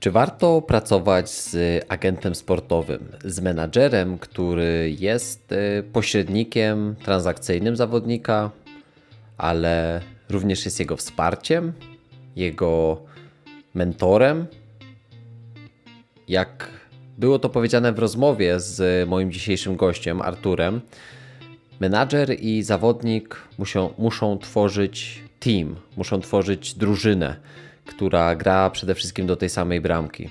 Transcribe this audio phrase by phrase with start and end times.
[0.00, 8.50] Czy warto pracować z agentem sportowym, z menadżerem, który jest y, pośrednikiem transakcyjnym zawodnika,
[9.38, 10.00] ale
[10.30, 11.72] również jest jego wsparciem,
[12.36, 13.00] jego
[13.74, 14.46] mentorem?
[16.28, 16.68] Jak
[17.18, 20.80] było to powiedziane w rozmowie z moim dzisiejszym gościem, Arturem,
[21.80, 27.36] menadżer i zawodnik muszą, muszą tworzyć team, muszą tworzyć drużynę
[27.88, 30.28] która gra przede wszystkim do tej samej bramki.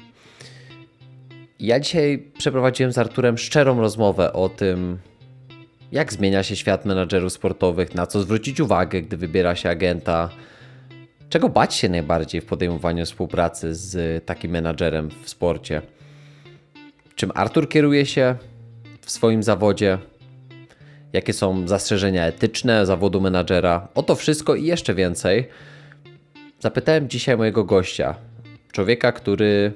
[1.60, 4.98] Ja dzisiaj przeprowadziłem z Arturem szczerą rozmowę o tym,
[5.92, 10.30] jak zmienia się świat menadżerów sportowych, na co zwrócić uwagę, gdy wybiera się agenta,
[11.30, 15.82] czego bać się najbardziej w podejmowaniu współpracy z takim menadżerem w sporcie,
[17.16, 18.36] czym Artur kieruje się
[19.02, 19.98] w swoim zawodzie,
[21.14, 23.88] jakie są zastrzeżenia etyczne zawodu menadżera.
[23.96, 25.50] O to wszystko i jeszcze więcej
[26.60, 28.16] Zapytałem dzisiaj mojego gościa,
[28.72, 29.74] człowieka, który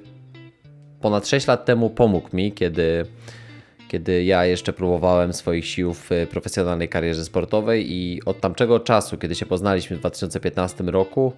[1.02, 3.05] ponad 6 lat temu pomógł mi, kiedy,
[3.88, 9.36] kiedy ja jeszcze próbowałem swoich sił w profesjonalnej karierze sportowej i od tamtego czasu, kiedy
[9.36, 11.33] się poznaliśmy w 2015 roku,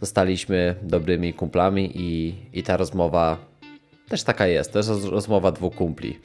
[0.00, 3.38] zostaliśmy dobrymi kumplami i, i ta rozmowa
[4.08, 4.72] też taka jest.
[4.72, 6.18] To jest rozmowa dwóch kumpli.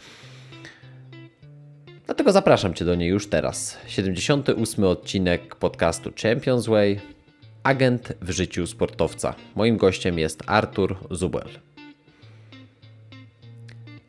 [2.06, 3.78] Dlatego zapraszam Cię do niej już teraz.
[3.88, 7.00] 78 odcinek podcastu Champions Way
[7.63, 9.35] agent w życiu sportowca.
[9.55, 11.49] Moim gościem jest Artur Zubel.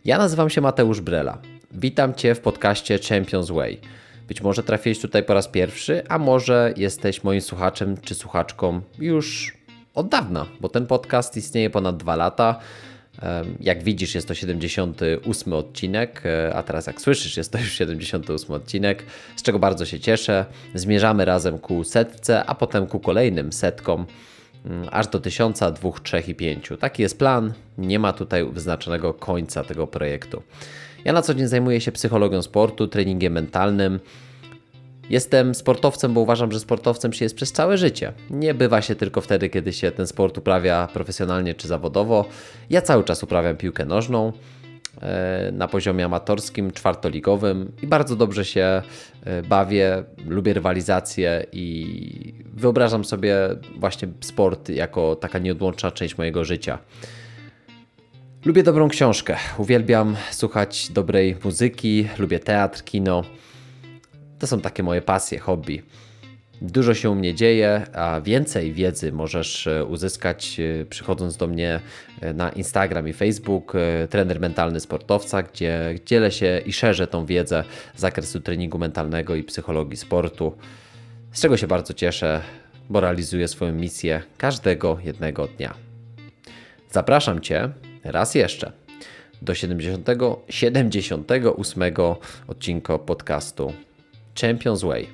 [0.04, 1.38] Ja nazywam się Mateusz Brela.
[1.72, 3.80] Witam Cię w podcaście Champions Way.
[4.28, 9.56] Być może trafiłeś tutaj po raz pierwszy, a może jesteś moim słuchaczem czy słuchaczką już
[9.94, 12.60] od dawna, bo ten podcast istnieje ponad dwa lata.
[13.60, 18.54] Jak widzisz, jest to 78 odcinek, e, a teraz jak słyszysz, jest to już 78
[18.54, 19.04] odcinek,
[19.36, 20.44] z czego bardzo się cieszę.
[20.74, 24.06] Zmierzamy razem ku setce, a potem ku kolejnym setkom,
[24.64, 26.76] mm, aż do tysiąca, dwóch, trzech i pięciu.
[26.76, 27.52] Taki jest plan.
[27.78, 30.42] Nie ma tutaj wyznaczonego końca tego projektu.
[31.04, 34.00] Ja na co dzień zajmuję się psychologią sportu, treningiem mentalnym.
[35.10, 38.12] Jestem sportowcem, bo uważam, że sportowcem się jest przez całe życie.
[38.30, 42.24] Nie bywa się tylko wtedy, kiedy się ten sport uprawia profesjonalnie czy zawodowo.
[42.70, 44.32] Ja cały czas uprawiam piłkę nożną
[45.02, 48.82] e, na poziomie amatorskim, czwartoligowym i bardzo dobrze się
[49.24, 53.36] e, bawię, lubię rywalizację i wyobrażam sobie
[53.78, 56.78] właśnie sport jako taka nieodłączna część mojego życia.
[58.44, 63.24] Lubię dobrą książkę, uwielbiam słuchać dobrej muzyki, lubię teatr, kino.
[64.40, 65.82] To są takie moje pasje, hobby.
[66.62, 71.80] Dużo się u mnie dzieje, a więcej wiedzy możesz e, uzyskać e, przychodząc do mnie
[72.20, 73.72] e, na Instagram i Facebook,
[74.10, 77.64] trener mentalny sportowca, gdzie dzielę się i szerzę tą wiedzę
[77.96, 80.52] z zakresu treningu mentalnego i psychologii sportu,
[81.32, 82.42] z czego się bardzo cieszę,
[82.90, 85.74] bo realizuję swoją misję każdego jednego dnia.
[86.90, 87.68] Zapraszam Cię
[88.04, 88.72] raz jeszcze
[89.42, 90.08] do 70,
[90.48, 91.82] 78
[92.48, 93.72] odcinka podcastu
[94.34, 95.08] Champions Way.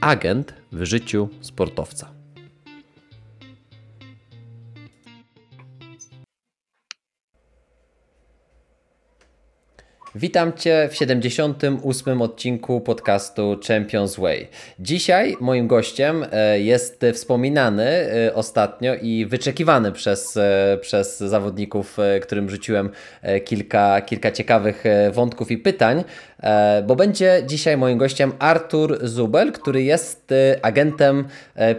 [0.00, 2.18] Agent w życiu sportowca.
[10.14, 12.22] Witam Cię w 78.
[12.22, 14.48] odcinku podcastu Champions Way.
[14.78, 22.50] Dzisiaj moim gościem e, jest wspominany e, ostatnio i wyczekiwany przez, e, przez zawodników, którym
[22.50, 22.90] rzuciłem
[23.44, 26.04] kilka, kilka ciekawych wątków i pytań,
[26.86, 31.24] bo będzie dzisiaj moim gościem Artur Zubel, który jest agentem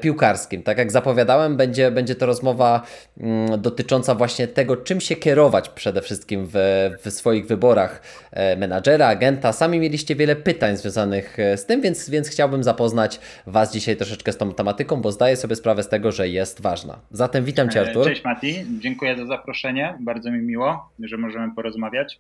[0.02, 0.64] piłkarskim.
[0.64, 2.82] Tak jak zapowiadałem, będzie, będzie to rozmowa
[3.20, 6.56] mm, dotycząca właśnie tego, czym się kierować przede wszystkim w,
[7.04, 9.52] w swoich wyborach E, menadżera, agenta.
[9.54, 14.32] Sami mieliście wiele pytań związanych e, z tym, więc, więc chciałbym zapoznać Was dzisiaj troszeczkę
[14.32, 17.00] z tą tematyką, bo zdaję sobie sprawę z tego, że jest ważna.
[17.12, 18.06] Zatem witam Cię, Artur.
[18.06, 19.98] Cześć Mati, dziękuję za zaproszenie.
[20.00, 22.20] Bardzo mi miło, że możemy porozmawiać.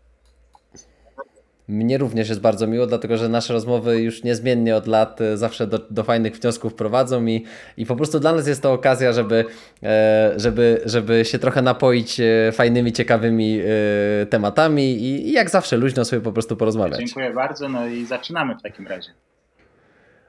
[1.70, 5.68] Mnie również jest bardzo miło, dlatego że nasze rozmowy już niezmiennie od lat e, zawsze
[5.68, 7.46] do, do fajnych wniosków prowadzą i,
[7.78, 9.46] i po prostu dla nas jest to okazja, żeby,
[9.84, 13.60] e, żeby, żeby się trochę napoić e, fajnymi, ciekawymi
[14.30, 17.00] tematami i, i jak zawsze luźno sobie po prostu porozmawiać.
[17.00, 19.10] Dziękuję bardzo, no i zaczynamy w takim razie.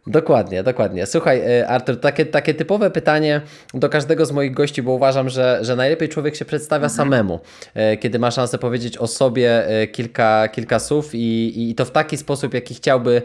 [0.06, 1.06] Dokładnie, dokładnie.
[1.06, 3.40] Słuchaj, e, Artur, takie, takie typowe pytanie
[3.74, 6.96] do każdego z moich gości, bo uważam, że, że najlepiej człowiek się przedstawia mhm.
[6.96, 7.40] samemu,
[7.74, 11.90] e, kiedy ma szansę powiedzieć o sobie e, kilka, kilka słów i, i to w
[11.90, 13.22] taki sposób, jaki chciałby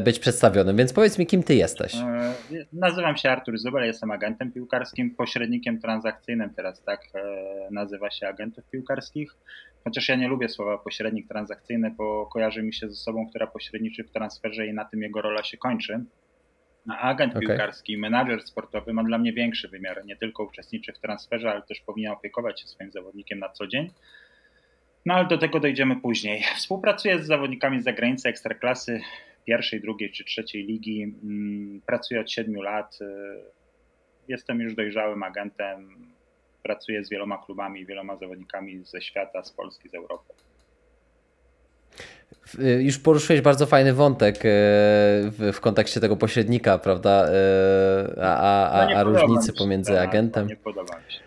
[0.00, 0.76] być przedstawionym.
[0.76, 1.94] Więc powiedz mi, kim ty jesteś?
[2.72, 7.00] Nazywam się Artur Zubel, jestem agentem piłkarskim, pośrednikiem transakcyjnym, teraz tak
[7.70, 9.36] nazywa się agentów piłkarskich.
[9.86, 14.04] Chociaż ja nie lubię słowa pośrednik transakcyjny, bo kojarzy mi się z osobą, która pośredniczy
[14.04, 16.04] w transferze i na tym jego rola się kończy.
[16.88, 17.46] agent okay.
[17.46, 20.04] piłkarski, menadżer sportowy ma dla mnie większy wymiar.
[20.04, 23.90] Nie tylko uczestniczy w transferze, ale też powinien opiekować się swoim zawodnikiem na co dzień.
[25.06, 26.42] No ale do tego dojdziemy później.
[26.56, 29.00] Współpracuję z zawodnikami z zagranicy ekstraklasy
[29.44, 31.02] pierwszej, drugiej czy trzeciej ligi.
[31.02, 32.98] Mm, pracuję od siedmiu lat.
[34.28, 36.06] Jestem już dojrzałym agentem.
[36.66, 40.34] Pracuję z wieloma klubami, wieloma zawodnikami ze świata, z Polski, z Europy.
[42.58, 44.40] Y, już poruszyłeś bardzo fajny wątek y,
[45.52, 47.28] w, kontekście tego pośrednika, prawda?
[47.28, 50.46] Y, a, a, a, a różnicy pomiędzy agentem.
[50.46, 51.20] Nie podoba mi się.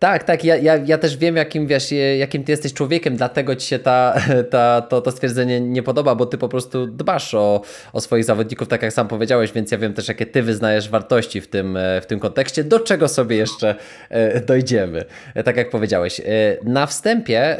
[0.00, 0.44] Tak, tak.
[0.44, 4.14] Ja, ja, ja też wiem, jakim wiesz, jakim ty jesteś człowiekiem, dlatego ci się ta,
[4.50, 7.62] ta, to, to stwierdzenie nie podoba, bo ty po prostu dbasz o,
[7.92, 11.40] o swoich zawodników, tak jak sam powiedziałeś, więc ja wiem też, jakie ty wyznajesz wartości
[11.40, 13.74] w tym, w tym kontekście, do czego sobie jeszcze
[14.08, 15.04] e, dojdziemy.
[15.34, 16.20] E, tak jak powiedziałeś.
[16.20, 16.24] E,
[16.64, 17.56] na wstępie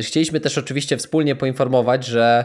[0.00, 2.44] chcieliśmy też oczywiście wspólnie poinformować, że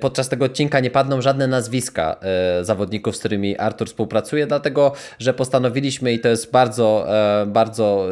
[0.00, 2.16] podczas tego odcinka nie padną żadne nazwiska
[2.62, 7.06] zawodników, z którymi Artur współpracuje, dlatego że postanowiliśmy i to jest bardzo,
[7.46, 8.08] bardzo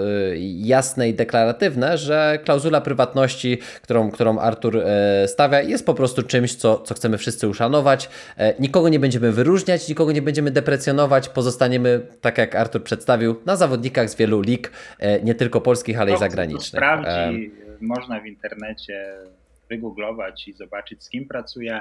[0.57, 6.55] jasne i deklaratywne, że klauzula prywatności, którą, którą Artur e, stawia, jest po prostu czymś,
[6.55, 8.09] co, co chcemy wszyscy uszanować.
[8.37, 13.57] E, nikogo nie będziemy wyróżniać, nikogo nie będziemy deprecjonować, pozostaniemy, tak jak Artur przedstawił, na
[13.57, 16.83] zawodnikach z wielu lig, e, nie tylko polskich, ale i zagranicznych.
[16.83, 19.15] Sprawdzi, można w internecie
[19.71, 21.81] wygooglować i zobaczyć, z kim pracuje.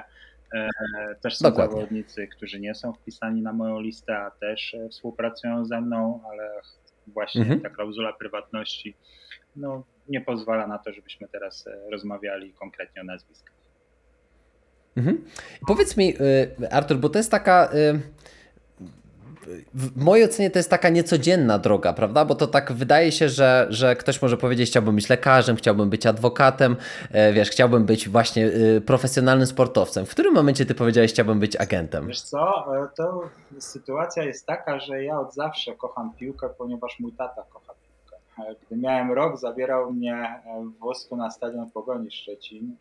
[1.22, 1.76] Też są Dokładnie.
[1.76, 6.52] zawodnicy, którzy nie są wpisani na moją listę, a też współpracują ze mną, ale
[7.08, 7.62] właśnie mhm.
[7.62, 8.96] ta klauzula prywatności
[9.56, 13.54] no, nie pozwala na to, żebyśmy teraz e, rozmawiali konkretnie o nazwiskach.
[14.96, 15.26] Mhm.
[15.68, 16.14] Powiedz mi,
[16.62, 18.00] y, Artur, bo to jest taka y,
[19.74, 22.26] w mojej ocenie to jest taka niecodzienna droga, prawda?
[22.26, 26.06] Bo to tak wydaje się, że, że ktoś może powiedzieć, chciałbym być lekarzem, chciałbym być
[26.06, 26.76] adwokatem,
[27.12, 30.06] e, wiesz, chciałbym być właśnie e, profesjonalnym sportowcem.
[30.06, 32.08] W którym momencie ty powiedziałeś, chciałbym być agentem?
[32.08, 33.30] Wiesz co, e, to
[33.60, 38.56] sytuacja jest taka, że ja od zawsze kocham piłkę, ponieważ mój tata kocha piłkę.
[38.68, 40.42] Gdy miałem rok, zabierał mnie
[40.78, 42.76] w wosku na stadion Pogoni Szczecin,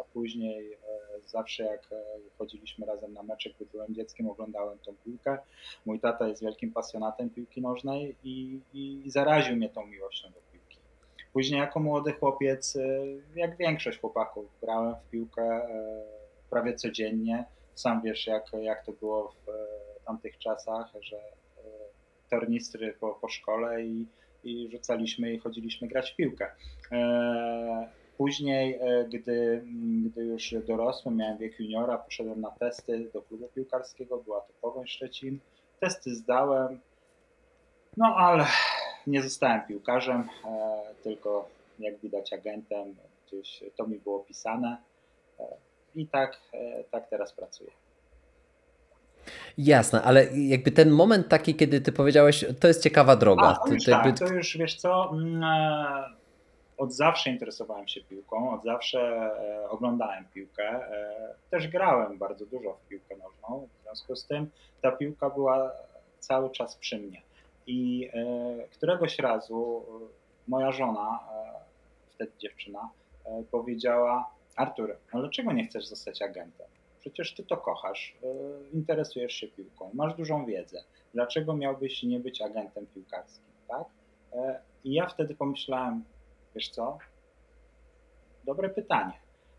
[0.00, 0.78] a później
[1.26, 1.96] zawsze jak e,
[2.38, 5.38] chodziliśmy razem na mecze, gdy byłem dzieckiem, oglądałem tą piłkę.
[5.86, 10.78] Mój tata jest wielkim pasjonatem piłki nożnej i, i zaraził mnie tą miłością do piłki.
[11.32, 12.80] Później jako młody chłopiec, e,
[13.36, 16.04] jak większość chłopaków, grałem w piłkę e,
[16.50, 17.44] prawie codziennie.
[17.74, 19.46] Sam wiesz, jak, jak to było w
[20.04, 21.16] tamtych czasach, że
[22.30, 24.06] tornistry po, po szkole i,
[24.44, 26.50] i rzucaliśmy i chodziliśmy grać w piłkę.
[28.22, 29.62] Później, e, gdy,
[30.04, 34.86] gdy już dorosłem, miałem wiek juniora, poszedłem na testy do klubu piłkarskiego, była to Pogoń
[34.86, 35.38] Szczecin.
[35.80, 36.80] Testy zdałem,
[37.96, 38.46] no ale
[39.06, 41.48] nie zostałem piłkarzem, e, tylko
[41.78, 42.94] jak widać agentem,
[43.26, 44.76] gdzieś to mi było pisane
[45.40, 45.44] e,
[45.94, 46.40] i tak,
[46.90, 47.70] tak teraz pracuję.
[49.58, 53.58] Jasne, ale jakby ten moment taki, kiedy ty powiedziałeś, to jest ciekawa droga.
[53.62, 54.12] A, to, już, jakby...
[54.12, 55.42] tak, to już wiesz co, mm,
[56.82, 60.64] od zawsze interesowałem się piłką, od zawsze e, oglądałem piłkę.
[60.64, 64.50] E, też grałem bardzo dużo w piłkę nożną, w związku z tym
[64.80, 65.72] ta piłka była
[66.18, 67.22] cały czas przy mnie.
[67.66, 69.86] I e, któregoś razu
[70.48, 71.20] moja żona,
[72.10, 72.90] wtedy dziewczyna,
[73.50, 76.66] powiedziała: Artur, no dlaczego nie chcesz zostać agentem?
[77.00, 78.16] Przecież ty to kochasz,
[78.72, 80.84] interesujesz się piłką, masz dużą wiedzę.
[81.14, 83.52] Dlaczego miałbyś nie być agentem piłkarskim?
[83.68, 83.84] Tak?
[84.84, 86.04] I ja wtedy pomyślałem,
[86.54, 86.98] Wiesz co?
[88.44, 89.12] Dobre pytanie.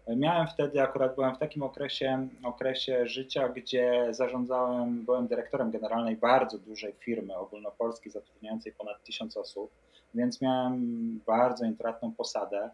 [0.07, 6.57] Miałem wtedy, akurat byłem w takim okresie, okresie życia, gdzie zarządzałem, byłem dyrektorem generalnej bardzo
[6.57, 9.71] dużej firmy ogólnopolskiej zatrudniającej ponad tysiąc osób,
[10.13, 12.69] więc miałem bardzo intratną posadę.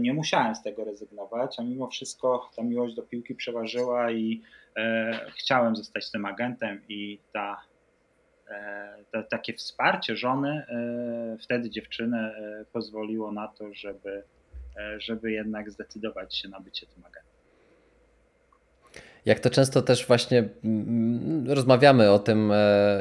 [0.00, 4.42] Nie musiałem z tego rezygnować, a mimo wszystko ta miłość do piłki przeważyła i
[4.76, 7.60] e, chciałem zostać tym agentem i ta
[9.12, 14.22] to, takie wsparcie żony, e, wtedy dziewczyny, e, pozwoliło na to, żeby,
[14.76, 17.30] e, żeby jednak zdecydować się na bycie tym agentem.
[19.24, 22.52] Jak to często też właśnie mm, rozmawiamy o tym,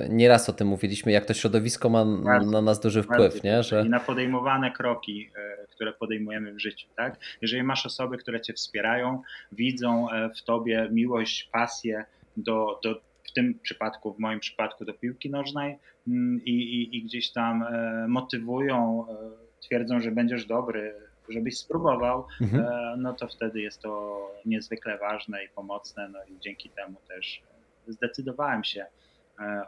[0.10, 2.06] nieraz o tym mówiliśmy, jak to środowisko ma
[2.52, 3.64] na nas duży wpływ, nie?
[3.64, 3.84] Że...
[3.86, 5.32] I na podejmowane kroki,
[5.70, 6.88] które podejmujemy w życiu.
[6.96, 7.20] Tak?
[7.42, 12.06] Jeżeli masz osoby, które cię wspierają, widzą w tobie miłość, pasję
[12.38, 17.04] do, do w tym przypadku, w moim przypadku do piłki nożnej mm, i, i, i
[17.04, 19.16] gdzieś tam e, motywują, e,
[19.62, 20.96] twierdzą, że będziesz dobry,
[21.30, 22.66] żebyś spróbował, mhm.
[22.66, 27.42] E, no to wtedy jest to niezwykle ważne i pomocne, no i dzięki temu też
[27.88, 28.86] zdecydowałem się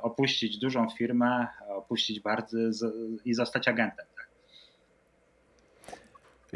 [0.02, 2.58] opuścić dużą firmę, opuścić bardzo
[3.26, 4.06] i zostać agentem.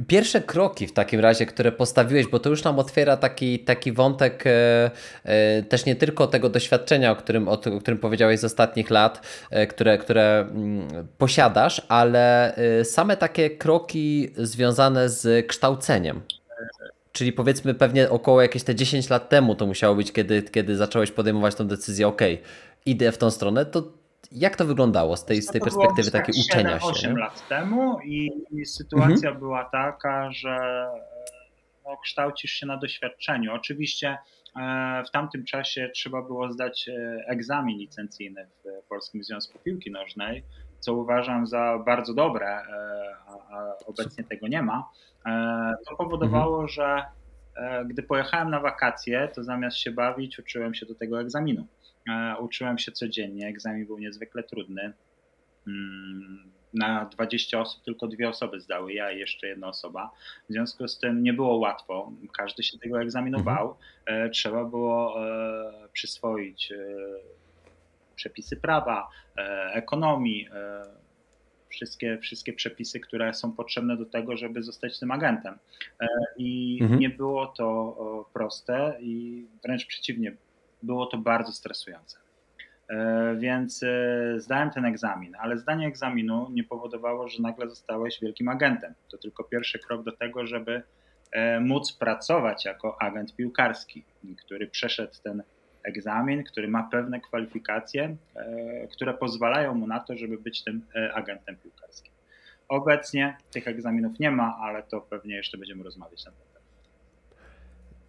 [0.08, 4.48] Pierwsze kroki w takim razie, które postawiłeś, bo to już nam otwiera taki, taki wątek
[4.48, 4.92] e,
[5.24, 9.22] e, też nie tylko tego doświadczenia, o którym, o, o którym powiedziałeś z ostatnich lat,
[9.50, 10.88] e, które, które mm,
[11.18, 16.22] posiadasz, ale e, same takie kroki związane z kształceniem.
[17.12, 21.12] Czyli powiedzmy pewnie około jakieś te 10 lat temu to musiało być, kiedy, kiedy zacząłeś
[21.12, 22.22] podejmować tę decyzję, ok,
[22.86, 23.84] idę w tą stronę, to
[24.36, 26.86] jak to wyglądało z tej, z tej perspektywy takiej uczenia się?
[26.86, 29.39] 8 lat temu i, i sytuacja mhm.
[29.39, 30.86] była taka, że
[31.86, 33.54] no, kształcisz się na doświadczeniu.
[33.54, 34.18] Oczywiście
[34.60, 40.44] e, w tamtym czasie trzeba było zdać e, egzamin licencyjny w Polskim Związku Piłki Nożnej,
[40.80, 42.63] co uważam za bardzo dobre, e,
[43.27, 44.89] a, a obecnie tego nie ma.
[45.89, 46.68] To powodowało, mhm.
[46.68, 47.04] że
[47.86, 51.68] gdy pojechałem na wakacje, to zamiast się bawić, uczyłem się do tego egzaminu.
[52.09, 54.93] E, uczyłem się codziennie, egzamin był niezwykle trudny.
[55.67, 60.12] Mm, na 20 osób tylko dwie osoby zdały, ja i jeszcze jedna osoba.
[60.50, 63.57] W związku z tym nie było łatwo, każdy się tego egzaminu mhm.
[63.57, 63.77] bał.
[64.05, 66.74] E, trzeba było e, przyswoić
[68.15, 69.09] przepisy prawa,
[69.74, 70.50] ekonomii,
[71.69, 75.57] wszystkie, wszystkie przepisy, które są potrzebne do tego, żeby zostać tym agentem.
[76.38, 77.00] I mhm.
[77.00, 80.35] nie było to proste i wręcz przeciwnie,
[80.84, 82.25] było to bardzo stresujące.
[82.89, 88.48] E, więc e, zdałem ten egzamin, ale zdanie egzaminu nie powodowało, że nagle zostałeś wielkim
[88.48, 88.94] agentem.
[89.12, 90.84] To tylko pierwszy krok do tego, żeby
[91.32, 94.05] e, móc pracować jako agent piłkarski,
[94.46, 95.44] który przeszedł ten
[95.84, 98.15] egzamin, który ma pewne kwalifikacje,
[98.91, 102.13] które pozwalają mu na to, żeby być tym agentem piłkarskim.
[102.67, 106.54] Obecnie tych egzaminów nie ma, ale to pewnie jeszcze będziemy rozmawiać na ten temat.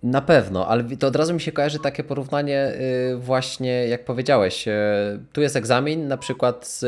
[0.02, 2.72] Na pewno, ale to od razu mi się kojarzy takie porównanie
[3.12, 4.72] y, właśnie, jak powiedziałeś, y,
[5.32, 6.84] tu jest egzamin, na przykład z,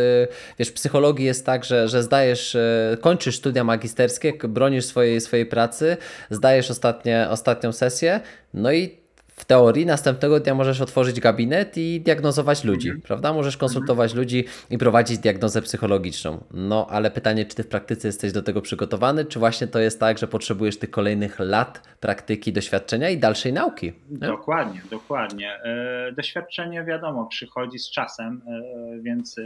[0.58, 5.96] wiesz, psychologii jest tak, że, że zdajesz, y, kończysz studia magisterskie, bronisz swojej, swojej pracy,
[6.30, 8.20] zdajesz ostatnie, ostatnią sesję,
[8.54, 8.98] no i
[9.38, 13.02] w teorii następnego dnia możesz otworzyć gabinet i diagnozować ludzi, mhm.
[13.02, 13.33] prawda?
[13.33, 14.25] Możesz konsultować mhm.
[14.25, 16.45] ludzi i prowadzić diagnozę psychologiczną.
[16.50, 20.00] No, ale pytanie, czy ty w praktyce jesteś do tego przygotowany, czy właśnie to jest
[20.00, 23.92] tak, że potrzebujesz tych kolejnych lat praktyki, doświadczenia i dalszej nauki?
[24.11, 24.18] Nie?
[24.18, 25.52] Dokładnie, dokładnie.
[25.64, 29.42] E, doświadczenie wiadomo, przychodzi z czasem, e, więc e,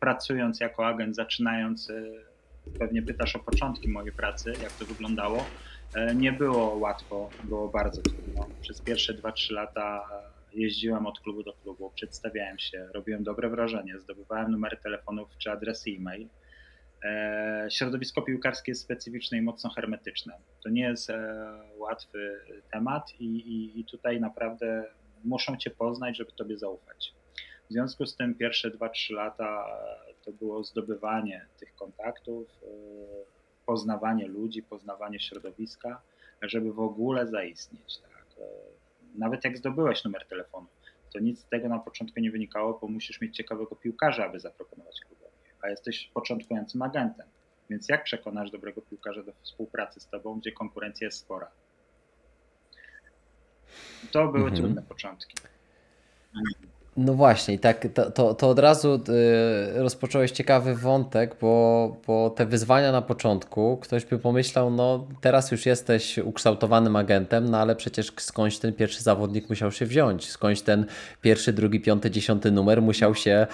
[0.00, 1.92] pracując jako agent, zaczynając,
[2.78, 5.44] pewnie pytasz o początki mojej pracy, jak to wyglądało
[6.14, 8.46] nie było łatwo, było bardzo trudno.
[8.60, 10.08] Przez pierwsze 2-3 lata
[10.52, 15.90] jeździłem od klubu do klubu, przedstawiałem się, robiłem dobre wrażenie, zdobywałem numery telefonów czy adresy
[15.90, 16.28] e-mail.
[17.04, 20.34] E, środowisko piłkarskie jest specyficzne i mocno hermetyczne.
[20.62, 21.44] To nie jest e,
[21.76, 22.40] łatwy
[22.72, 24.84] temat i, i, i tutaj naprawdę
[25.24, 27.14] muszą Cię poznać, żeby Tobie zaufać.
[27.70, 29.66] W związku z tym pierwsze 2-3 lata
[30.24, 32.48] to było zdobywanie tych kontaktów,
[33.68, 36.02] poznawanie ludzi, poznawanie środowiska,
[36.42, 37.98] żeby w ogóle zaistnieć.
[37.98, 38.26] Tak?
[38.38, 38.44] E,
[39.14, 40.66] nawet jak zdobyłeś numer telefonu,
[41.12, 45.00] to nic z tego na początku nie wynikało, bo musisz mieć ciekawego piłkarza, aby zaproponować
[45.00, 47.26] klubowi, a jesteś początkującym agentem.
[47.70, 51.50] Więc jak przekonasz dobrego piłkarza do współpracy z tobą, gdzie konkurencja jest spora?
[54.12, 54.56] To były mhm.
[54.56, 55.34] trudne początki.
[57.00, 62.92] No właśnie, tak, to, to, od razu y, rozpocząłeś ciekawy wątek, bo, bo te wyzwania
[62.92, 68.58] na początku, ktoś by pomyślał, no teraz już jesteś ukształtowanym agentem, no ale przecież skądś
[68.58, 70.86] ten pierwszy zawodnik musiał się wziąć, skądś ten
[71.22, 73.46] pierwszy, drugi, piąty, dziesiąty numer musiał się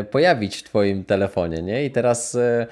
[0.00, 1.84] y, pojawić w Twoim telefonie, nie?
[1.84, 2.66] I teraz y,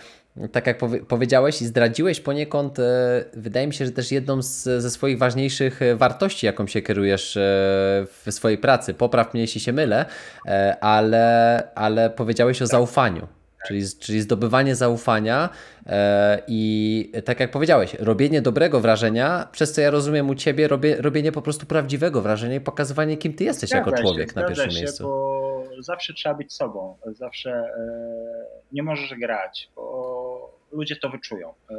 [0.52, 4.62] tak jak powie powiedziałeś i zdradziłeś poniekąd, e, wydaje mi się, że też jedną z,
[4.62, 7.40] ze swoich ważniejszych e, wartości, jaką się kierujesz e,
[8.06, 10.04] w swojej pracy, popraw mnie jeśli się mylę,
[10.80, 13.35] ale, ale powiedziałeś o zaufaniu.
[13.66, 15.48] Czyli, czyli zdobywanie zaufania
[16.48, 21.32] i tak jak powiedziałeś, robienie dobrego wrażenia, przez co ja rozumiem u Ciebie, robie, robienie
[21.32, 24.70] po prostu prawdziwego wrażenia i pokazywanie, kim Ty jesteś zgadza jako człowiek się, na pierwszym
[24.70, 25.02] się, miejscu.
[25.02, 27.70] Bo zawsze trzeba być sobą, zawsze
[28.72, 31.48] nie możesz grać, bo ludzie to wyczują.
[31.70, 31.74] E,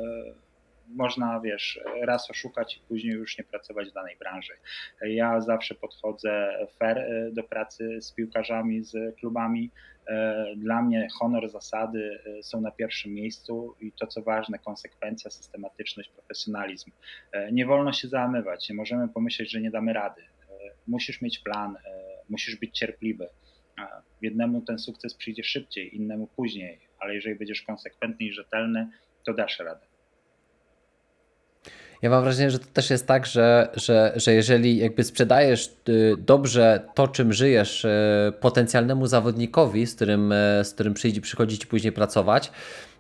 [0.88, 4.54] można, wiesz, raz oszukać i później już nie pracować w danej branży.
[5.02, 9.72] Ja zawsze podchodzę fair e, do pracy z piłkarzami, z klubami.
[10.08, 16.10] E, dla mnie honor, zasady są na pierwszym miejscu i to, co ważne, konsekwencja, systematyczność,
[16.10, 16.92] profesjonalizm.
[17.52, 20.22] Nie wolno się załamywać, nie możemy pomyśleć, że nie damy rady.
[20.88, 21.78] Musisz mieć plan,
[22.30, 23.30] musisz być cierpliwy.
[24.22, 28.90] Jednemu ten sukces przyjdzie szybciej, innemu później ale jeżeli będziesz konsekwentny i rzetelny,
[29.26, 29.87] to dasz radę.
[32.02, 36.16] Ja mam wrażenie, że to też jest tak, że, że, że jeżeli jakby sprzedajesz y,
[36.18, 37.90] dobrze to, czym żyjesz y,
[38.40, 42.52] potencjalnemu zawodnikowi, z którym, y, z którym przyjdzie, przychodzi ci później pracować,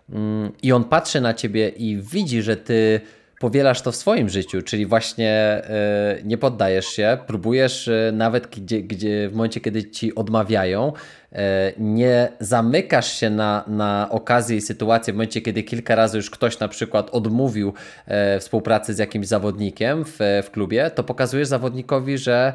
[0.09, 3.01] mm, i on patrzy na ciebie i widzi, że ty
[3.39, 8.81] powielasz to w swoim życiu, czyli właśnie e, nie poddajesz się, próbujesz e, nawet gdzie,
[8.81, 10.93] gdzie w momencie, kiedy ci odmawiają,
[11.31, 16.29] e, nie zamykasz się na, na okazję i sytuację, w momencie, kiedy kilka razy już
[16.29, 17.73] ktoś na przykład odmówił
[18.39, 22.53] współpracy z jakimś zawodnikiem w, w klubie, to pokazujesz zawodnikowi, że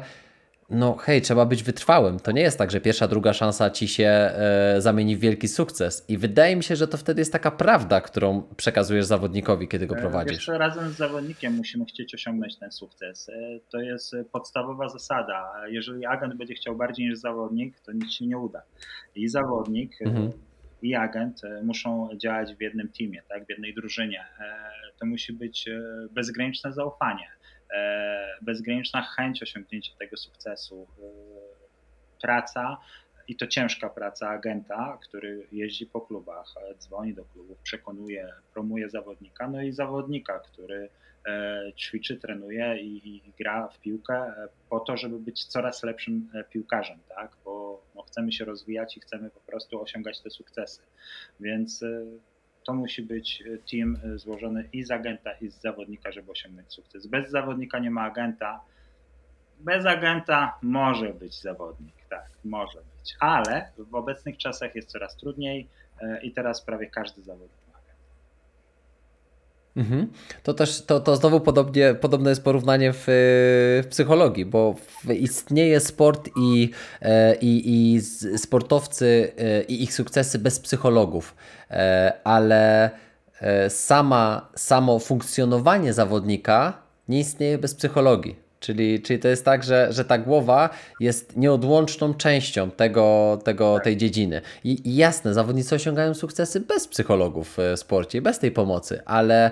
[0.73, 2.19] no hej, trzeba być wytrwałym.
[2.19, 6.05] To nie jest tak, że pierwsza, druga szansa ci się e, zamieni w wielki sukces.
[6.09, 9.95] I wydaje mi się, że to wtedy jest taka prawda, którą przekazujesz zawodnikowi, kiedy go
[9.95, 10.47] e, prowadzisz.
[10.47, 13.29] Wiesz, razem z zawodnikiem musimy chcieć osiągnąć ten sukces.
[13.29, 13.33] E,
[13.69, 15.53] to jest podstawowa zasada.
[15.69, 18.61] Jeżeli agent będzie chciał bardziej niż zawodnik, to nic się nie uda.
[19.15, 20.31] I zawodnik, mhm.
[20.81, 23.45] i agent muszą działać w jednym teamie, tak?
[23.45, 24.25] w jednej drużynie.
[24.99, 25.69] To musi być
[26.11, 27.27] bezgraniczne zaufanie
[28.41, 31.03] bezgraniczna chęć osiągnięcia tego sukcesu, e,
[32.21, 32.77] praca
[33.27, 38.89] i to ciężka praca agenta, który jeździ po klubach, e, dzwoni do klubów, przekonuje, promuje
[38.89, 40.89] zawodnika, no i zawodnika, który
[41.77, 44.33] ćwiczy, trenuje i, i, gra w piłkę
[44.69, 47.31] po to, żeby być coraz lepszym piłkarzem, tak?
[47.45, 50.81] bo no, chcemy się rozwijać i chcemy po prostu osiągać te sukcesy.
[51.39, 51.83] Więc
[52.63, 56.73] to musi być e, team e, złożony i z agenta, i z zawodnika, żeby osiągnąć
[56.73, 57.07] sukces.
[57.07, 58.61] Bez zawodnika nie ma agenta.
[59.59, 65.67] Bez agenta może być zawodnik, tak, może być, ale w obecnych czasach jest coraz trudniej
[66.01, 67.62] e, i teraz prawie każdy zawodnik
[69.75, 70.07] Mhm.
[70.43, 73.03] To też to, to znowu podobnie, podobne jest porównanie w,
[73.83, 74.75] w psychologii, bo
[75.19, 76.69] istnieje sport i,
[77.01, 78.01] e, i, i
[78.37, 81.35] sportowcy e, i ich sukcesy bez psychologów,
[81.71, 82.91] e, ale
[83.69, 86.73] sama, samo funkcjonowanie zawodnika
[87.07, 88.42] nie istnieje bez psychologii.
[88.63, 93.97] Czyli, czyli to jest tak, że, że ta głowa jest nieodłączną częścią tego, tego, tej
[93.97, 94.41] dziedziny.
[94.63, 99.51] I, I jasne, zawodnicy osiągają sukcesy bez psychologów w sporcie, bez tej pomocy, ale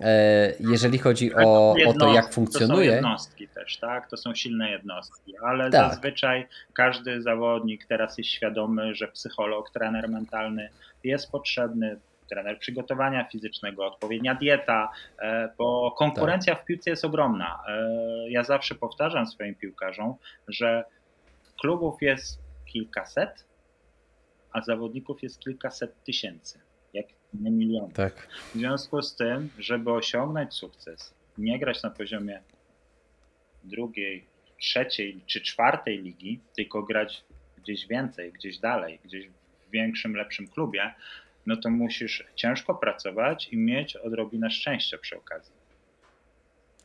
[0.00, 2.90] e, jeżeli chodzi o, o to, jak funkcjonuje.
[2.90, 4.10] To są jednostki też, tak?
[4.10, 5.90] To są silne jednostki, ale tak.
[5.90, 10.68] zazwyczaj każdy zawodnik teraz jest świadomy, że psycholog, trener mentalny
[11.04, 11.96] jest potrzebny
[12.30, 16.62] trener przygotowania fizycznego, odpowiednia dieta, e, bo konkurencja tak.
[16.62, 17.62] w piłce jest ogromna.
[17.68, 20.14] E, ja zawsze powtarzam swoim piłkarzom,
[20.48, 20.84] że
[21.60, 23.44] klubów jest kilkaset,
[24.52, 26.60] a zawodników jest kilkaset tysięcy,
[26.92, 27.92] jak nie milionów.
[27.92, 28.28] Tak.
[28.54, 32.42] W związku z tym, żeby osiągnąć sukces, nie grać na poziomie
[33.64, 34.26] drugiej,
[34.60, 37.24] trzeciej czy czwartej ligi, tylko grać
[37.58, 40.94] gdzieś więcej, gdzieś dalej, gdzieś w większym, lepszym klubie,
[41.50, 45.52] no to musisz ciężko pracować i mieć odrobinę szczęścia przy okazji.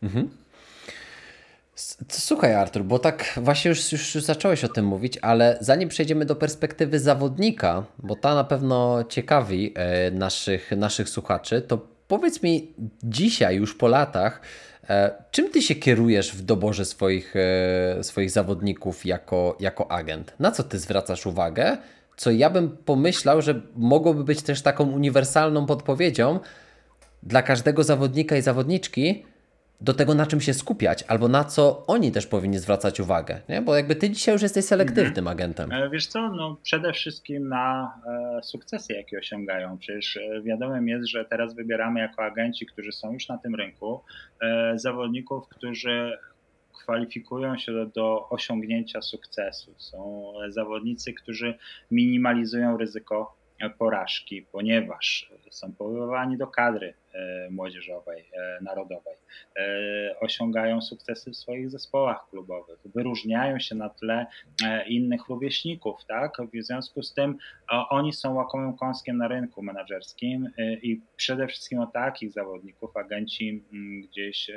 [0.04, 0.30] Mhm.
[2.10, 6.36] Słuchaj, Artur, bo tak właśnie już, już zacząłeś o tym mówić, ale zanim przejdziemy do
[6.36, 12.74] perspektywy zawodnika, bo ta na pewno ciekawi e, naszych, naszych słuchaczy, to powiedz mi
[13.04, 14.42] dzisiaj, już po latach,
[14.90, 20.34] e, czym ty się kierujesz w doborze swoich, e, swoich zawodników jako, jako agent?
[20.40, 21.78] Na co ty zwracasz uwagę?
[22.16, 26.40] Co ja bym pomyślał, że mogłoby być też taką uniwersalną podpowiedzią
[27.24, 29.24] dla każdego zawodnika i zawodniczki
[29.82, 33.62] do tego, na czym się skupiać, albo na co oni też powinni zwracać uwagę, nie?
[33.62, 35.28] bo jakby ty dzisiaj już jesteś selektywnym mhm.
[35.28, 35.72] agentem.
[35.72, 37.94] E, wiesz co, no przede wszystkim na
[38.38, 39.78] e, sukcesy, jakie osiągają.
[39.78, 44.02] Przecież e, wiadomym jest, że teraz wybieramy jako agenci, którzy są już na tym rynku,
[44.76, 46.18] zawodników, którzy
[46.86, 49.74] kwalifikują się do, osiągnięcia sukcesu.
[49.78, 51.58] Są zawodnicy, którzy
[51.92, 53.36] minimalizują ryzyko
[53.78, 59.16] porażki, ponieważ są powoływani do kadry e, młodzieżowej, e, narodowej,
[59.56, 64.26] e, osiągają sukcesy w swoich zespołach klubowych, wyróżniają się na tle
[64.88, 66.38] innych rówieśników, tak?
[66.54, 67.38] W związku z tym
[67.90, 70.50] oni są łakomym kąskiem na rynku menedżerskim
[70.82, 74.52] i przede wszystkim o takich zawodników agenci mm, gdzieś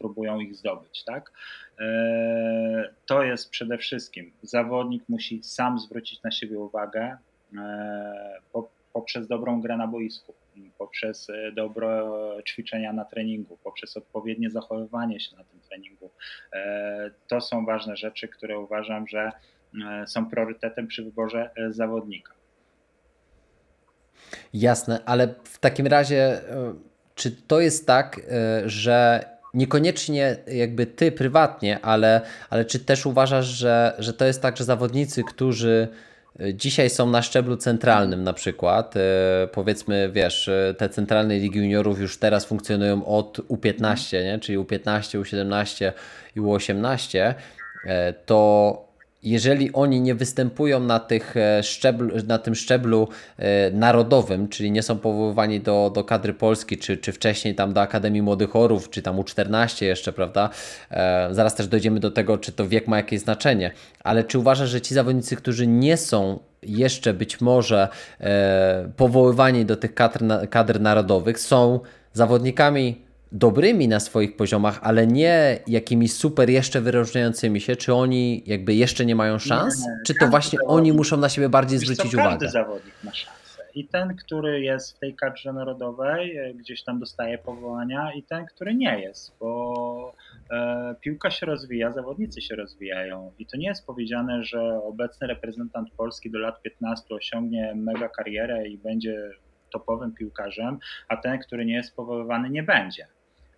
[0.00, 1.04] próbują ich zdobyć.
[1.04, 1.32] Tak?
[1.80, 7.16] E, to jest przede wszystkim, zawodnik musi sam zwrócić na siebie uwagę
[7.58, 8.40] e,
[8.92, 10.34] poprzez dobrą grę na boisku,
[10.78, 12.10] poprzez e, dobre
[12.48, 16.10] ćwiczenia na treningu, poprzez odpowiednie zachowywanie się na tym treningu.
[17.28, 19.32] To są ważne rzeczy, które uważam, że
[20.06, 22.32] są priorytetem przy wyborze zawodnika.
[24.52, 26.40] Jasne, ale w takim razie,
[27.14, 28.20] czy to jest tak,
[28.66, 34.56] że niekoniecznie jakby ty prywatnie, ale, ale czy też uważasz, że, że to jest tak,
[34.56, 35.88] że zawodnicy, którzy
[36.40, 39.00] e, dzisiaj są na szczeblu centralnym na przykład, e,
[39.52, 44.38] powiedzmy, wiesz, e, te centralne ligi juniorów już teraz funkcjonują od U15, nie?
[44.38, 45.92] czyli U15, U17
[46.36, 47.34] i U18,
[48.26, 48.89] to
[49.22, 54.82] jeżeli oni nie występują na, tych e, szczeblu, na tym szczeblu e, narodowym, czyli nie
[54.82, 59.02] są powoływani do, do kadry Polski, czy, czy wcześniej tam do Akademii Młodych Orów, czy
[59.02, 60.50] tam U14 jeszcze, prawda?
[60.90, 63.70] E, zaraz też dojdziemy do tego, czy to wiek ma jakieś znaczenie,
[64.04, 67.88] ale czy uważasz, że ci zawodnicy, którzy nie są jeszcze być może
[68.96, 71.80] powoływani do tych kadr, kadr narodowych, są
[72.12, 78.74] zawodnikami dobrymi na swoich poziomach, ale nie jakimiś super jeszcze wyróżniającymi się, czy oni jakby
[78.74, 82.18] jeszcze nie mają szans, nie, czy to właśnie oni muszą na siebie bardziej zwrócić co,
[82.18, 82.30] uwagę?
[82.30, 83.40] Każdy zawodnik ma szansę.
[83.74, 88.46] I ten, który jest w tej kadrze narodowej, e, gdzieś tam dostaje powołania, i ten,
[88.46, 90.14] który nie jest, bo
[90.50, 93.32] e, piłka się rozwija, zawodnicy się rozwijają.
[93.38, 98.68] I to nie jest powiedziane, że obecny reprezentant Polski do lat 15 osiągnie mega karierę
[98.68, 99.30] i będzie
[99.72, 103.06] topowym piłkarzem, a ten, który nie jest powoływany, nie będzie.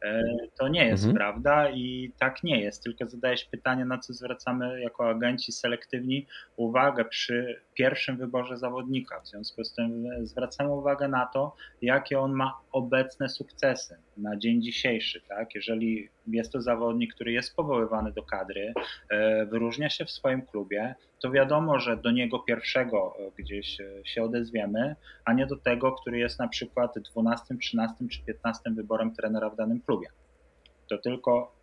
[0.02, 0.24] E,
[0.58, 1.16] to nie jest mhm.
[1.16, 7.04] prawda i tak nie jest, tylko zadajesz pytanie, na co zwracamy jako agenci selektywni uwagę
[7.04, 9.20] przy pierwszym wyborze zawodnika.
[9.20, 14.62] W związku z tym zwracamy uwagę na to, jakie on ma obecne sukcesy na dzień
[14.62, 15.20] dzisiejszy.
[15.28, 15.54] Tak?
[15.54, 18.72] Jeżeli jest to zawodnik, który jest powoływany do kadry,
[19.08, 23.84] e, wyróżnia się w swoim klubie, to wiadomo, że do niego pierwszego e, gdzieś e,
[24.04, 29.14] się odezwiemy, a nie do tego, który jest na przykład 12, 13 czy 15 wyborem
[29.14, 30.06] trenera w danym klubie.
[30.88, 31.54] To tylko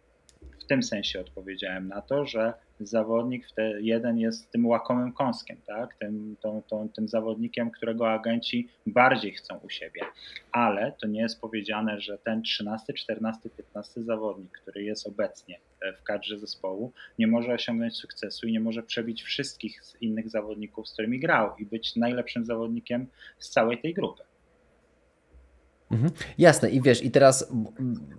[0.59, 5.95] w tym sensie odpowiedziałem na to, że zawodnik, te, jeden jest tym łakomym kąskiem, tak?
[5.95, 10.01] tym, tą, tą, tym zawodnikiem, którego agenci bardziej chcą u siebie.
[10.51, 15.59] Ale to nie jest powiedziane, że ten 13, 14, 15 zawodnik, który jest obecnie
[15.97, 20.93] w kadrze zespołu, nie może osiągnąć sukcesu i nie może przebić wszystkich innych zawodników, z
[20.93, 23.07] którymi grał i być najlepszym zawodnikiem
[23.39, 24.28] z całej tej grupy.
[25.91, 26.11] Mhm.
[26.37, 27.53] Jasne i wiesz, i teraz,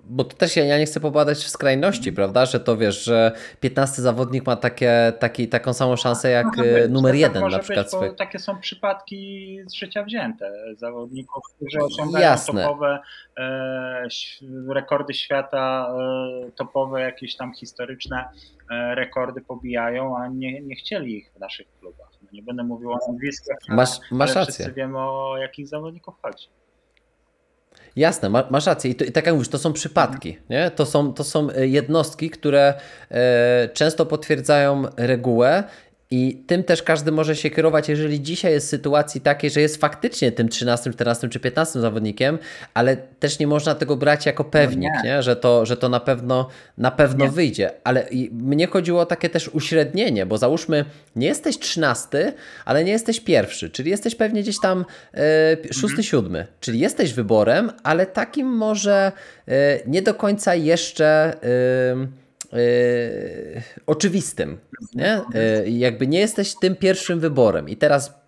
[0.05, 3.33] bo to też ja, ja nie chcę popadać w skrajności, prawda, że to wiesz, że
[3.61, 7.59] 15 zawodnik ma takie, taki, taką samą szansę jak być, e, numer tak jeden na
[7.59, 7.87] przykład.
[7.87, 12.63] Być, bo takie są przypadki z życia wzięte, zawodników, którzy osiągają Jasne.
[12.63, 12.99] topowe
[13.39, 14.09] e,
[14.69, 15.95] rekordy świata,
[16.47, 18.25] e, topowe jakieś tam historyczne
[18.71, 22.11] e, rekordy pobijają, a nie, nie chcieli ich w naszych klubach.
[22.23, 24.53] No nie będę mówił o nazwiskach, masz, masz ale rację.
[24.55, 26.49] wszyscy wiemy o jakich zawodników chodzi.
[27.97, 28.91] Jasne, masz rację.
[28.91, 30.39] I, to, I tak jak mówisz, to są przypadki.
[30.51, 30.71] Nie?
[30.71, 32.75] To, są, to są e, jednostki, które
[33.11, 35.65] e, często potwierdzają regułę
[36.13, 40.33] i tym też każdy może się kierować, jeżeli dzisiaj jest sytuacji takiej, że jest faktycznie
[40.33, 42.39] tym 13, 14 czy 15 zawodnikiem,
[42.75, 45.11] ale też nie można tego brać jako pewnik, no nie.
[45.11, 45.23] Nie?
[45.23, 47.71] Że, to, że to na pewno, na pewno wyjdzie.
[47.85, 50.85] Ale mnie chodziło o takie też uśrednienie, bo załóżmy,
[51.17, 52.33] nie jesteś 13,
[52.65, 56.03] ale nie jesteś pierwszy, czyli jesteś pewnie gdzieś tam e, szósty, mhm.
[56.03, 59.13] siódmy, czyli jesteś wyborem, ale takim może
[59.49, 59.53] e,
[59.87, 61.37] nie do końca jeszcze.
[61.43, 64.59] E, yy, oczywistym.
[64.95, 65.21] Nie?
[65.65, 67.69] Yy, jakby nie jesteś tym pierwszym wyborem.
[67.69, 68.21] I teraz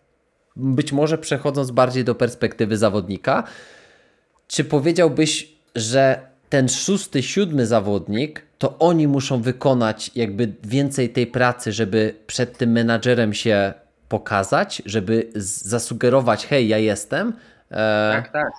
[0.57, 3.45] być może przechodząc bardziej do perspektywy zawodnika,
[4.49, 11.73] czy powiedziałbyś, że ten szósty, siódmy zawodnik, to oni muszą wykonać jakby więcej tej pracy,
[11.73, 13.75] żeby przed tym menadżerem się
[14.09, 17.33] pokazać, żeby zasugerować, hej, ja jestem.
[17.71, 18.53] E, tak, tak.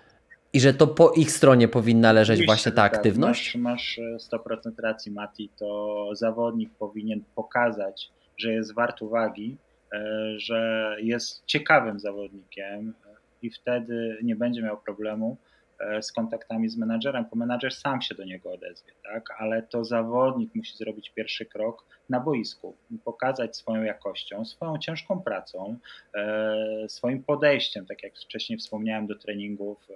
[0.54, 2.94] I że to po ich stronie powinna leżeć Oczywiście, właśnie ta tak.
[2.96, 3.56] aktywność?
[3.56, 5.50] Masz, masz 100% racji, Mati.
[5.60, 9.58] To zawodnik powinien pokazać, że jest wart uwagi,
[9.94, 10.00] e,
[10.38, 12.94] że jest ciekawym zawodnikiem
[13.42, 15.38] i wtedy nie będzie miał problemu
[15.80, 19.36] e, z kontaktami z menadżerem, bo menadżer sam się do niego odezwie, tak?
[19.38, 25.78] ale to zawodnik musi zrobić pierwszy krok na boisku, pokazać swoją jakością, swoją ciężką pracą,
[26.16, 29.88] e, swoim podejściem, tak jak wcześniej wspomniałem, do treningów,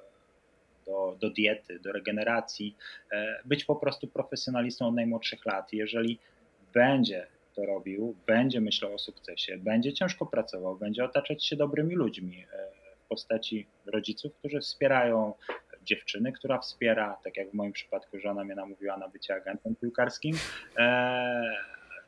[0.88, 2.76] do, do diety, do regeneracji,
[3.12, 5.74] e, być po prostu profesjonalistą od najmłodszych lat.
[5.74, 6.20] Jeżeli
[6.74, 12.46] będzie to robił, będzie myślał o sukcesie, będzie ciężko pracował, będzie otaczać się dobrymi ludźmi
[12.54, 12.72] e,
[13.06, 15.34] w postaci rodziców, którzy wspierają,
[15.88, 20.36] dziewczyny, która wspiera, tak jak w moim przypadku żona mnie namówiła na bycie agentem piłkarskim.
[20.78, 21.56] E,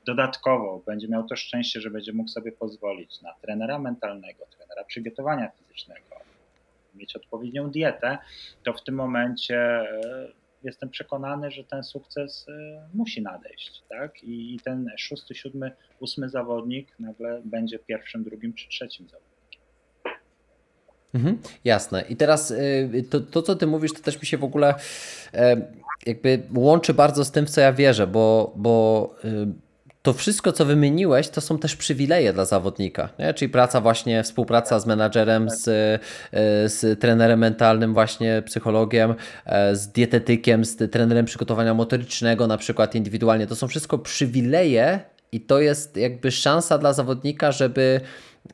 [0.05, 5.49] dodatkowo będzie miał to szczęście, że będzie mógł sobie pozwolić na trenera mentalnego, trenera przygotowania
[5.49, 6.15] fizycznego,
[6.99, 8.17] mieć odpowiednią dietę,
[8.63, 10.31] to w tym momencie e,
[10.63, 13.83] jestem przekonany, że ten sukces e, musi nadejść.
[13.89, 14.23] Tak?
[14.23, 19.61] I ten szósty, siódmy, ósmy zawodnik nagle będzie pierwszym, drugim czy trzecim zawodnikiem.
[21.13, 22.01] Mhm, jasne.
[22.09, 24.75] I teraz y, to, to, co ty mówisz, to też mi się w ogóle
[26.05, 29.15] jakby łączy bardzo z tym, w co ja wierzę, bo, bo
[30.09, 33.33] to wszystko, co wymieniłeś, to są też przywileje dla zawodnika, nie?
[33.33, 35.99] czyli praca właśnie, współpraca z menadżerem, z, e,
[36.69, 43.47] z trenerem mentalnym, właśnie psychologiem, e, z dietetykiem, z trenerem przygotowania motorycznego, na przykład indywidualnie.
[43.47, 44.99] To są wszystko przywileje
[45.31, 48.01] i to jest jakby szansa dla zawodnika, żeby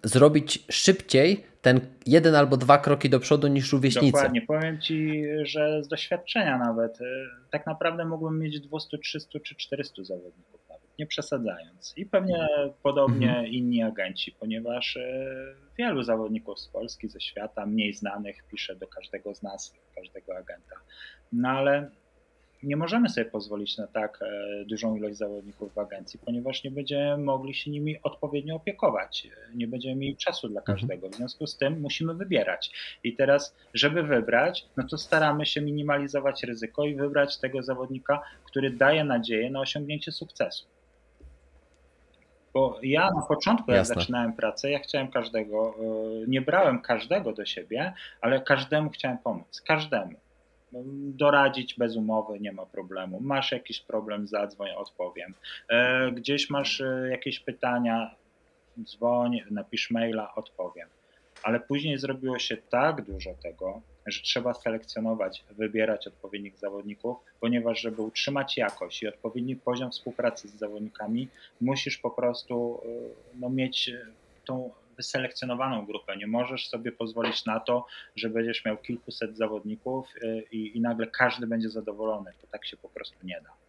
[0.03, 4.11] zrobić szybciej ten jeden albo dwa kroki do przodu niż rówieśnicy.
[4.11, 4.41] Dokładnie.
[4.41, 7.05] Powiem Ci, że z doświadczenia nawet y,
[7.51, 10.54] tak naprawdę mógłbym mieć 200, 300 czy 400 zawodników
[10.99, 11.93] nie przesadzając.
[11.97, 12.47] I pewnie
[12.83, 13.47] podobnie mhm.
[13.47, 19.35] inni agenci, ponieważ y, wielu zawodników z Polski, ze świata, mniej znanych, pisze do każdego
[19.35, 20.75] z nas, każdego agenta.
[21.31, 21.89] No ale
[22.65, 27.23] nie możemy sobie pozwolić na tak e, dużą ilość zawodników w agencji, ponieważ nie będziemy
[27.23, 29.27] mogli się nimi odpowiednio opiekować.
[29.55, 30.77] Nie będziemy mieli czasu dla mhm.
[30.77, 31.09] każdego.
[31.09, 32.71] W związku z tym musimy wybierać.
[33.03, 38.69] I teraz, żeby wybrać, no to staramy się minimalizować ryzyko i wybrać tego zawodnika, który
[38.69, 40.65] daje nadzieję na osiągnięcie sukcesu.
[42.55, 43.95] Bo ja na początku, jak Jasne.
[43.95, 49.61] zaczynałem pracę, ja chciałem każdego, e, nie brałem każdego do siebie, ale każdemu chciałem pomóc.
[49.67, 50.15] Każdemu
[51.13, 53.19] doradzić bez umowy, nie ma problemu.
[53.21, 55.33] Masz jakiś problem, zadzwoń, odpowiem.
[55.69, 58.15] E, gdzieś masz e, jakieś pytania,
[58.83, 60.87] dzwoń, napisz maila, odpowiem.
[61.45, 68.01] Ale później zrobiło się tak dużo tego, że trzeba selekcjonować, wybierać odpowiednich zawodników, ponieważ żeby
[68.01, 71.27] utrzymać jakość i odpowiedni poziom współpracy z zawodnikami,
[71.61, 72.87] musisz po prostu e,
[73.39, 73.91] no, mieć
[74.45, 76.17] tą wyselekcjonowaną grupę.
[76.17, 81.07] Nie możesz sobie pozwolić na to, że będziesz miał kilkuset zawodników y, i, i nagle
[81.07, 82.31] każdy będzie zadowolony.
[82.41, 83.64] To tak się po prostu nie da.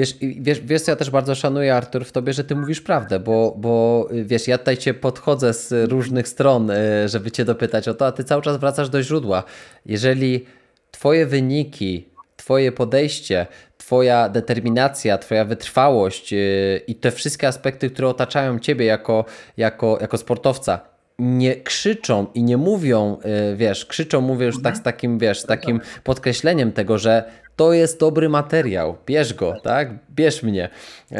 [0.00, 3.20] Wiesz, wiesz, wiesz, co ja też bardzo szanuję, Artur, w tobie, że ty mówisz prawdę,
[3.20, 7.94] bo, bo wiesz, ja tutaj cię podchodzę z różnych stron, y, żeby cię dopytać o
[7.94, 9.42] to, a ty cały czas wracasz do źródła.
[9.86, 10.46] Jeżeli
[10.90, 13.46] twoje wyniki, twoje podejście
[13.78, 19.24] Twoja determinacja, Twoja wytrwałość yy, i te wszystkie aspekty, które otaczają Ciebie jako,
[19.56, 20.80] jako, jako sportowca,
[21.20, 25.46] nie krzyczą i nie mówią, yy, wiesz, krzyczą, mówię już tak z takim, wiesz, z
[25.46, 27.24] takim podkreśleniem tego, że
[27.56, 30.68] to jest dobry materiał, bierz go, tak, bierz mnie.
[31.10, 31.18] Yy,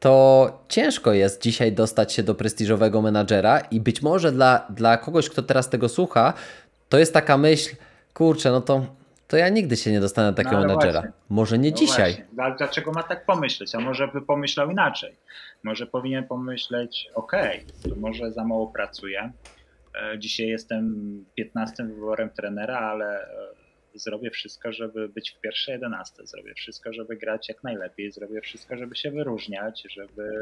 [0.00, 5.28] to ciężko jest dzisiaj dostać się do prestiżowego menadżera i być może dla, dla kogoś,
[5.28, 6.32] kto teraz tego słucha,
[6.88, 7.76] to jest taka myśl,
[8.14, 8.86] kurczę, no to
[9.30, 11.00] to ja nigdy się nie dostanę takiego no, menadżera.
[11.00, 11.12] Właśnie.
[11.28, 12.24] Może nie no dzisiaj.
[12.34, 12.56] Właśnie.
[12.58, 13.74] Dlaczego ma tak pomyśleć?
[13.74, 15.16] A może by pomyślał inaczej?
[15.62, 17.32] Może powinien pomyśleć, ok,
[17.96, 19.32] może za mało pracuję.
[19.94, 23.28] E, dzisiaj jestem 15 wyborem trenera, ale e,
[23.94, 28.76] zrobię wszystko, żeby być w pierwszej jedenastce, zrobię wszystko, żeby grać jak najlepiej, zrobię wszystko,
[28.76, 30.32] żeby się wyróżniać, żeby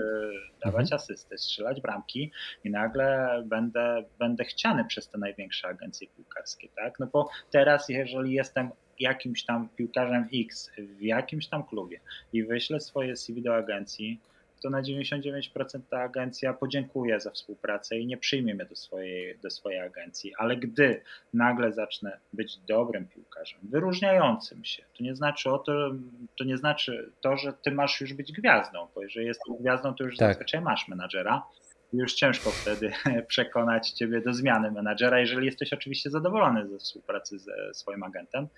[0.64, 0.96] dawać mhm.
[0.96, 2.32] asysty, strzelać bramki
[2.64, 6.98] i nagle będę, będę chciany przez te największe agencje piłkarskie, tak?
[7.00, 12.00] No bo teraz, jeżeli jestem jakimś tam piłkarzem X w jakimś tam klubie
[12.32, 14.20] i wyślę swoje CV do agencji,
[14.58, 19.50] to na 99% ta agencja podziękuje za współpracę i nie przyjmie mnie do swojej, do
[19.50, 20.32] swojej agencji.
[20.38, 21.02] Ale gdy
[21.34, 25.90] nagle zacznę być dobrym piłkarzem, wyróżniającym się, to nie znaczy o to,
[26.38, 30.04] to nie znaczy to, że ty masz już być gwiazdą, bo jeżeli jesteś gwiazdą, to
[30.04, 30.28] już tak.
[30.28, 31.42] zazwyczaj masz menadżera
[31.92, 32.92] już ciężko wtedy
[33.28, 38.48] przekonać ciebie do zmiany menadżera, jeżeli jesteś oczywiście zadowolony ze współpracy ze swoim agentem,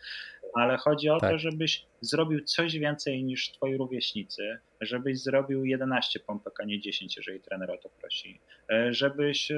[0.55, 1.31] ale chodzi o tak.
[1.31, 7.17] to, żebyś zrobił coś więcej niż twoi rówieśnicy, żebyś zrobił 11 pompek, a nie 10,
[7.17, 8.41] jeżeli trener o to prosi,
[8.73, 9.57] e, żebyś e,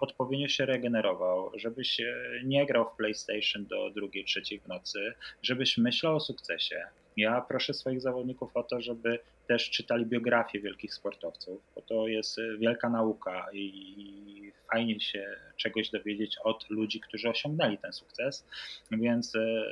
[0.00, 5.78] odpowiednio się regenerował, żebyś e, nie grał w PlayStation do drugiej, trzeciej w nocy, żebyś
[5.78, 11.62] myślał o sukcesie, ja proszę swoich zawodników o to, żeby też czytali biografie wielkich sportowców,
[11.74, 17.78] bo to jest e, wielka nauka i fajnie się czegoś dowiedzieć od ludzi, którzy osiągnęli
[17.78, 18.46] ten sukces.
[18.90, 19.64] Więc e,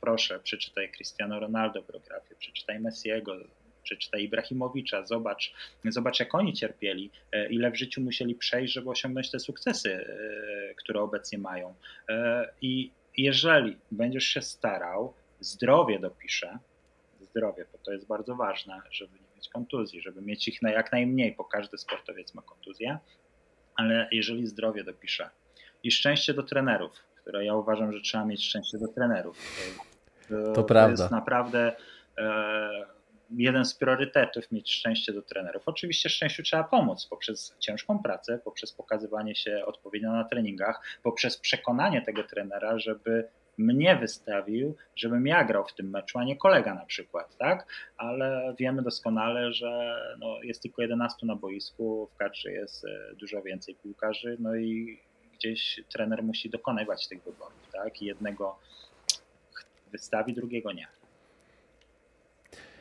[0.00, 3.36] proszę, przeczytaj Cristiano Ronaldo biografię, przeczytaj Messiego,
[3.82, 9.30] przeczytaj Ibrahimowicza, zobacz, zobacz jak oni cierpieli, e, ile w życiu musieli przejść, żeby osiągnąć
[9.30, 10.04] te sukcesy,
[10.76, 11.74] które obecnie mają.
[12.62, 16.58] I jeżeli będziesz się starał, zdrowie dopiszę,
[17.20, 20.92] zdrowie, bo to jest bardzo ważne, żeby nie mieć kontuzji, żeby mieć ich na jak
[20.92, 22.98] najmniej, bo każdy sportowiec ma kontuzję,
[23.76, 25.30] ale jeżeli zdrowie dopiszę
[25.82, 29.38] i szczęście do trenerów, które ja uważam, że trzeba mieć szczęście do trenerów.
[30.28, 30.90] To, to prawda.
[30.90, 31.76] jest naprawdę
[32.18, 32.86] e,
[33.30, 35.62] jeden z priorytetów mieć szczęście do trenerów.
[35.66, 42.02] Oczywiście szczęściu trzeba pomóc poprzez ciężką pracę, poprzez pokazywanie się odpowiednio na treningach, poprzez przekonanie
[42.02, 43.28] tego trenera, żeby
[43.58, 47.66] mnie wystawił, żebym ja grał w tym meczu, a nie kolega na przykład, tak?
[47.96, 53.42] Ale wiemy doskonale, że no, jest tylko 11 na boisku, w kadrze jest e, dużo
[53.42, 55.00] więcej piłkarzy, no i
[55.34, 58.02] gdzieś trener musi dokonywać tych wyborów, tak?
[58.02, 58.58] I jednego
[59.92, 60.86] wystawi, drugiego nie.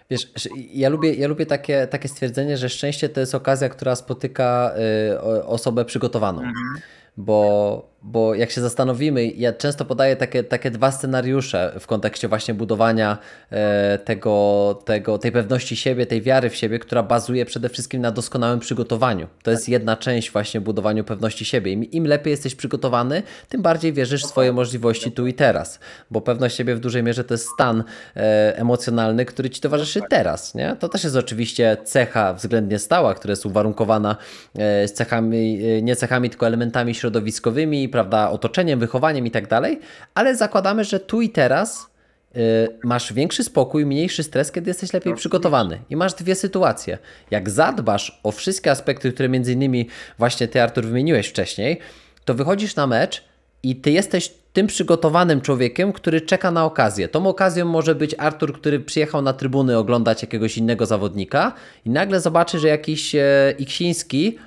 [0.10, 4.74] Wiesz, ja lubię, ja lubię takie, takie stwierdzenie, że szczęście to jest okazja, która spotyka
[5.18, 6.42] y, osobę przygotowaną.
[6.42, 6.82] Mhm
[7.18, 12.54] bo, bo jak się zastanowimy, ja często podaję takie, takie dwa scenariusze w kontekście właśnie
[12.54, 13.18] budowania
[13.50, 18.12] e, tego, tego, tej pewności siebie, tej wiary w siebie, która bazuje przede wszystkim na
[18.12, 19.28] doskonałym przygotowaniu.
[19.44, 21.72] To jest jedna część właśnie budowaniu pewności siebie.
[21.72, 25.80] Im, im lepiej jesteś przygotowany, tym bardziej wierzysz w swoje możliwości tu i teraz,
[26.12, 27.84] bo pewność siebie w dużej mierze to jest stan
[28.16, 30.56] e, emocjonalny, który ci towarzyszy teraz.
[30.56, 30.76] Nie?
[30.80, 34.16] To też jest oczywiście cecha względnie stała, która jest uwarunkowana
[34.56, 39.80] e, z cechami, nie cechami, tylko elementami środowiskowymi, prawda, otoczeniem, wychowaniem i tak dalej,
[40.14, 41.88] ale zakładamy, że tu i teraz
[42.36, 42.40] y,
[42.84, 45.80] masz większy spokój, mniejszy stres, kiedy jesteś lepiej przygotowany.
[45.90, 46.98] I masz dwie sytuacje.
[47.32, 49.88] Jak zadbasz o wszystkie aspekty, które między innymi
[50.18, 51.80] właśnie ty, Artur, wymieniłeś wcześniej,
[52.26, 53.24] to wychodzisz na mecz
[53.64, 57.08] i ty jesteś tym przygotowanym człowiekiem, który czeka na okazję.
[57.08, 61.54] Tą okazją może być Artur, który przyjechał na trybuny oglądać jakiegoś innego zawodnika
[61.86, 64.38] i nagle zobaczy, że jakiś e, Iksiński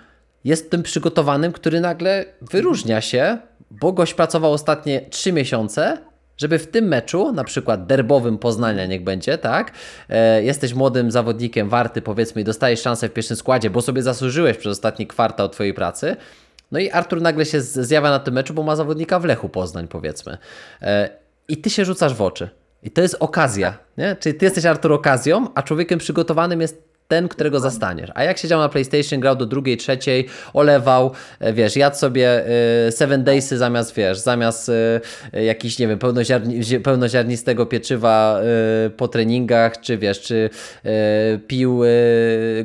[0.46, 3.38] jest tym przygotowanym, który nagle wyróżnia się,
[3.70, 5.98] bo gość pracował ostatnie trzy miesiące,
[6.36, 9.72] żeby w tym meczu, na przykład derbowym Poznania niech będzie, tak,
[10.08, 14.56] e, jesteś młodym zawodnikiem, warty powiedzmy i dostajesz szansę w pierwszym składzie, bo sobie zasłużyłeś
[14.56, 16.16] przez ostatni kwartał twojej pracy,
[16.72, 19.88] no i Artur nagle się zjawia na tym meczu, bo ma zawodnika w Lechu Poznań
[19.88, 20.38] powiedzmy
[20.82, 21.10] e,
[21.48, 22.48] i ty się rzucasz w oczy.
[22.82, 24.16] I to jest okazja, nie?
[24.20, 28.10] Czyli ty jesteś Artur okazją, a człowiekiem przygotowanym jest ten, którego zastaniesz.
[28.14, 32.44] A jak siedział na PlayStation, grał do drugiej, trzeciej, olewał, e, wiesz, jadł sobie
[32.88, 38.40] y, Seven Daysy zamiast, wiesz, zamiast y, jakiś, nie wiem, pełnoziarni, pełnoziarnistego pieczywa
[38.96, 40.50] po treningach, czy wiesz, czy
[41.46, 41.80] pił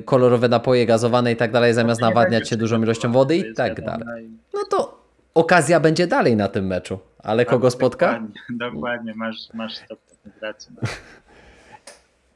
[0.06, 4.30] kolorowe napoje gazowane i tak dalej, zamiast nawadniać się dużą ilością wody i tak dalej.
[4.54, 5.02] No to
[5.34, 7.00] okazja będzie dalej na tym meczu.
[7.24, 8.08] Ale kogo spotka?
[8.08, 9.14] Dokładnie, dokładnie.
[9.16, 9.74] masz, masz
[10.42, 10.72] rację.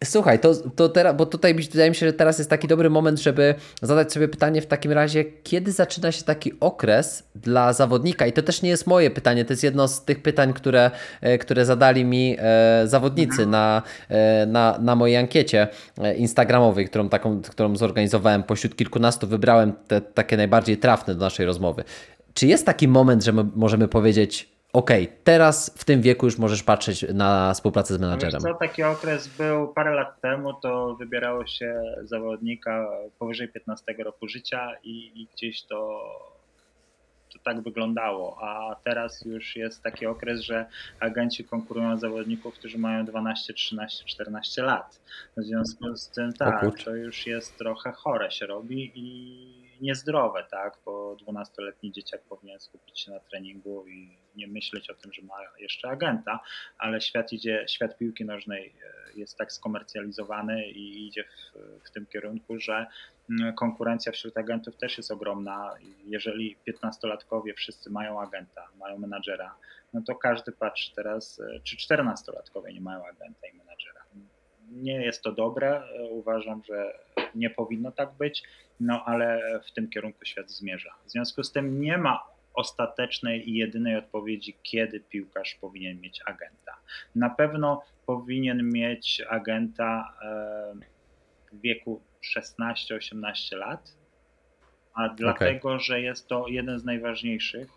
[0.06, 3.20] Słuchaj, to, to teraz, bo tutaj wydaje mi się, że teraz jest taki dobry moment,
[3.20, 8.28] żeby zadać sobie pytanie w takim razie, kiedy zaczyna się taki okres dla zawodnika?
[8.28, 10.92] I to też nie jest moje pytanie, to jest jedno z tych pytań, które,
[11.22, 15.68] e, które zadali mi e, zawodnicy na, e, na, na mojej ankiecie
[16.18, 18.44] instagramowej, którą, taką, którą zorganizowałem.
[18.44, 21.84] Pośród kilkunastu wybrałem te takie najbardziej trafne do naszej rozmowy.
[22.34, 26.38] Czy jest taki moment, że my możemy powiedzieć, okej, okay, teraz w tym wieku już
[26.38, 28.42] możesz patrzeć na współpracę z menadżerem.
[28.42, 32.88] co, taki okres był parę lat temu, to wybierało się zawodnika
[33.20, 36.02] powyżej 15 roku życia i, i gdzieś to,
[37.34, 40.66] to tak wyglądało, a teraz już jest taki okres, że
[41.00, 45.00] agenci konkurują z zawodników, którzy mają 12, 13, 14 lat.
[45.38, 50.78] W związku z tym tak, to już jest trochę chore się robi i niezdrowe, tak,
[50.86, 55.36] bo 12-letni dzieciak powinien skupić się na treningu i nie myśleć o tym, że ma
[55.60, 56.40] jeszcze agenta,
[56.78, 62.06] ale świat idzie, świat piłki nożnej e, jest tak skomercjalizowany i idzie w, w tym
[62.06, 62.86] kierunku, że
[63.30, 65.74] mm, konkurencja wśród agentów też jest ogromna.
[66.06, 69.56] Jeżeli 15-latkowie wszyscy mają agenta, mają menadżera,
[69.94, 74.02] no to każdy patrzy teraz, e, czy 14-latkowie nie mają agenta i menadżera.
[74.72, 77.00] Nie jest to dobre, e, uważam, że
[77.36, 78.44] nie powinno tak być,
[78.80, 80.96] no ale w tym kierunku świat zmierza.
[81.06, 86.78] W związku z tym nie ma ostatecznej i jedynej odpowiedzi, kiedy piłkarz powinien mieć agenta.
[87.16, 90.14] Na pewno powinien mieć agenta
[91.52, 92.02] w wieku
[92.38, 93.96] 16-18 lat,
[94.94, 95.80] a dlatego, okay.
[95.80, 97.70] że jest to jeden z najważniejszych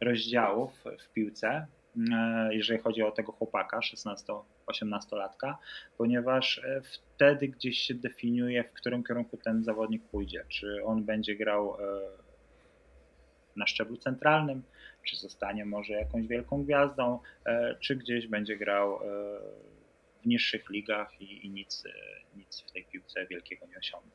[0.00, 1.66] rozdziałów w piłce,
[2.12, 5.54] e, jeżeli chodzi o tego chłopaka 16-18-latka,
[5.98, 10.44] ponieważ e, wtedy gdzieś się definiuje, w którym kierunku ten zawodnik pójdzie.
[10.48, 12.25] Czy on będzie grał e,
[13.56, 14.62] na szczeblu centralnym,
[15.02, 17.18] czy zostanie może jakąś wielką gwiazdą,
[17.80, 18.98] czy gdzieś będzie grał
[20.22, 21.84] w niższych ligach i, i nic,
[22.36, 24.10] nic w tej piłce wielkiego nie osiągnie.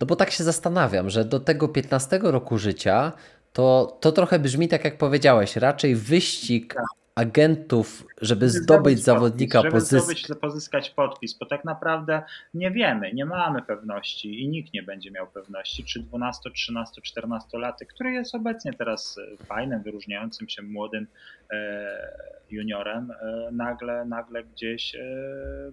[0.00, 3.12] No bo tak się zastanawiam, że do tego 15 roku życia
[3.52, 9.90] to, to trochę brzmi tak, jak powiedziałeś, raczej wyścig tak agentów, żeby zdobyć zawodnika, podpis,
[9.90, 12.22] żeby zdobyć, pozyskać podpis, bo tak naprawdę
[12.54, 17.58] nie wiemy, nie mamy pewności i nikt nie będzie miał pewności, czy 12, 13, 14
[17.58, 21.06] laty, który jest obecnie teraz e, fajnym, wyróżniającym się młodym
[21.50, 24.96] e, juniorem, e, nagle, nagle gdzieś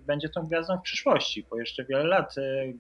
[0.08, 2.36] będzie tą gwiazdą w przyszłości, bo jeszcze wiele lat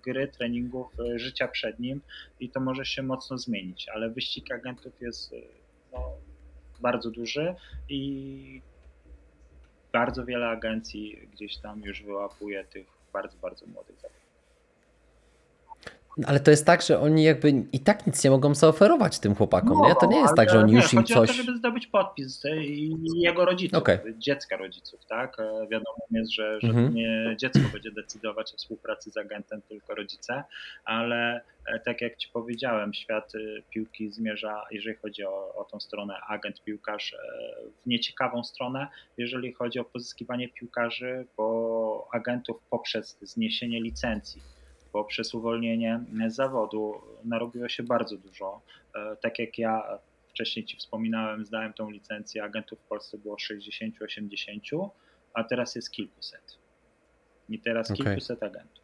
[0.05, 2.01] gry, treningów, życia przed nim
[2.39, 5.35] i to może się mocno zmienić, ale wyścig agentów jest
[5.93, 6.15] no,
[6.81, 7.55] bardzo duży
[7.89, 8.61] i
[9.93, 14.20] bardzo wiele agencji gdzieś tam już wyłapuje tych bardzo, bardzo młodych zawodników.
[16.27, 19.77] Ale to jest tak, że oni jakby i tak nic nie mogą zaoferować tym chłopakom,
[19.77, 19.95] no, nie?
[19.95, 21.29] To nie jest tak, że oni już im coś...
[21.29, 24.13] Chodzi żeby zdobyć podpis i jego rodziców, okay.
[24.17, 25.39] dziecka rodziców, tak?
[25.39, 26.93] E, wiadomo jest, że, że mhm.
[26.93, 30.43] nie dziecko będzie decydować o współpracy z agentem, tylko rodzice,
[30.85, 35.79] ale e, tak jak Ci powiedziałem, świat e, piłki zmierza, jeżeli chodzi o, o tą
[35.79, 37.15] stronę agent, piłkarz,
[37.83, 38.87] w nieciekawą stronę,
[39.17, 44.41] jeżeli chodzi o pozyskiwanie piłkarzy, bo agentów poprzez zniesienie licencji
[44.91, 48.61] poprzez uwolnienie zawodu narobiło się bardzo dużo.
[48.95, 54.89] E, tak jak ja wcześniej Ci wspominałem, zdałem tą licencję, agentów w Polsce było 60-80,
[55.33, 56.57] a teraz jest kilkuset.
[57.49, 58.05] I teraz okay.
[58.05, 58.83] kilkuset agentów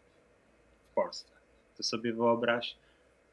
[0.92, 1.34] w Polsce.
[1.78, 2.78] To sobie wyobraź,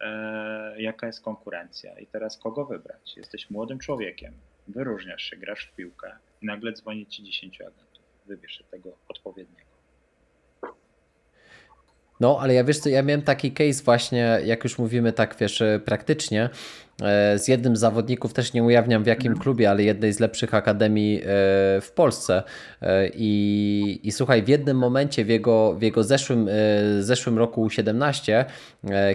[0.00, 3.16] e, jaka jest konkurencja i teraz kogo wybrać.
[3.16, 4.34] Jesteś młodym człowiekiem,
[4.68, 8.04] wyróżniasz się, grasz w piłkę i nagle dzwoni Ci 10 agentów.
[8.26, 9.73] Wybierz tego odpowiedniego.
[12.20, 15.62] No, ale ja wiesz co, ja miałem taki case właśnie, jak już mówimy tak, wiesz,
[15.62, 16.50] e, praktycznie,
[17.02, 19.42] e, z jednym z zawodników, też nie ujawniam w jakim mhm.
[19.42, 21.22] klubie, ale jednej z lepszych akademii e,
[21.80, 22.42] w Polsce.
[23.14, 26.48] I, i słuchaj, w jednym momencie w jego, w jego zeszłym,
[27.00, 28.44] zeszłym roku 17,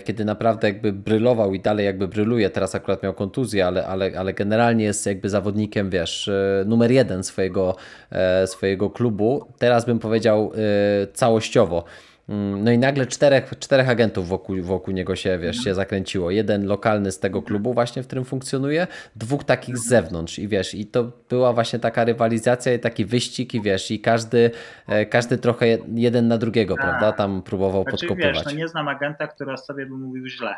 [0.03, 4.33] kiedy naprawdę jakby brylował i dalej jakby bryluje, teraz akurat miał kontuzję, ale, ale, ale
[4.33, 6.29] generalnie jest jakby zawodnikiem, wiesz,
[6.65, 7.75] numer jeden swojego,
[8.45, 9.45] swojego klubu.
[9.59, 10.51] Teraz bym powiedział
[11.13, 11.83] całościowo.
[12.29, 16.31] Mm, no i nagle czterech, czterech agentów wokół, wokół niego się, wiesz, się zakręciło.
[16.31, 20.75] Jeden lokalny z tego klubu właśnie, w którym funkcjonuje, dwóch takich z zewnątrz i wiesz,
[20.75, 24.51] i to była właśnie taka rywalizacja i taki wyścig i wiesz, i każdy,
[24.87, 26.81] e, każdy trochę jeden na drugiego, A.
[26.81, 28.35] prawda, tam próbował znaczy, podkopywać.
[28.35, 30.55] Wiesz, no nie znam agenta, który o sobie by mówił źle.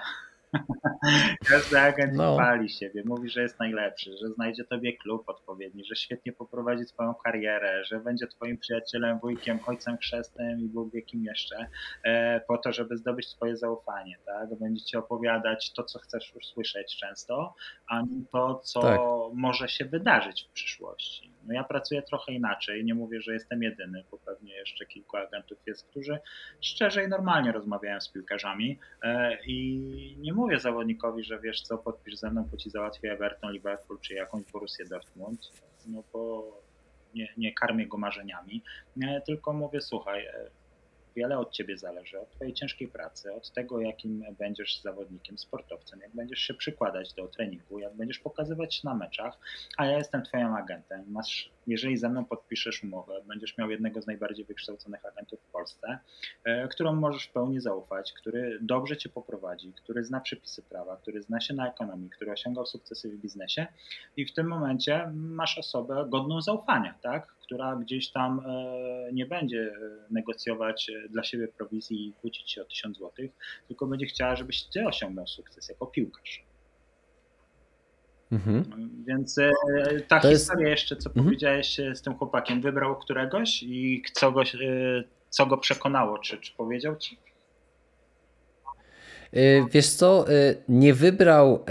[1.49, 2.36] Każdy agent no.
[2.36, 7.14] chwali siebie, mówi, że jest najlepszy, że znajdzie tobie klub odpowiedni, że świetnie poprowadzi twoją
[7.14, 11.68] karierę, że będzie twoim przyjacielem, wujkiem, ojcem chrzestnym i Bóg wie kim jeszcze,
[12.04, 14.60] e, po to, żeby zdobyć twoje zaufanie, tak?
[14.60, 17.56] Będzie ci opowiadać to, co chcesz już słyszeć często,
[17.88, 18.99] a nie to, co tak.
[19.34, 21.32] może się wydarzyć w przyszłości.
[21.46, 25.58] No ja pracuję trochę inaczej, nie mówię, że jestem jedyny, bo pewnie jeszcze kilku agentów
[25.66, 26.20] jest, którzy
[26.62, 32.16] szczerze i normalnie rozmawiają z piłkarzami e, i nie mówię zawodnikowi, że wiesz co, podpisz
[32.16, 35.52] ze mną, bo ci załatwię Everton, Liverpool czy jakąś Borussię Dortmund,
[35.88, 36.52] no bo
[37.16, 38.64] nie, nie karmię go marzeniami,
[39.04, 40.52] e, tylko mówię, słuchaj, e,
[41.16, 46.12] wiele od ciebie zależy, od twojej ciężkiej pracy, od tego, jakim będziesz zawodnikiem, sportowcem, jak
[46.16, 49.38] będziesz się przykładać do treningu, jak będziesz pokazywać na meczach,
[49.78, 51.05] a ja jestem twoim agentem.
[51.07, 55.99] Masz, jeżeli ze mną podpiszesz umowę, będziesz miał jednego z najbardziej wykształconych agentów w Polsce,
[56.43, 61.22] e, którą możesz w pełni zaufać, który dobrze cię poprowadzi, który zna przepisy prawa, który
[61.22, 63.68] zna się na ekonomii, który osiągał sukcesy w biznesie
[64.18, 67.41] i w tym momencie masz osobę godną zaufania, tak?
[67.52, 72.62] Która gdzieś tam e, nie będzie e, negocjować e, dla siebie prowizji i kłócić się
[72.62, 73.12] o 1000 zł,
[73.68, 76.43] tylko będzie chciała, żebyś ty osiągnął sukces jako piłkarz.
[78.32, 78.64] Mhm.
[79.08, 79.36] Więc
[80.08, 80.82] ta to historia jest...
[80.82, 81.26] jeszcze, co mhm.
[81.26, 84.41] powiedziałeś z tym chłopakiem, wybrał któregoś i co go,
[85.30, 86.18] co go przekonało?
[86.18, 87.18] Czy, czy powiedział ci?
[89.72, 90.26] Wiesz co,
[90.70, 91.66] nie wybrał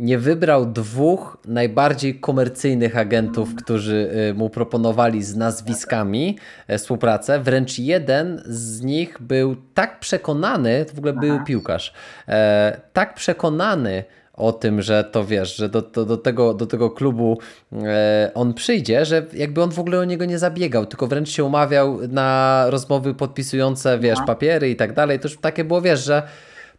[0.00, 6.38] nie wybrał dwóch najbardziej komercyjnych agentów, którzy y, mu proponowali z nazwiskami
[6.68, 7.40] e, współpracę.
[7.40, 11.92] Wręcz jeden z nich był tak przekonany, w ogóle był piłkarz,
[12.28, 16.90] e, tak przekonany o tym, że to wiesz, że do, do, do, tego, do tego
[16.90, 17.38] klubu
[17.72, 21.44] e, on przyjdzie, że jakby on w ogóle o niego nie zabiegał, tylko wręcz się
[21.44, 25.20] umawiał na rozmowy podpisujące, wiesz, papiery i tak dalej.
[25.20, 26.22] To już takie było, wiesz, że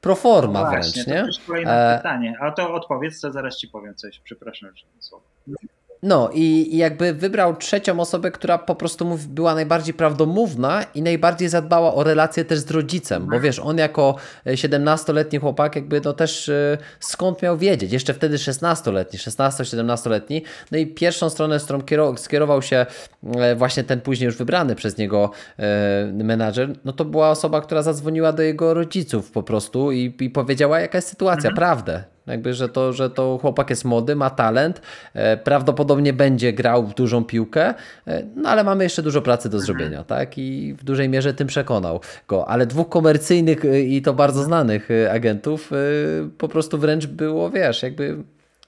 [0.02, 1.20] proforma no wręcz, nie?
[1.20, 1.98] To jest kolejne e...
[1.98, 5.26] pytanie, a to odpowiedz, to zaraz ci powiem coś, przepraszam, że słowo.
[6.04, 11.94] No i, jakby wybrał trzecią osobę, która po prostu była najbardziej prawdomówna i najbardziej zadbała
[11.94, 16.50] o relację też z rodzicem, bo wiesz, on jako 17-letni e, chłopak jakby to też
[16.50, 20.42] e, skąd miał wiedzieć, jeszcze wtedy 16-letni, 16-17-letni,
[20.72, 22.86] no i pierwszą stronę, z którą skierował się
[23.36, 25.32] e, właśnie ten później już wybrany przez niego
[26.14, 30.80] menadżer, no to była osoba, która zadzwoniła do jego rodziców po prostu i, i powiedziała
[30.80, 31.56] jaka jest sytuacja, mhm.
[31.56, 34.82] prawdę, jakby, że to, że to chłopak jest młody, ma talent,
[35.14, 37.74] e, prawdopodobnie będzie grał w dużą piłkę,
[38.08, 40.38] e, no ale mamy jeszcze dużo pracy do zrobienia, tak?
[40.38, 42.48] I w dużej mierze tym przekonał go.
[42.48, 45.72] Ale dwóch komercyjnych e, i to bardzo znanych agentów
[46.38, 48.18] po prostu wręcz było, wiesz, jakby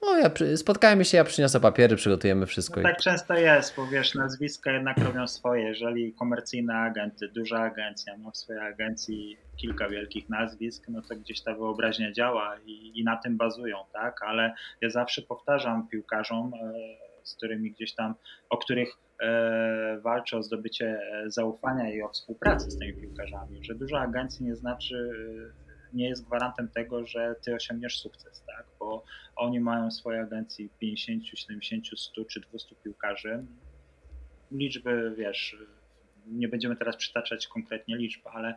[0.06, 2.82] no, ja spotkajmy się, ja przyniosę papiery, przygotujemy wszystko.
[2.82, 5.64] No, tak często jest, bo wiesz, nazwiska jednak robią swoje.
[5.64, 11.42] Jeżeli komercyjne agenty, duża agencja ma w swojej agencji kilka wielkich nazwisk, no to gdzieś
[11.42, 14.24] ta wyobraźnia działa i, i na tym bazują, tak?
[14.24, 16.74] Ale ja zawsze powtarzam piłkarzom, e,
[17.24, 18.16] z którymi gdzieś tam,
[18.50, 24.00] o których e, walczę o zdobycie zaufania i o współpracy z tymi piłkarzami, że duża
[24.00, 25.10] agencja nie znaczy
[25.94, 28.66] nie jest gwarantem tego, że ty osiągniesz sukces, tak?
[28.80, 29.04] Bo
[29.36, 33.46] oni mają w swojej agencji 50, 70, 100 czy 200 piłkarzy.
[34.52, 35.58] Liczby, wiesz,
[36.28, 38.56] nie będziemy teraz przytaczać konkretnie liczb, ale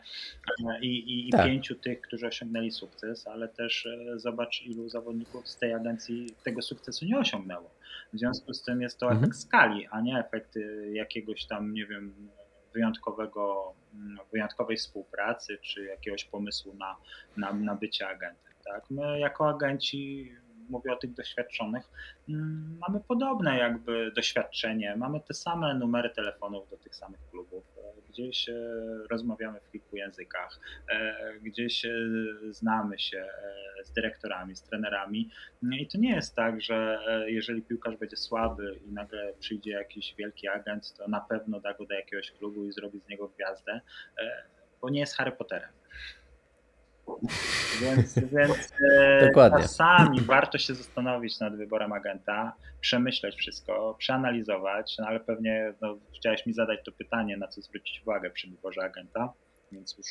[0.80, 1.46] i, i, tak.
[1.46, 6.62] pięciu tych, którzy osiągnęli sukces, ale też e, zobacz, ilu zawodników z tej agencji tego
[6.62, 7.70] sukcesu nie osiągnęło.
[8.12, 9.24] W związku z tym jest to mhm.
[9.24, 10.58] efekt skali, a nie efekt
[10.92, 12.28] jakiegoś tam, nie wiem,
[12.74, 13.74] wyjątkowego,
[14.32, 16.96] wyjątkowej współpracy czy jakiegoś pomysłu na,
[17.36, 18.52] na, na bycie agentem.
[18.64, 18.90] Tak?
[18.90, 20.32] My jako agenci
[20.68, 21.90] mówię o tych doświadczonych,
[22.28, 27.64] mm, mamy podobne jakby doświadczenie, mamy te same numery telefonów do tych samych klubów,
[28.16, 28.54] gdzieś e,
[29.10, 31.86] rozmawiamy w kilku językach, e, gdzieś
[32.50, 33.26] znamy się
[33.84, 35.30] z dyrektorami, z trenerami
[35.80, 40.48] i to nie jest tak, że jeżeli piłkarz będzie słaby i nagle przyjdzie jakiś wielki
[40.48, 43.80] agent, to na pewno da go do jakiegoś klubu i zrobi z niego gwiazdę,
[44.80, 45.70] bo nie jest Harry Potterem.
[47.80, 49.62] Więc, więc e, Dokładnie.
[49.62, 56.46] czasami warto się zastanowić nad wyborem agenta, przemyśleć wszystko, przeanalizować, no ale pewnie no, chciałeś
[56.46, 59.32] mi zadać to pytanie, na co zwrócić uwagę przy wyborze agenta,
[59.72, 60.06] więc już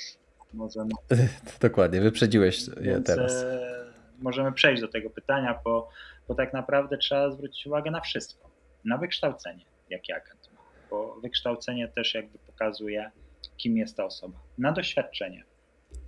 [0.53, 0.89] możemy.
[1.61, 3.33] Dokładnie, wyprzedziłeś je teraz.
[3.33, 3.85] E,
[4.19, 5.89] możemy przejść do tego pytania, bo,
[6.27, 8.49] bo tak naprawdę trzeba zwrócić uwagę na wszystko.
[8.85, 13.11] Na wykształcenie, jaki agent ma, bo wykształcenie też jakby pokazuje,
[13.57, 14.39] kim jest ta osoba.
[14.57, 15.43] Na doświadczenie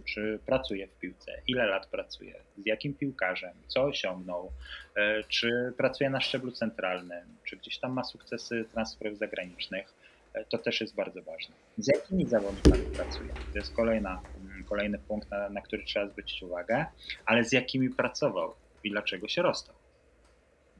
[0.08, 4.52] czy pracuje w piłce, ile lat pracuje, z jakim piłkarzem, co osiągnął,
[4.96, 9.94] e, czy pracuje na szczeblu centralnym, czy gdzieś tam ma sukcesy transferów zagranicznych.
[10.34, 11.56] E, to też jest bardzo ważne.
[11.78, 13.34] Z jakimi zawodnikami pracuje?
[13.54, 16.86] To jest kolejna, mm, kolejny punkt, na, na który trzeba zwrócić uwagę,
[17.26, 19.76] ale z jakimi pracował i dlaczego się rozstał?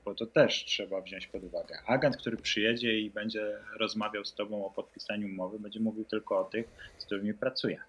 [0.06, 1.78] bo to też trzeba wziąć pod uwagę.
[1.86, 6.44] Agent, który przyjedzie i będzie rozmawiał z tobą o podpisaniu umowy, będzie mówił tylko o
[6.44, 6.68] tych,
[6.98, 7.80] z którymi pracuje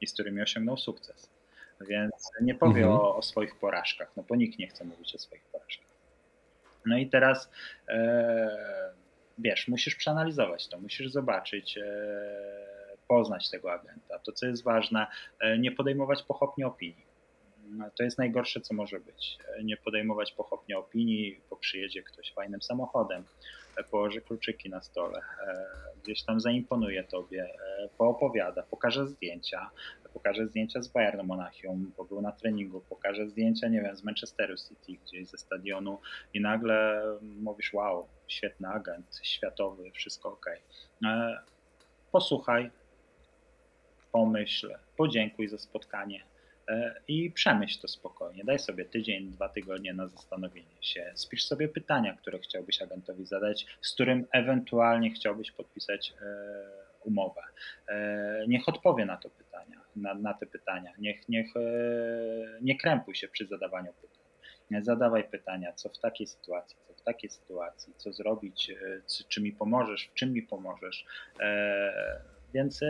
[0.00, 1.30] i z którymi osiągnął sukces.
[1.80, 3.00] Więc nie powie mhm.
[3.00, 5.88] o, o, swoich porażkach, no bo nikt nie chce mówić o swoich porażkach.
[6.86, 7.50] No i teraz
[7.88, 8.94] e,
[9.38, 11.82] wiesz, musisz przeanalizować to, musisz zobaczyć, e,
[13.08, 14.18] poznać tego agenta.
[14.18, 15.06] To, co jest ważne,
[15.40, 17.07] e, nie podejmować pochopnie opinii.
[17.96, 19.38] To jest najgorsze, co może być.
[19.64, 23.24] Nie podejmować pochopnie opinii, bo przyjedzie ktoś fajnym samochodem,
[23.90, 25.20] położy kluczyki na stole,
[26.02, 27.48] gdzieś tam zaimponuje tobie,
[27.98, 29.70] poopowiada, pokaże zdjęcia,
[30.14, 34.54] pokaże zdjęcia z Bayernu Monachium, bo był na treningu, pokaże zdjęcia, nie wiem, z Manchesteru
[34.56, 36.00] City, gdzieś ze stadionu
[36.34, 40.46] i nagle mówisz, wow, świetny agent, światowy, wszystko ok.
[41.04, 41.38] E,
[42.12, 42.70] posłuchaj,
[44.12, 46.22] pomyśl, podziękuj za spotkanie,
[47.08, 48.44] i przemyśl to spokojnie.
[48.44, 51.12] Daj sobie tydzień, dwa tygodnie na zastanowienie się.
[51.14, 56.24] Spisz sobie pytania, które chciałbyś agentowi zadać, z którym ewentualnie chciałbyś podpisać e,
[57.04, 57.42] umowę.
[57.88, 60.92] E, niech odpowie na to pytania, na, na te pytania.
[60.98, 61.46] Niech, niech
[62.60, 64.18] nie krępuj się przy zadawaniu pytań.
[64.82, 68.72] Zadawaj pytania, co w takiej sytuacji, co w takiej sytuacji, co zrobić,
[69.28, 71.06] czy mi pomożesz, w czym mi pomożesz.
[72.54, 72.80] Więc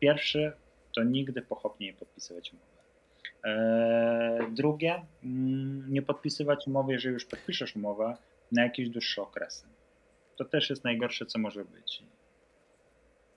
[0.00, 0.52] pierwszy
[0.94, 2.82] to nigdy pochopnie nie podpisywać umowy.
[3.44, 8.16] E, drugie, mm, nie podpisywać umowy, jeżeli już podpiszesz umowę,
[8.52, 9.66] na jakieś dłuższe okresy.
[10.36, 12.02] To też jest najgorsze, co może być.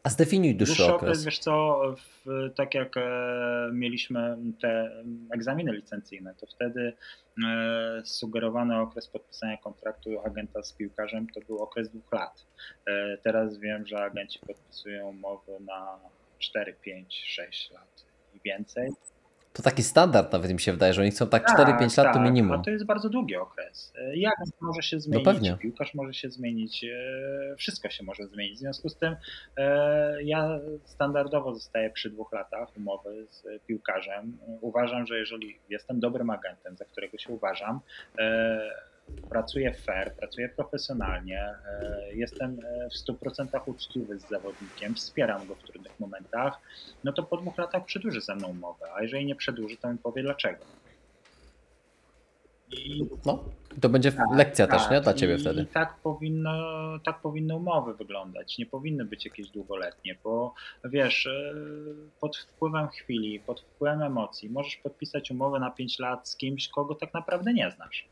[0.05, 1.09] A zdefiniuj dłuższy, dłuższy okres.
[1.09, 1.25] okres.
[1.25, 5.03] Wiesz co, w, tak jak e, mieliśmy te
[5.33, 6.93] egzaminy licencyjne, to wtedy
[7.45, 12.45] e, sugerowany okres podpisania kontraktu agenta z piłkarzem to był okres dwóch lat.
[12.87, 15.99] E, teraz wiem, że agenci podpisują umowy na
[16.45, 18.89] 4, 5, 6 lat i więcej.
[19.55, 22.13] To taki standard nawet mi się wydaje, że oni chcą tak, tak 4-5 lat tak,
[22.13, 22.59] to minimum.
[22.59, 23.93] A to jest bardzo długi okres.
[24.13, 25.57] Jak może się no zmienić, no pewnie.
[25.57, 28.55] piłkarz może się zmienić, e, wszystko się może zmienić.
[28.55, 29.15] W związku z tym
[29.57, 34.37] e, ja standardowo zostaję przy dwóch latach umowy z piłkarzem.
[34.61, 37.79] Uważam, że jeżeli jestem dobrym agentem, za którego się uważam,
[38.19, 38.94] e,
[39.29, 45.63] pracuję fair, pracuję profesjonalnie, e, jestem e, w 100% uczciwy z zawodnikiem, wspieram go w
[45.63, 46.61] trudnych momentach,
[47.03, 49.97] no to po dwóch latach przedłuży ze mną umowę, a jeżeli nie przedłuży, to mi
[49.97, 50.65] powie dlaczego.
[52.71, 53.43] I, no,
[53.81, 55.01] to będzie tak, lekcja tak, też, nie?
[55.01, 55.65] Dla ciebie i wtedy.
[55.65, 56.53] Tak powinno,
[57.03, 58.57] tak powinny umowy wyglądać.
[58.57, 60.53] Nie powinny być jakieś długoletnie, bo
[60.83, 61.53] wiesz, e,
[62.19, 66.95] pod wpływem chwili, pod wpływem emocji możesz podpisać umowę na 5 lat z kimś, kogo
[66.95, 68.07] tak naprawdę nie znasz.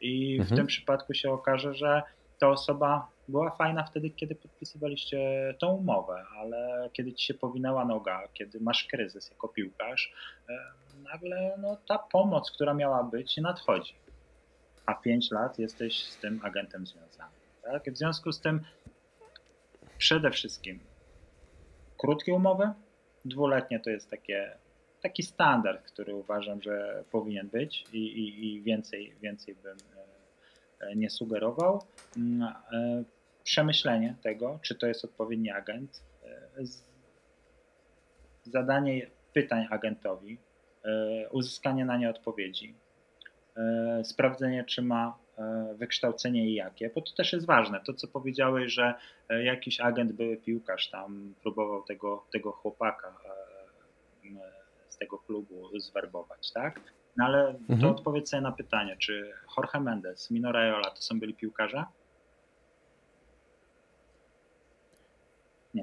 [0.00, 0.48] I mhm.
[0.48, 2.02] w tym przypadku się okaże, że
[2.38, 8.22] ta osoba była fajna wtedy, kiedy podpisywaliście tą umowę, ale kiedy ci się powinęła noga,
[8.34, 10.12] kiedy masz kryzys jako piłkarz,
[10.48, 10.52] e,
[11.12, 13.94] nagle no, ta pomoc, która miała być, nadchodzi.
[14.86, 17.30] A 5 lat jesteś z tym agentem związany.
[17.62, 17.92] Tak?
[17.92, 18.60] W związku z tym
[19.98, 20.80] przede wszystkim
[21.98, 22.70] krótkie umowy,
[23.24, 24.58] dwuletnie to jest takie
[25.06, 29.76] taki standard, który uważam, że powinien być i, i, i więcej, więcej bym
[30.96, 31.82] nie sugerował.
[32.16, 32.54] Mm,
[33.44, 36.02] przemyślenie tego, czy to jest odpowiedni agent,
[38.42, 40.38] zadanie pytań agentowi,
[41.30, 42.74] uzyskanie na nie odpowiedzi,
[44.02, 47.80] sprawdzenie, czy ma E, wykształcenie i jakie, bo to też jest ważne.
[47.86, 48.94] To, co powiedziałeś, że
[49.28, 54.55] e, jakiś agent, były piłkarz tam próbował tego, tego chłopaka e,
[54.96, 56.80] z tego klubu zwerbować, tak?
[57.16, 57.80] No ale mhm.
[57.80, 61.84] to odpowiedz sobie na pytanie, czy Jorge Mendes, Mino Raiola to są byli piłkarze?
[65.74, 65.82] Nie.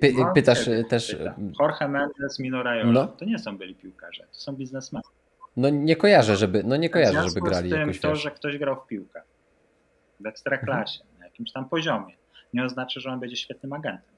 [0.00, 1.16] Py, no, pytasz też...
[1.16, 1.34] Pyta.
[1.60, 3.06] Jorge Mendes, Mino Raiola no.
[3.06, 5.04] to nie są byli piłkarze, to są biznesmeni.
[5.56, 8.22] No nie kojarzę, żeby, no nie kojarzę, żeby grali z tym jakoś, to, wiesz.
[8.22, 9.22] że ktoś grał w piłkę
[10.20, 11.18] w ekstraklasie, mhm.
[11.18, 12.16] na jakimś tam poziomie,
[12.52, 14.13] nie oznacza, że on będzie świetnym agentem.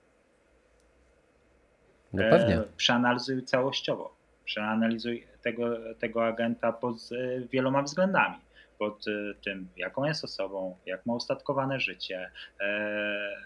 [2.12, 2.56] No pewnie.
[2.56, 4.16] E, przeanalizuj całościowo.
[4.44, 8.36] Przeanalizuj tego, tego agenta pod e, wieloma względami.
[8.78, 12.30] Pod e, tym, jaką jest osobą, jak ma ustatkowane życie,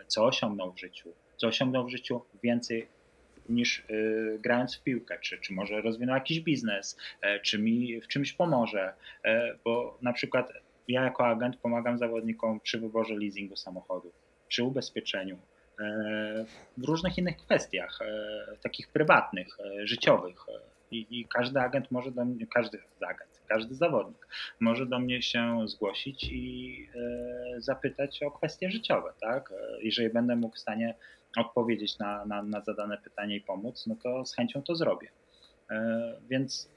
[0.06, 2.88] co osiągnął w życiu, co osiągnął w życiu więcej
[3.48, 3.82] niż
[4.38, 6.96] grając w piłkę, czy, czy może rozwinął jakiś biznes,
[7.42, 8.92] czy mi w czymś pomoże,
[9.64, 10.52] bo na przykład
[10.88, 14.12] ja jako agent pomagam zawodnikom przy wyborze leasingu samochodu,
[14.48, 15.38] przy ubezpieczeniu,
[16.78, 17.98] w różnych innych kwestiach,
[18.62, 20.46] takich prywatnych, życiowych.
[20.90, 24.26] I, I, każdy agent może do mnie, każdy agent, każdy zawodnik
[24.60, 26.88] może do mnie się zgłosić i
[27.58, 29.52] zapytać o kwestie życiowe, tak?
[29.82, 30.94] Jeżeli będę mógł w stanie
[31.36, 35.08] odpowiedzieć na, na, na zadane pytanie i pomóc, no to z chęcią to zrobię.
[35.70, 36.68] E, więc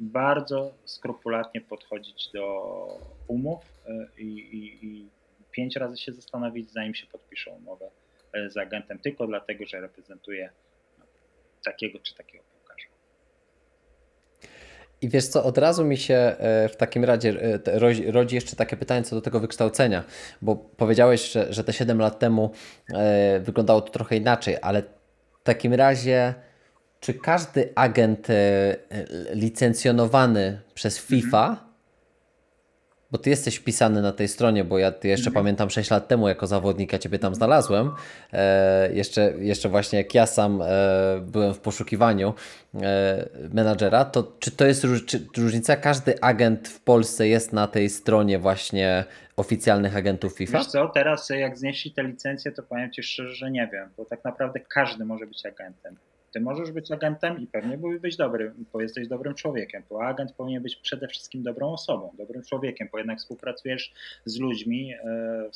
[0.00, 5.08] bardzo skrupulatnie podchodzić do umów e, i, i, i
[5.50, 7.90] pięć razy się zastanowić, zanim się podpiszą umowę e,
[8.48, 10.50] z agentem, tylko dlatego, że reprezentuje
[11.64, 12.46] takiego czy takiego
[15.02, 17.34] i wiesz co, od razu mi się e, w takim razie
[17.66, 20.04] e, rodzi jeszcze takie pytanie co do tego wykształcenia,
[20.42, 22.50] bo powiedziałeś, że, że te 7 lat temu
[22.94, 24.82] e, wyglądało to trochę inaczej, ale
[25.40, 26.34] w takim razie
[27.00, 28.28] czy każdy agent
[29.34, 31.65] licencjonowany przez FIFA mhm.
[33.10, 35.34] Bo ty jesteś wpisany na tej stronie, bo ja jeszcze mhm.
[35.34, 37.90] pamiętam 6 lat temu jako zawodnik, ja ciebie tam znalazłem.
[38.32, 40.66] E, jeszcze, jeszcze właśnie jak ja sam e,
[41.20, 42.34] byłem w poszukiwaniu
[42.74, 45.76] e, menadżera, to czy to jest czy, różnica?
[45.76, 49.04] Każdy agent w Polsce jest na tej stronie właśnie
[49.36, 50.58] oficjalnych agentów FIFA?
[50.58, 54.04] Wiesz co, teraz jak znieśli te licencje, to powiem Ci szczerze, że nie wiem, bo
[54.04, 55.96] tak naprawdę każdy może być agentem.
[56.36, 60.62] Ty możesz być agentem i pewnie być dobry, bo jesteś dobrym człowiekiem, bo agent powinien
[60.62, 63.92] być przede wszystkim dobrą osobą, dobrym człowiekiem, bo jednak współpracujesz
[64.24, 65.50] z ludźmi, e,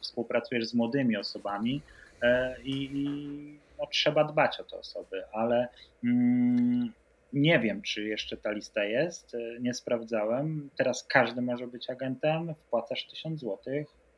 [0.00, 1.82] współpracujesz z młodymi osobami
[2.22, 5.68] e, i, i no, trzeba dbać o te osoby, ale
[6.04, 6.92] mm,
[7.32, 10.70] nie wiem, czy jeszcze ta lista jest, e, nie sprawdzałem.
[10.76, 13.58] Teraz każdy może być agentem, wpłacasz 1000 zł,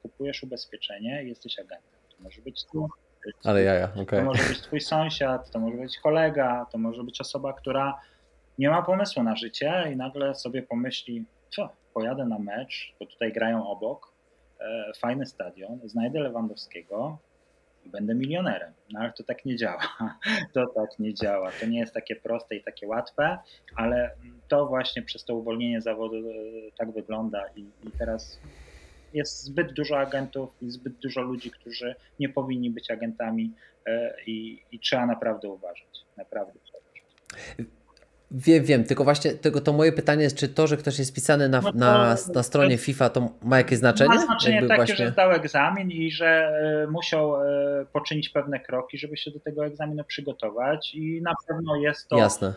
[0.03, 2.01] kupujesz ubezpieczenie i jesteś agentem.
[2.09, 2.89] To może być tu
[3.45, 4.03] ale jaja, okej.
[4.03, 4.19] Okay.
[4.19, 8.01] To może być twój sąsiad, to może być kolega, to może być osoba, która
[8.59, 13.33] nie ma pomysłu na życie i nagle sobie pomyśli, co, pojadę na mecz, bo tutaj
[13.33, 14.13] grają obok,
[14.61, 17.19] e, fajny stadion, znajdę Lewandowskiego
[17.85, 18.73] i będę milionerem.
[18.93, 19.83] No ale to tak nie działa.
[20.53, 21.51] To tak nie działa.
[21.61, 23.39] To nie jest takie proste i takie łatwe,
[23.77, 24.11] ale
[24.49, 26.23] to właśnie przez to uwolnienie zawodu e,
[26.79, 28.41] tak wygląda i, i teraz
[29.15, 33.53] jest zbyt dużo agentów i zbyt dużo ludzi, którzy nie powinni być agentami
[33.87, 36.05] e, i, i trzeba naprawdę uważać.
[36.17, 37.75] Naprawdę trzeba uważać.
[38.31, 41.49] Wiem, wiem, tylko właśnie tego, to moje pytanie jest, czy to, że ktoś jest pisany
[41.49, 44.15] na, no to, na, na stronie FIFA, to ma jakieś znaczenie?
[44.15, 44.97] Ma znaczenie Jakby takie, właśnie...
[44.97, 49.67] że zdał egzamin i że e, musiał e, poczynić pewne kroki, żeby się do tego
[49.67, 52.55] egzaminu przygotować i na pewno jest to Jasne.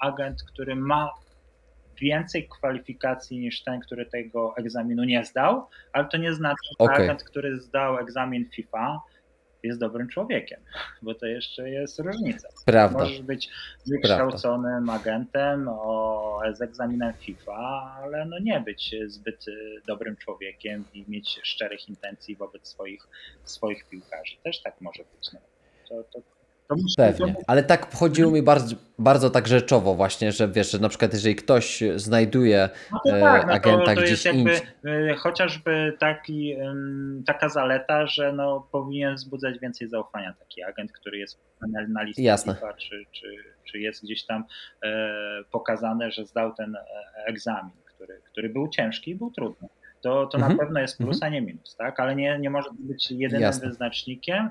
[0.00, 1.10] agent, który ma
[2.00, 7.04] więcej kwalifikacji niż ten, który tego egzaminu nie zdał, ale to nie znaczy, że okay.
[7.04, 9.00] agent, który zdał egzamin FIFA,
[9.64, 10.60] jest dobrym człowiekiem,
[11.02, 12.48] bo to jeszcze jest różnica.
[12.66, 12.98] Prawda.
[12.98, 13.50] Możesz być
[13.86, 14.92] wykształconym Prawda.
[14.92, 19.44] agentem o, z egzaminem FIFA, ale no nie być zbyt
[19.86, 23.08] dobrym człowiekiem i mieć szczerych intencji wobec swoich,
[23.44, 24.36] swoich piłkarzy.
[24.42, 25.32] Też tak może być.
[25.32, 25.40] No.
[25.88, 26.33] To, to,
[26.96, 31.12] Pewnie, ale tak chodziło mi bardzo, bardzo tak rzeczowo właśnie, że wiesz, że na przykład
[31.12, 34.56] jeżeli ktoś znajduje no to tak, no agenta to, to gdzieś indziej.
[34.84, 36.56] E, chociażby taki,
[37.26, 41.38] taka zaleta, że no, powinien wzbudzać więcej zaufania taki agent, który jest
[41.88, 42.54] na liście Jasne.
[42.54, 44.44] FIFA, czy, czy, czy jest gdzieś tam
[44.84, 44.88] e,
[45.50, 46.84] pokazane, że zdał ten e,
[47.26, 49.68] egzamin, który, który był ciężki i był trudny
[50.00, 50.52] to, to mhm.
[50.52, 51.32] na pewno jest plus, mhm.
[51.32, 52.00] a nie minus, tak?
[52.00, 53.68] Ale nie, nie może być jedynym Jasne.
[53.68, 54.50] wyznacznikiem,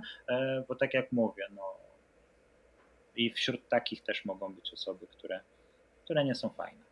[0.68, 1.62] bo tak jak mówię, no,
[3.16, 5.40] I wśród takich też mogą być osoby, które,
[6.04, 6.84] które nie są fajne.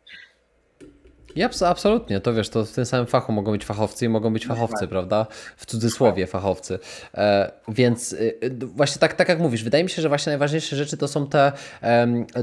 [1.36, 4.46] Ja, absolutnie, to wiesz, to w tym samym fachu mogą być fachowcy i mogą być
[4.46, 5.26] fachowcy, prawda?
[5.56, 6.78] W cudzysłowie fachowcy.
[7.14, 8.38] E, więc y,
[8.74, 11.52] właśnie tak, tak jak mówisz, wydaje mi się, że właśnie najważniejsze rzeczy to są te,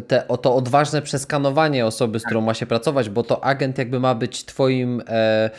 [0.08, 4.16] te to odważne przeskanowanie osoby, z którą ma się pracować, bo to agent jakby ma
[4.16, 5.50] być twoim e,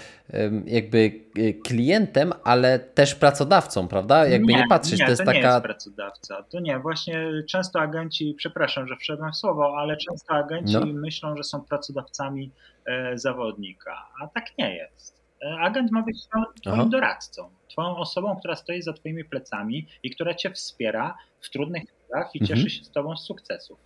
[0.67, 4.27] jakby y, klientem, ale też pracodawcą, prawda?
[4.27, 5.39] Jakby nie, nie patrzeć, nie, to jest to taka...
[5.39, 6.43] nie jest pracodawca.
[6.43, 10.87] To nie, właśnie często agenci, przepraszam, że wszedłem w słowo, ale często agenci no.
[10.87, 12.51] myślą, że są pracodawcami
[12.87, 15.21] e, zawodnika, a tak nie jest.
[15.43, 16.85] E, agent ma być twoim Aha.
[16.85, 22.35] doradcą, twoją osobą, która stoi za twoimi plecami i która cię wspiera w trudnych chwilach
[22.35, 22.47] i mhm.
[22.47, 23.79] cieszy się z tobą z sukcesów.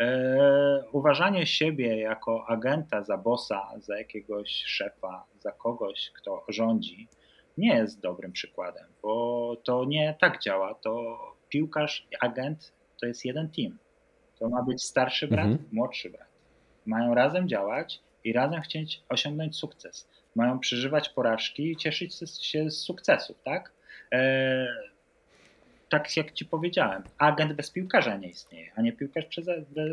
[0.00, 7.08] E, uważanie siebie jako agenta za bossa, za jakiegoś szefa, za kogoś, kto rządzi,
[7.58, 10.74] nie jest dobrym przykładem, bo to nie tak działa.
[10.74, 13.78] To piłkarz i agent to jest jeden team.
[14.38, 15.68] To ma być starszy brat, mhm.
[15.72, 16.28] młodszy brat.
[16.86, 20.08] Mają razem działać i razem chcieć osiągnąć sukces.
[20.36, 23.72] Mają przeżywać porażki i cieszyć się z sukcesów, tak?
[25.90, 29.24] Tak jak ci powiedziałem, agent bez piłkarza nie istnieje, a nie piłkarz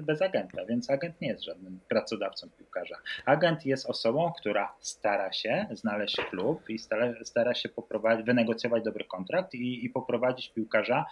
[0.03, 2.95] bez agenta, więc agent nie jest żadnym pracodawcą piłkarza.
[3.25, 9.05] Agent jest osobą, która stara się znaleźć klub i stara, stara się poprowadzić, wynegocjować dobry
[9.05, 11.05] kontrakt i, i poprowadzić piłkarza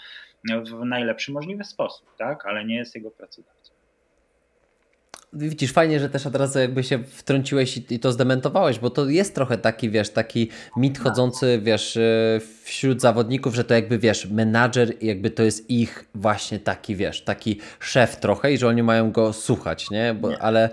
[0.43, 2.45] w najlepszy możliwy sposób, tak?
[2.45, 3.64] ale nie jest jego pracodawcą
[5.35, 9.09] widzisz, fajnie, że też od razu jakby się wtrąciłeś i, i, to zdementowałeś, bo to
[9.09, 14.29] jest trochę taki, wiesz, taki mit chodzący, wiesz, e, wśród zawodników, że to jakby, wiesz,
[14.29, 19.11] menadżer jakby to jest ich właśnie taki, wiesz, taki szef trochę i że oni mają
[19.11, 20.13] go słuchać, nie?
[20.13, 20.41] Bo, nie.
[20.41, 20.69] Ale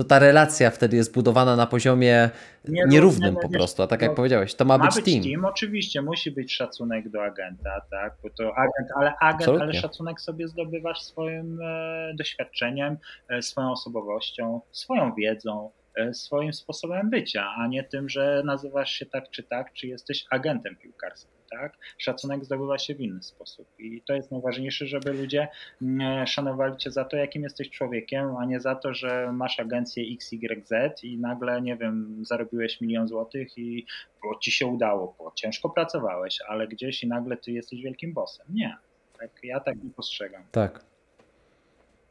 [0.00, 2.30] to ta relacja wtedy jest budowana na poziomie
[2.68, 5.22] nierównym po prostu, a tak jak powiedziałeś, to ma, ma być, być team.
[5.22, 5.44] team.
[5.44, 10.48] Oczywiście, musi być szacunek do agenta, tak, bo to agent, ale agent, ale szacunek sobie
[10.48, 12.96] zdobywasz swoim e, doświadczeniem,
[13.28, 19.06] e, swoją osobowością, swoją wiedzą, e, swoim sposobem bycia, a nie tym, że nazywasz się
[19.06, 21.78] tak czy tak, czy jesteś agentem piłkarskim tak?
[21.98, 25.48] Szacunek zdobywa się w inny sposób i to jest najważniejsze, żeby ludzie
[25.82, 30.04] mm, szanowali cię za to, jakim jesteś człowiekiem, a nie za to, że masz agencję
[30.14, 33.86] XYZ i nagle, nie wiem, zarobiłeś milion złotych i
[34.22, 38.46] bo ci się udało, bo ciężko pracowałeś, ale gdzieś i nagle ty jesteś wielkim bossem.
[38.50, 38.76] Nie.
[39.18, 40.42] Tak, ja tak nie postrzegam.
[40.52, 40.89] Tak.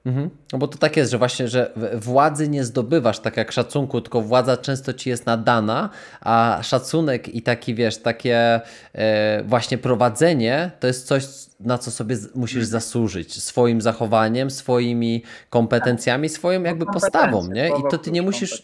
[0.05, 0.29] Mhm.
[0.53, 4.21] No bo to tak jest, że właśnie, że władzy nie zdobywasz tak jak szacunku, tylko
[4.21, 5.89] władza często ci jest nadana,
[6.21, 8.61] a szacunek i taki, wiesz, takie
[8.93, 11.25] e, właśnie prowadzenie to jest coś,
[11.59, 17.67] na co sobie musisz zasłużyć swoim zachowaniem, swoimi kompetencjami, swoją jakby postawą, nie?
[17.67, 18.63] I to ty nie musisz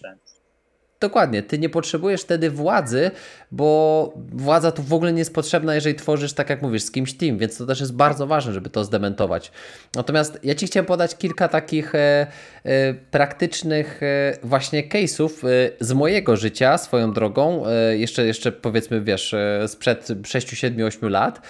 [0.99, 3.11] Dokładnie, ty nie potrzebujesz wtedy władzy,
[3.51, 7.13] bo władza tu w ogóle nie jest potrzebna, jeżeli tworzysz, tak jak mówisz, z kimś
[7.13, 9.51] team, więc to też jest bardzo ważne, żeby to zdementować.
[9.95, 12.27] Natomiast ja Ci chciałem podać kilka takich e,
[12.63, 19.01] e, praktycznych e, właśnie case'ów e, z mojego życia, swoją drogą, e, jeszcze, jeszcze powiedzmy,
[19.01, 21.41] wiesz, e, sprzed 6, 7, 8 lat,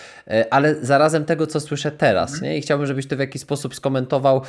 [0.50, 2.52] ale zarazem tego, co słyszę teraz, mhm.
[2.52, 2.58] nie?
[2.58, 4.42] I chciałbym, żebyś to w jakiś sposób skomentował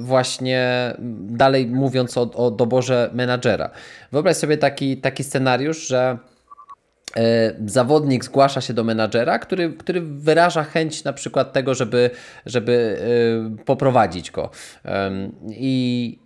[0.00, 3.70] właśnie dalej mówiąc o, o doborze menadżera menadżera.
[4.12, 6.18] Wyobraź sobie taki, taki scenariusz, że
[7.16, 12.10] e, zawodnik zgłasza się do menadżera, który, który wyraża chęć na przykład tego, żeby,
[12.46, 12.98] żeby
[13.60, 14.50] e, poprowadzić go.
[15.48, 16.18] I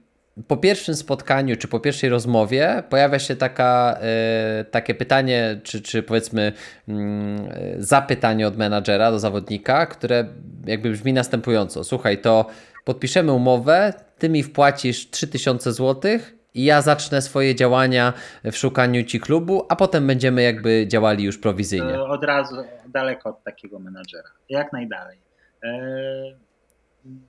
[0.48, 6.02] po pierwszym spotkaniu, czy po pierwszej rozmowie pojawia się taka, e, takie pytanie, czy, czy
[6.02, 6.52] powiedzmy
[6.88, 7.48] mm,
[7.78, 10.26] zapytanie od menadżera do zawodnika, które
[10.66, 11.84] jakby brzmi następująco.
[11.84, 12.46] Słuchaj, to
[12.84, 18.12] podpiszemy umowę, ty mi wpłacisz 3000 złotych ja zacznę swoje działania
[18.44, 21.94] w szukaniu ci klubu, a potem będziemy jakby działali już prowizyjnie.
[21.94, 22.56] E, od razu
[22.88, 24.30] daleko od takiego menadżera.
[24.48, 25.18] Jak najdalej.
[25.64, 25.80] E,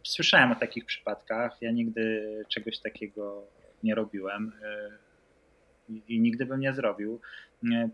[0.03, 1.57] słyszałem o takich przypadkach.
[1.61, 3.47] Ja nigdy czegoś takiego
[3.83, 4.89] nie robiłem e,
[6.07, 7.21] i nigdy bym nie zrobił,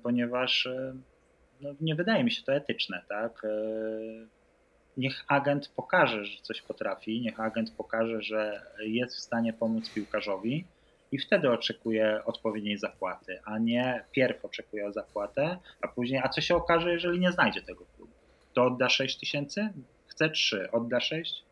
[0.04, 0.70] ponieważ
[1.62, 3.42] no, nie wydaje mi się to etyczne, tak?
[4.98, 10.66] Niech agent pokaże, że coś potrafi, niech agent pokaże, że jest w stanie pomóc piłkarzowi,
[11.12, 16.56] i wtedy oczekuje odpowiedniej zapłaty, a nie pierw oczekuje zapłatę, a później, a co się
[16.56, 18.14] okaże, jeżeli nie znajdzie tego klubu?
[18.54, 19.70] To odda 6 tysięcy?
[20.08, 21.44] Chce 3, odda 6?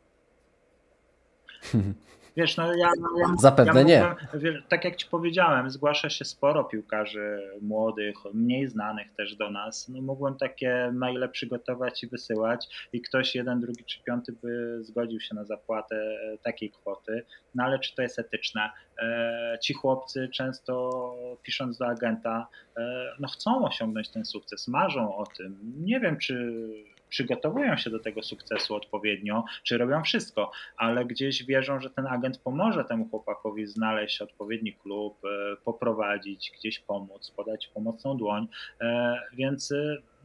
[2.38, 2.92] Wiesz, no ja.
[3.20, 4.16] ja Zapewne ja nie.
[4.34, 9.90] wiesz, tak jak ci powiedziałem, zgłasza się sporo piłkarzy młodych, mniej znanych też do nas.
[9.90, 15.20] No, mogłem takie maile przygotować i wysyłać, i ktoś jeden, drugi czy piąty by zgodził
[15.20, 17.26] się na zapłatę e, takiej kwoty.
[17.56, 18.70] No ale czy to jest etyczne?
[19.00, 22.82] E, ci chłopcy często pisząc do agenta, e,
[23.20, 25.60] no chcą osiągnąć ten sukces, marzą o tym.
[25.80, 26.64] Nie wiem, czy
[27.10, 32.38] przygotowują się do tego sukcesu odpowiednio, czy robią wszystko, ale gdzieś wierzą, że ten agent
[32.38, 38.48] pomoże temu chłopakowi znaleźć odpowiedni klub, e, poprowadzić, gdzieś pomóc, podać pomocną dłoń,
[38.82, 39.74] e, więc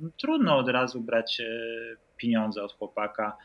[0.01, 1.43] no, trudno od razu brać
[2.17, 3.37] pieniądze od chłopaka,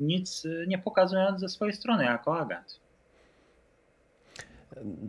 [0.00, 2.80] nic nie pokazując ze swojej strony jako agent.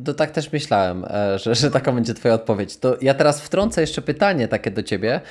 [0.06, 2.78] To tak też myślałem, że, że taka będzie Twoja odpowiedź.
[2.78, 5.22] To ja teraz wtrącę jeszcze pytanie takie do Ciebie,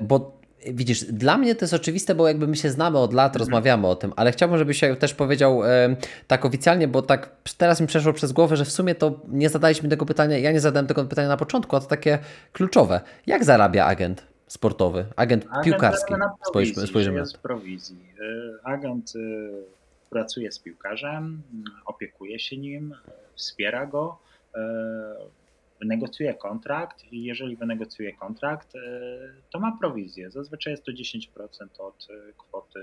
[0.00, 3.38] bo Widzisz, dla mnie to jest oczywiste, bo jakby my się znamy od lat, mhm.
[3.38, 5.96] rozmawiamy o tym, ale chciałbym, żebyś też powiedział e,
[6.26, 9.88] tak oficjalnie, bo tak teraz mi przeszło przez głowę, że w sumie to nie zadaliśmy
[9.88, 12.18] tego pytania, ja nie zadałem tego pytania na początku, a to takie
[12.52, 13.00] kluczowe.
[13.26, 16.14] Jak zarabia agent sportowy, agent, agent piłkarski?
[16.48, 17.26] Spojrzymy, spojrzymy.
[17.26, 18.12] z prowizji.
[18.20, 19.20] E, agent e,
[20.10, 21.42] pracuje z piłkarzem,
[21.86, 22.94] opiekuje się nim,
[23.34, 24.18] wspiera go,
[24.54, 24.60] e,
[25.80, 28.80] wynegocjuje kontrakt i jeżeli wynegocjuje kontrakt, e,
[29.50, 30.30] to ma prowizję.
[30.30, 32.80] Zazwyczaj jest to 10% od e, kwoty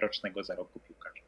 [0.00, 1.22] rocznego zarobku piłkarza.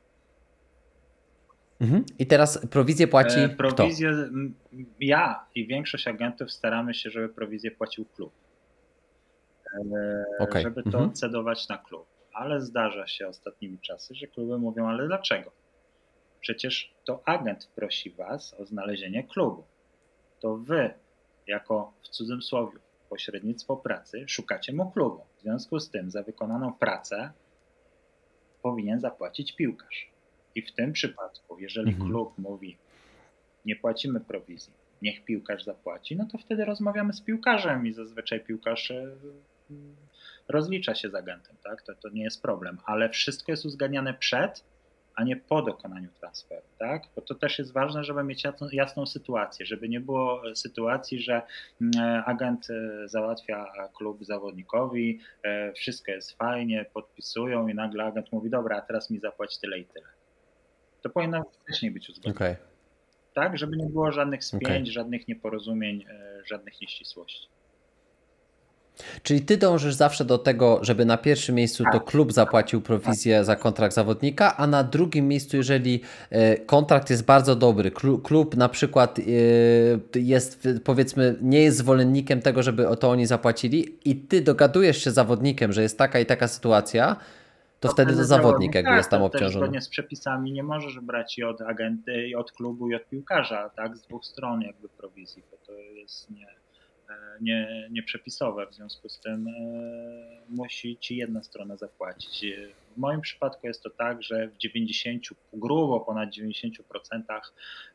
[1.80, 2.04] Mhm.
[2.18, 4.76] I teraz prowizję płaci e, prowizję, kto?
[5.00, 8.32] Ja i większość agentów staramy się, żeby prowizję płacił klub.
[10.38, 10.62] Okay.
[10.62, 11.12] Żeby to mhm.
[11.12, 12.06] cedować na klub.
[12.32, 15.52] Ale zdarza się ostatnimi czasy, że kluby mówią, ale dlaczego?
[16.40, 19.64] Przecież to agent prosi was o znalezienie klubu
[20.40, 20.94] to wy,
[21.46, 22.78] jako w cudzysłowie
[23.08, 25.24] pośrednictwo pracy, szukacie mu klubu.
[25.38, 27.32] W związku z tym za wykonaną pracę
[28.62, 30.10] powinien zapłacić piłkarz.
[30.54, 32.10] I w tym przypadku, jeżeli mhm.
[32.10, 32.76] klub mówi,
[33.64, 34.72] nie płacimy prowizji,
[35.02, 39.16] niech piłkarz zapłaci, no to wtedy rozmawiamy z piłkarzem i zazwyczaj piłkarz e,
[40.48, 41.82] rozlicza się z agentem, tak?
[41.82, 44.64] To, to nie jest problem, ale wszystko jest uzgadniane przed
[45.18, 47.02] a nie po dokonaniu transferu, tak?
[47.16, 51.42] Bo to też jest ważne, żeby mieć jasną, jasną sytuację, żeby nie było sytuacji, że
[51.80, 58.50] mm, agent e, załatwia klub zawodnikowi, e, wszystko jest fajnie, podpisują i nagle agent mówi,
[58.50, 60.06] dobra, a teraz mi zapłać tyle i tyle.
[61.02, 62.36] To powinno wcześniej być uzgodnione.
[62.36, 62.56] Okay.
[63.34, 64.86] Tak, żeby nie było żadnych spięć, okay.
[64.86, 67.48] żadnych nieporozumień, e, żadnych nieścisłości.
[69.22, 72.04] Czyli ty dążysz zawsze do tego, żeby na pierwszym miejscu to tak.
[72.04, 77.56] klub zapłacił prowizję za kontrakt zawodnika, a na drugim miejscu, jeżeli e, kontrakt jest bardzo
[77.56, 77.90] dobry,
[78.22, 79.22] klub na przykład e,
[80.20, 85.10] jest, powiedzmy, nie jest zwolennikiem tego, żeby o to oni zapłacili i ty dogadujesz się
[85.10, 87.16] z zawodnikiem, że jest taka i taka sytuacja,
[87.80, 89.64] to, to wtedy to zawodnik jakby tak, jest tam obciążony.
[89.64, 93.70] Zgodnie z przepisami nie możesz brać i od agenty, i od klubu, i od piłkarza,
[93.76, 93.96] tak?
[93.96, 96.57] Z dwóch stron jakby prowizji, bo to jest nie
[97.40, 99.52] nie, nieprzepisowe, w związku z tym e,
[100.48, 102.44] musi ci jedna strona zapłacić.
[102.96, 107.40] W moim przypadku jest to tak, że w 90, grubo ponad 90%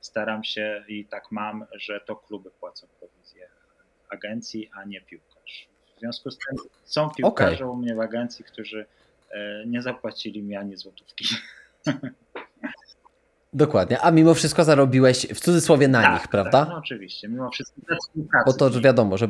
[0.02, 3.50] staram się i tak mam, że to kluby płacą prowizję
[4.10, 5.68] agencji, a nie piłkarz.
[5.96, 7.70] W związku z tym są piłkarze okay.
[7.70, 8.86] u mnie w agencji, którzy
[9.30, 11.26] e, nie zapłacili mi ani złotówki.
[13.54, 16.60] Dokładnie, a mimo wszystko zarobiłeś w cudzysłowie na tak, nich, prawda?
[16.60, 18.46] Tak, no oczywiście, mimo wszystko we współpracy.
[18.46, 19.28] Bo to wiadomo, że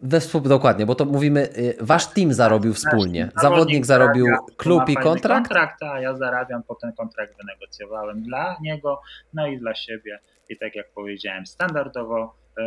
[0.00, 0.40] we współ...
[0.40, 3.20] Dokładnie, bo to mówimy, y, wasz team zarobił wspólnie.
[3.24, 5.48] Zawodnik, Zawodnik zarobił klub i kontrakt.
[5.48, 9.00] kontrakt, a ja zarabiam, po ten kontrakt wynegocjowałem dla niego,
[9.34, 10.18] no i dla siebie.
[10.48, 12.62] I tak jak powiedziałem, standardowo e,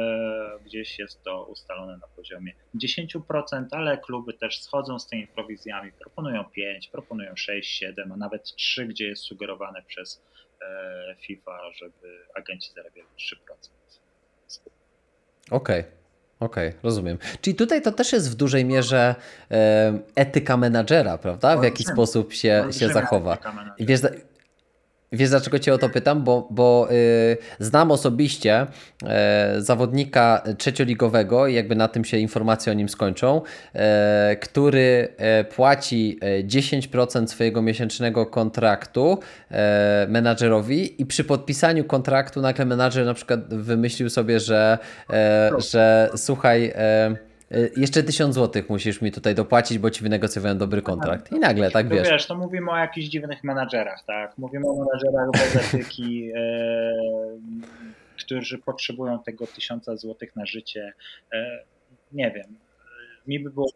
[0.65, 6.45] gdzieś jest to ustalone na poziomie 10%, ale kluby też schodzą z tymi prowizjami, proponują
[6.45, 10.21] 5, proponują 6, 7, a nawet 3, gdzie jest sugerowane przez
[11.27, 13.69] FIFA, żeby agenci zarabiali 3%.
[15.51, 15.79] Okej.
[15.79, 15.97] Okay.
[16.39, 17.17] Okej, okay, rozumiem.
[17.41, 19.15] Czyli tutaj to też jest w dużej mierze
[19.51, 21.57] e, etyka menadżera, prawda?
[21.57, 23.37] W jaki sposób się, się zachowa.
[23.79, 24.01] Wiesz,
[25.11, 26.23] Wiesz dlaczego Cię o to pytam?
[26.23, 28.67] Bo, bo yy, znam osobiście
[29.01, 29.09] yy,
[29.61, 33.41] zawodnika trzecioligowego i jakby na tym się informacje o nim skończą,
[33.73, 33.81] yy,
[34.41, 35.07] który
[35.41, 39.19] y, płaci 10% y, swojego miesięcznego kontraktu
[39.51, 39.55] y,
[40.07, 44.77] menadżerowi i przy podpisaniu kontraktu nagle menadżer na przykład wymyślił sobie, że,
[45.57, 47.26] że słuchaj Y,
[47.77, 51.31] jeszcze tysiąc złotych musisz mi tutaj dopłacić, bo ci wynegocjowałem dobry kontrakt.
[51.31, 52.09] I nagle, tak wiesz.
[52.09, 54.37] wiesz, to mówimy o jakichś dziwnych menadżerach, tak?
[54.37, 56.93] Mówimy o menadżerach bez etyki, e,
[58.17, 60.93] którzy potrzebują tego tysiąca złotych na życie.
[61.33, 61.63] E,
[62.11, 62.57] nie wiem.
[63.27, 63.67] Mi by było.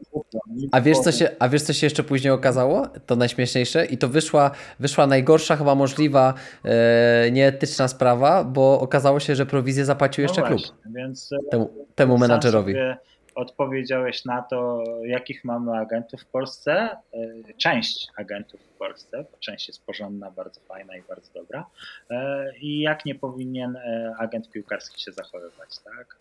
[0.72, 2.88] A wiesz, co się, a wiesz, co się jeszcze później okazało?
[2.88, 3.86] To najśmieszniejsze.
[3.86, 6.34] I to wyszła, wyszła najgorsza chyba możliwa
[6.66, 10.96] e, nieetyczna sprawa, bo okazało się, że prowizję zapłacił no jeszcze właśnie, klub.
[10.96, 12.74] Więc, e, temu, temu menadżerowi.
[12.74, 12.98] Sobie,
[13.36, 16.90] odpowiedziałeś na to, jakich mamy agentów w Polsce.
[17.14, 21.66] E, część agentów w Polsce, część jest porządna, bardzo fajna i bardzo dobra.
[22.10, 26.18] E, I jak nie powinien e, agent piłkarski się zachowywać, tak?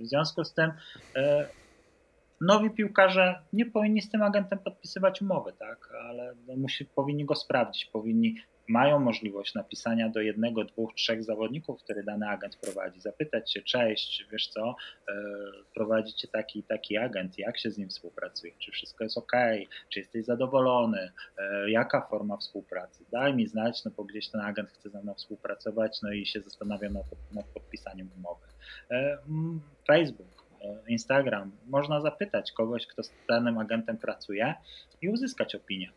[0.00, 0.72] W związku z tym
[2.40, 7.84] nowi piłkarze nie powinni z tym agentem podpisywać umowy, tak, ale musi, powinni go sprawdzić,
[7.84, 8.34] powinni
[8.68, 14.26] mają możliwość napisania do jednego, dwóch, trzech zawodników, który dany agent prowadzi, zapytać się, cześć,
[14.32, 14.76] wiesz co,
[15.08, 15.14] e,
[15.74, 19.32] prowadzicie taki taki agent, jak się z nim współpracuje, czy wszystko jest ok,
[19.88, 24.70] czy jesteś zadowolony, e, jaka forma współpracy, daj mi znać, no bo gdzieś ten agent
[24.70, 28.46] chce ze mną współpracować, no i się zastanawiam nad, nad podpisaniem umowy.
[28.90, 29.18] E,
[29.86, 30.44] Facebook,
[30.88, 34.54] Instagram, można zapytać kogoś, kto z danym agentem pracuje
[35.02, 35.92] i uzyskać opinię.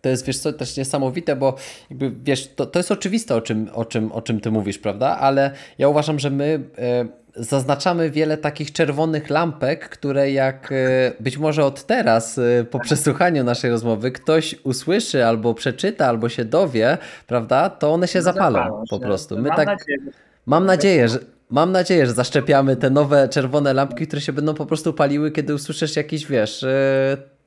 [0.00, 1.56] To jest, wiesz co, też niesamowite, bo
[1.90, 5.18] jakby, wiesz, to, to jest oczywiste, o czym, o, czym, o czym ty mówisz, prawda?
[5.18, 7.06] Ale ja uważam, że my e,
[7.36, 13.44] zaznaczamy wiele takich czerwonych lampek, które jak e, być może od teraz, e, po przesłuchaniu
[13.44, 17.70] naszej rozmowy, ktoś usłyszy albo przeczyta, albo się dowie, prawda?
[17.70, 19.36] To one się no zapalą, po prostu.
[19.36, 19.98] My mam tak, nadzieję,
[20.46, 21.18] mam nadzieję, że
[21.50, 25.54] Mam nadzieję, że zaszczepiamy te nowe czerwone lampki, które się będą po prostu paliły, kiedy
[25.54, 26.64] usłyszysz jakiś, wiesz,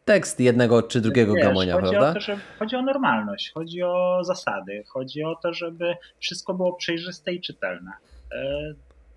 [0.09, 2.09] tekst jednego czy drugiego Wiesz, gamonia, chodzi prawda?
[2.09, 6.73] O to, że, chodzi o normalność, chodzi o zasady, chodzi o to, żeby wszystko było
[6.73, 7.91] przejrzyste i czytelne.
[8.31, 8.73] E,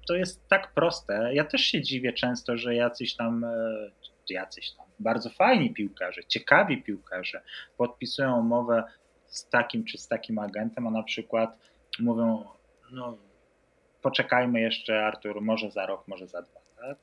[0.08, 1.34] to jest tak proste.
[1.34, 3.90] Ja też się dziwię często, że jacyś tam, e,
[4.30, 7.42] jacyś tam bardzo fajni piłkarze, ciekawi piłkarze
[7.76, 8.84] podpisują umowę
[9.26, 11.58] z takim czy z takim agentem, a na przykład
[12.00, 12.44] mówią,
[12.90, 13.16] no
[14.02, 16.98] poczekajmy jeszcze Artur, może za rok, może za dwa tak?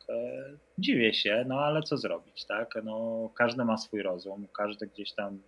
[0.78, 2.74] Dziwię się, no ale co zrobić, tak?
[2.84, 5.42] No, każdy ma swój rozum, każdy gdzieś tam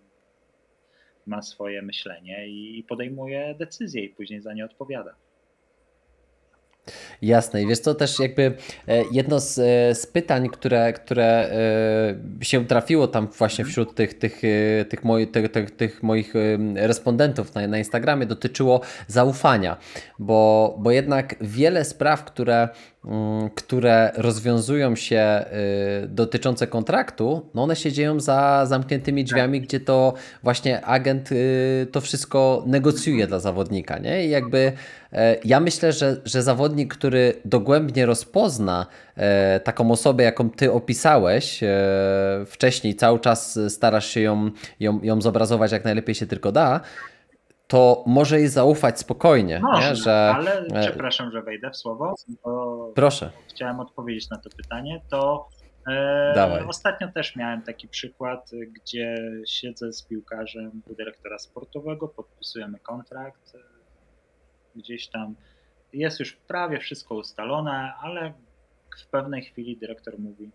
[1.26, 5.16] ma swoje myślenie i podejmuje decyzje i później za nie odpowiada.
[7.22, 7.62] Jasne.
[7.62, 8.42] I wiesz co, też jakby
[8.88, 11.26] e, jedno z, e, z pytań, które, które
[12.42, 14.42] e, się trafiło tam właśnie wśród tych, tych,
[14.90, 16.34] tych, moi, tych, tych, tych moich
[16.76, 19.78] respondentów na, na Instagramie dotyczyło zaufania,
[20.20, 22.70] bo, bo jednak wiele spraw, które
[23.56, 25.46] które rozwiązują się
[26.08, 31.30] dotyczące kontraktu, no one się dzieją za zamkniętymi drzwiami, gdzie to właśnie agent
[31.92, 34.26] to wszystko negocjuje dla zawodnika, nie?
[34.26, 34.74] I jakby
[35.14, 38.86] E, ja myślę, że, że zawodnik, który dogłębnie rozpozna
[39.16, 41.68] e, taką osobę, jaką ty opisałeś e,
[42.46, 46.82] wcześniej, cały czas starasz się ją, ją, ją zobrazować jak najlepiej się tylko da,
[47.72, 49.60] to może jej zaufać spokojnie.
[49.60, 49.96] Można, nie?
[49.96, 50.34] Że...
[50.36, 52.16] ale przepraszam, że wejdę w słowo.
[52.96, 53.32] Proszę.
[53.50, 55.02] Chciałem odpowiedzieć na to pytanie.
[55.10, 55.50] To
[55.88, 63.54] e, ostatnio też miałem taki przykład, gdzie siedzę z piłkarzem u dyrektora sportowego, podpisujemy kontrakt
[64.76, 65.36] gdzieś tam
[65.94, 68.34] jest już prawie wszystko ustalone, ale
[69.04, 70.52] w pewnej chwili dyrektor mówi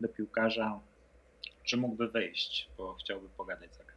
[0.00, 0.80] do piłkarza,
[1.64, 3.89] że mógłby wyjść, bo chciałby pogadać z.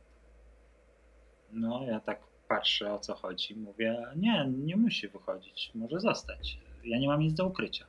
[1.54, 6.58] No, ja tak patrzę o co chodzi, mówię, nie, nie musi wychodzić, może zostać.
[6.84, 7.86] Ja nie mam nic do ukrycia.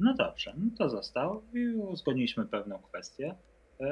[0.00, 3.34] No dobrze, no to został i uzgodniliśmy pewną kwestię.
[3.80, 3.86] E,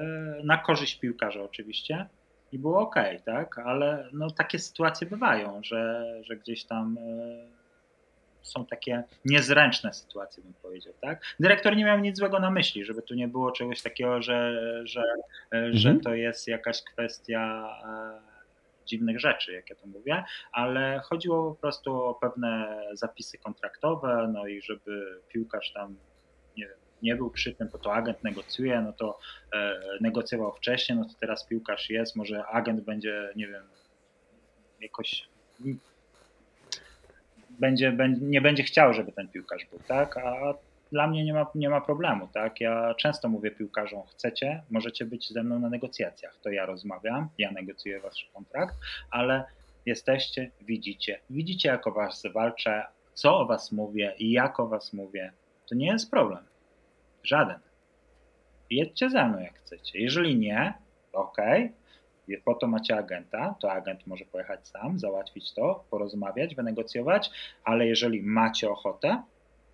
[0.45, 2.07] na korzyść piłkarza oczywiście
[2.53, 3.59] i było ok, tak?
[3.59, 7.47] Ale no, takie sytuacje bywają, że, że gdzieś tam e,
[8.43, 11.23] są takie niezręczne sytuacje, bym powiedział, tak?
[11.41, 15.03] Dyrektor nie miał nic złego na myśli, żeby tu nie było czegoś takiego, że, że,
[15.03, 15.77] e, mhm.
[15.77, 17.69] że to jest jakaś kwestia
[18.87, 24.47] dziwnych rzeczy, jak ja to mówię, ale chodziło po prostu o pewne zapisy kontraktowe, no
[24.47, 25.97] i żeby piłkarz tam,
[26.57, 26.69] nie
[27.03, 29.19] nie był przy tym, bo to agent negocjuje, no to
[29.53, 33.65] e, negocjował wcześniej, no to teraz piłkarz jest, może agent będzie, nie wiem,
[34.81, 35.29] jakoś
[37.51, 40.17] będzie, nie będzie chciał, żeby ten piłkarz był, tak?
[40.17, 40.55] A
[40.93, 42.61] dla mnie nie ma, nie ma problemu, tak?
[42.61, 47.51] Ja często mówię piłkarzom, chcecie, możecie być ze mną na negocjacjach, to ja rozmawiam, ja
[47.51, 48.75] negocjuję wasz kontrakt,
[49.11, 49.45] ale
[49.87, 54.93] jesteście, widzicie, widzicie jak o was walczę, co o was mówię i jak o was
[54.93, 55.33] mówię,
[55.69, 56.45] to nie jest problem.
[57.23, 57.59] Żaden.
[58.71, 59.99] Jedźcie ze mną jak chcecie.
[59.99, 60.75] Jeżeli nie,
[61.13, 61.37] ok.
[62.45, 67.31] Po to macie agenta, to agent może pojechać sam, załatwić to, porozmawiać, wynegocjować,
[67.65, 69.23] ale jeżeli macie ochotę,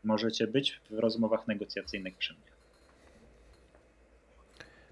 [0.05, 2.43] możecie być w rozmowach negocjacyjnych przy mnie.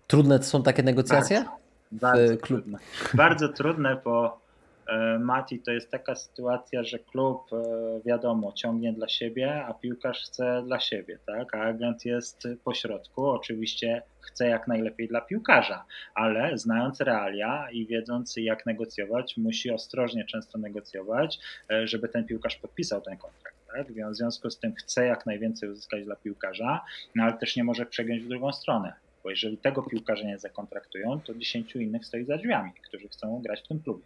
[0.06, 1.44] Trudne są takie negocjacje?
[1.92, 2.78] Bardzo, bardzo trudne.
[3.14, 4.46] Bardzo trudne, bo
[4.86, 7.56] E, Mati, to jest taka sytuacja, że klub e,
[8.04, 11.54] wiadomo ciągnie dla siebie, a piłkarz chce dla siebie, tak?
[11.54, 15.84] A agent jest pośrodku, oczywiście chce jak najlepiej dla piłkarza,
[16.14, 21.38] ale znając realia i wiedząc jak negocjować, musi ostrożnie często negocjować,
[21.70, 23.55] e, żeby ten piłkarz podpisał ten kontrakt.
[23.76, 23.92] Tak?
[23.92, 27.86] W związku z tym chce jak najwięcej uzyskać dla piłkarza, no ale też nie może
[27.86, 28.92] przegiąć w drugą stronę.
[29.24, 33.60] Bo jeżeli tego piłkarza nie zakontraktują, to dziesięciu innych stoi za drzwiami, którzy chcą grać
[33.64, 34.02] w tym klubie.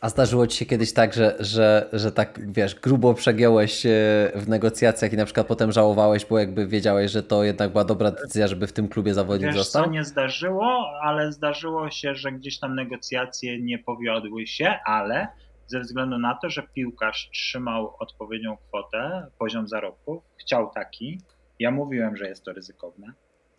[0.00, 3.82] A zdarzyło ci się kiedyś tak, że, że, że tak, wiesz, grubo przegiąłeś
[4.34, 8.10] w negocjacjach i na przykład potem żałowałeś, bo jakby wiedziałeś, że to jednak była dobra
[8.10, 9.84] decyzja, żeby w tym klubie zawodnik Wiesz, został?
[9.84, 15.28] co nie zdarzyło, ale zdarzyło się, że gdzieś tam negocjacje nie powiodły się, ale
[15.70, 21.18] ze względu na to, że piłkarz trzymał odpowiednią kwotę, poziom zarobków, chciał taki.
[21.58, 23.12] Ja mówiłem, że jest to ryzykowne,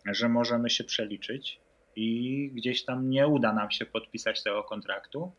[0.05, 1.59] że możemy się przeliczyć
[1.95, 5.31] i gdzieś tam nie uda nam się podpisać tego kontraktu.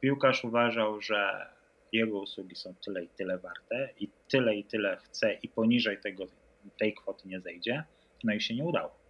[0.00, 1.46] Piłkarz uważał, że
[1.92, 6.24] jego usługi są tyle i tyle warte i tyle i tyle chce i poniżej tego,
[6.78, 7.84] tej kwoty nie zejdzie,
[8.24, 9.02] no i się nie udało.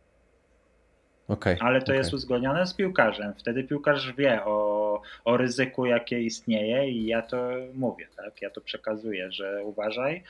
[1.29, 1.97] Okay, Ale to okay.
[1.97, 3.35] jest uzgodnione z piłkarzem.
[3.39, 4.72] Wtedy piłkarz wie o,
[5.25, 8.43] o ryzyku, jakie istnieje, i ja to mówię, tak?
[8.43, 10.23] Ja to przekazuję, że uważaj, e,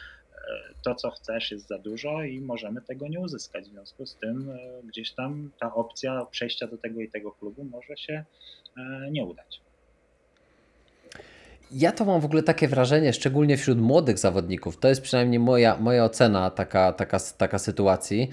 [0.84, 3.64] to co chcesz jest za dużo i możemy tego nie uzyskać.
[3.64, 7.64] W związku z tym e, gdzieś tam ta opcja przejścia do tego i tego klubu
[7.64, 8.24] może się
[8.78, 9.60] e, nie udać.
[11.70, 15.76] Ja to mam w ogóle takie wrażenie, szczególnie wśród młodych zawodników, to jest przynajmniej moja,
[15.76, 18.30] moja ocena taka, taka, taka sytuacji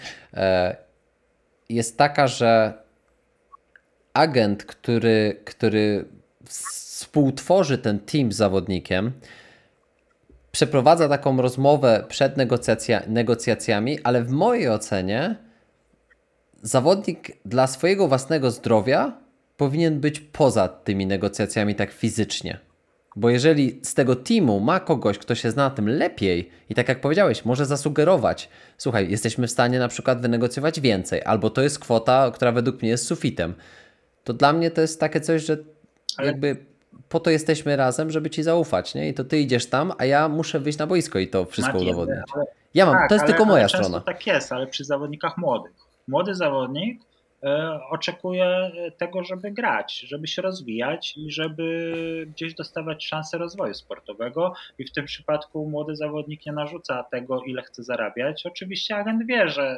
[1.69, 2.73] jest taka, że
[4.13, 6.05] agent, który, który
[6.49, 9.11] współtworzy ten team z zawodnikiem,
[10.51, 15.35] przeprowadza taką rozmowę przed negocjacja, negocjacjami, ale w mojej ocenie
[16.61, 19.17] zawodnik dla swojego własnego zdrowia
[19.57, 22.59] powinien być poza tymi negocjacjami tak fizycznie.
[23.15, 26.89] Bo jeżeli z tego teamu ma kogoś, kto się zna na tym lepiej i tak
[26.89, 31.79] jak powiedziałeś, może zasugerować, słuchaj, jesteśmy w stanie na przykład wynegocjować więcej, albo to jest
[31.79, 33.53] kwota, która według mnie jest sufitem,
[34.23, 35.57] to dla mnie to jest takie coś, że
[36.19, 36.27] Ale...
[36.27, 36.57] jakby
[37.09, 39.09] po to jesteśmy razem, żeby ci zaufać, nie?
[39.09, 41.87] I to ty idziesz tam, a ja muszę wyjść na boisko i to wszystko Maciej,
[41.87, 42.19] udowodnić.
[42.73, 43.99] Ja mam, tak, to jest ale, tylko moja ale strona.
[43.99, 45.71] tak jest, ale przy zawodnikach młodych.
[46.07, 46.99] Młody zawodnik
[47.43, 54.53] E, oczekuje tego, żeby grać, żeby się rozwijać i żeby gdzieś dostawać szansę rozwoju sportowego.
[54.77, 58.45] I w tym przypadku młody zawodnik nie narzuca tego, ile chce zarabiać.
[58.45, 59.77] Oczywiście agent wie, że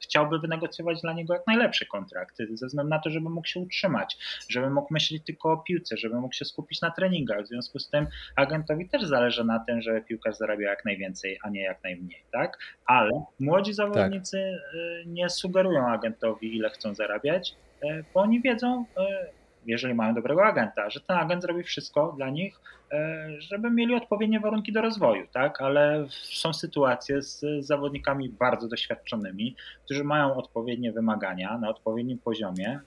[0.00, 4.18] chciałby wynegocjować dla niego jak najlepsze kontrakty, ze względu na to, żeby mógł się utrzymać,
[4.48, 7.44] żeby mógł myśleć tylko o piłce, żeby mógł się skupić na treningach.
[7.44, 11.50] W związku z tym agentowi też zależy na tym, żeby piłkarz zarabiał jak najwięcej, a
[11.50, 12.58] nie jak najmniej, tak?
[12.86, 15.06] Ale młodzi zawodnicy tak.
[15.06, 19.37] nie sugerują agentowi, ile chcą zarabiać, y, bo oni wiedzą, y,
[19.68, 22.60] jeżeli mają dobrego agenta, że ten agent zrobi wszystko dla nich,
[22.92, 25.60] e, żeby mieli odpowiednie warunki do rozwoju, tak?
[25.60, 32.80] Ale są sytuacje z zawodnikami bardzo doświadczonymi, którzy mają odpowiednie wymagania na odpowiednim poziomie,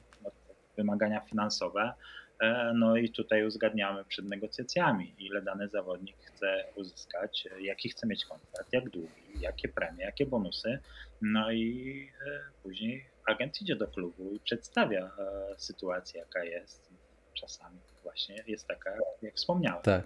[0.78, 1.94] wymagania finansowe,
[2.40, 8.26] e, no i tutaj uzgadniamy przed negocjacjami, ile dany zawodnik chce uzyskać, jaki chce mieć
[8.26, 10.80] kontrakt, jak długi, jakie premie, jakie bonusy.
[11.22, 16.90] No i e, później agent idzie do klubu i przedstawia e, sytuację, jaka jest.
[17.34, 19.82] Czasami właśnie jest taka, jak wspomniałem.
[19.82, 20.04] Tak.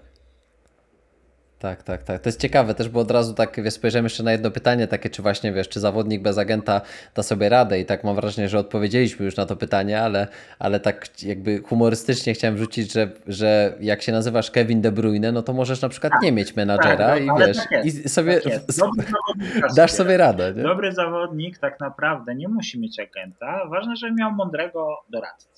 [1.60, 2.22] Tak, tak, tak.
[2.22, 5.10] To jest ciekawe też, bo od razu tak wiesz, spojrzymy jeszcze na jedno pytanie, takie
[5.10, 6.82] czy właśnie wiesz, czy zawodnik bez agenta
[7.16, 10.28] da sobie radę i tak mam wrażenie, że odpowiedzieliśmy już na to pytanie, ale,
[10.60, 15.42] ale tak jakby humorystycznie chciałem wrzucić, że, że jak się nazywasz Kevin De Bruyne, no
[15.42, 18.42] to możesz na przykład tak, nie mieć menadżera tak, no, i wiesz, tak i sobie
[18.42, 20.54] tak dasz sobie radę.
[20.56, 20.64] Nie?
[20.64, 25.56] Dobry zawodnik tak naprawdę nie musi mieć agenta, ważne, żeby miał mądrego doradcę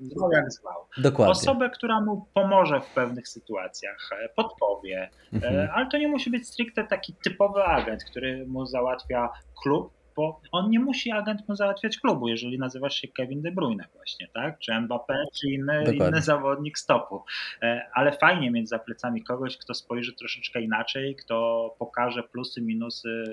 [0.00, 0.86] zwał jak zwał.
[0.98, 1.32] Dokładnie.
[1.32, 5.68] Osobę, która mu pomoże w pewnych sytuacjach, e, podpowie, e, mhm.
[5.74, 9.28] ale to nie musi być stricte taki typowy agent, który mu załatwia
[9.62, 13.84] klub, bo on nie musi agent mu załatwiać klubu, jeżeli nazywasz się Kevin De Bruyne
[13.94, 14.58] właśnie, tak?
[14.58, 17.24] Czy Mbappé, czy inny, inny zawodnik stopu.
[17.62, 21.36] E, ale fajnie mieć za plecami kogoś, kto spojrzy troszeczkę inaczej, kto
[21.78, 23.24] pokaże plusy, minusy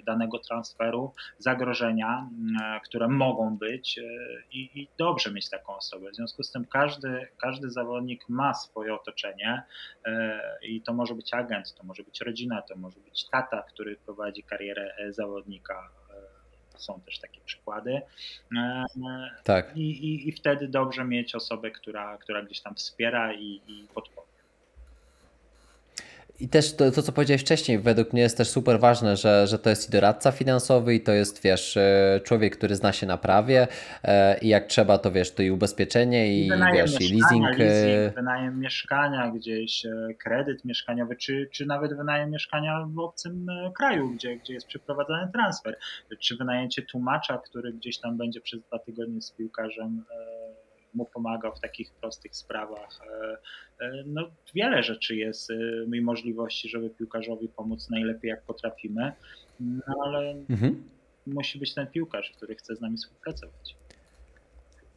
[0.00, 2.28] e, danego transferu, zagrożenia,
[2.62, 4.00] e, które mogą być
[4.52, 6.10] i, i dobrze mieć taką osobę.
[6.10, 9.62] W związku z tym każdy, każdy zawodnik ma swoje otoczenie
[10.62, 14.42] i to może być agent, to może być rodzina, to może być tata, który prowadzi
[14.42, 15.90] karierę zawodnika
[16.82, 18.00] są też takie przykłady.
[18.56, 18.84] E,
[19.44, 19.76] tak.
[19.76, 24.31] I, i, i wtedy dobrze mieć osobę, która, która gdzieś tam wspiera i, i podpowie.
[26.40, 29.58] I też to, to, co powiedziałeś wcześniej, według mnie jest też super ważne, że, że
[29.58, 33.16] to jest i doradca finansowy, i to jest, wiesz, e, człowiek, który zna się na
[33.16, 33.68] prawie
[34.04, 37.58] e, i jak trzeba, to wiesz, to i ubezpieczenie, i, I wiesz, i leasing.
[37.58, 38.14] leasing.
[38.14, 39.86] Wynajem mieszkania gdzieś,
[40.18, 43.46] kredyt mieszkaniowy, czy, czy nawet wynajem mieszkania w obcym
[43.76, 45.76] kraju, gdzie, gdzie jest przeprowadzany transfer,
[46.20, 50.04] czy wynajęcie tłumacza, który gdzieś tam będzie przez dwa tygodnie z piłkarzem
[50.94, 53.00] mu pomagał w takich prostych sprawach.
[53.00, 53.36] E,
[53.84, 55.54] e, no, wiele rzeczy jest e,
[55.96, 59.12] i możliwości, żeby piłkarzowi pomóc najlepiej jak potrafimy,
[59.60, 60.88] no, ale mhm.
[61.26, 63.76] musi być ten piłkarz, który chce z nami współpracować.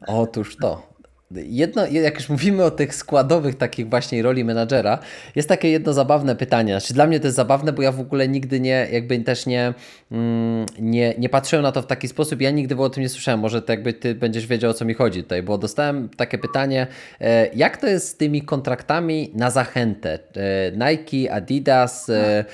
[0.06, 0.95] Otóż to.
[1.30, 4.98] Jedno, jak już mówimy o tych składowych takich właśnie roli menadżera,
[5.36, 6.72] jest takie jedno zabawne pytanie.
[6.72, 9.74] Znaczy dla mnie to jest zabawne, bo ja w ogóle nigdy nie, jakby też nie,
[10.12, 12.40] mm, nie, nie patrzyłem na to w taki sposób.
[12.40, 13.40] Ja nigdy o tym nie słyszałem.
[13.40, 16.86] Może to jakby ty będziesz wiedział o co mi chodzi tutaj, bo dostałem takie pytanie,
[17.20, 20.18] e, jak to jest z tymi kontraktami na zachętę?
[20.36, 22.44] E, Nike, Adidas, e,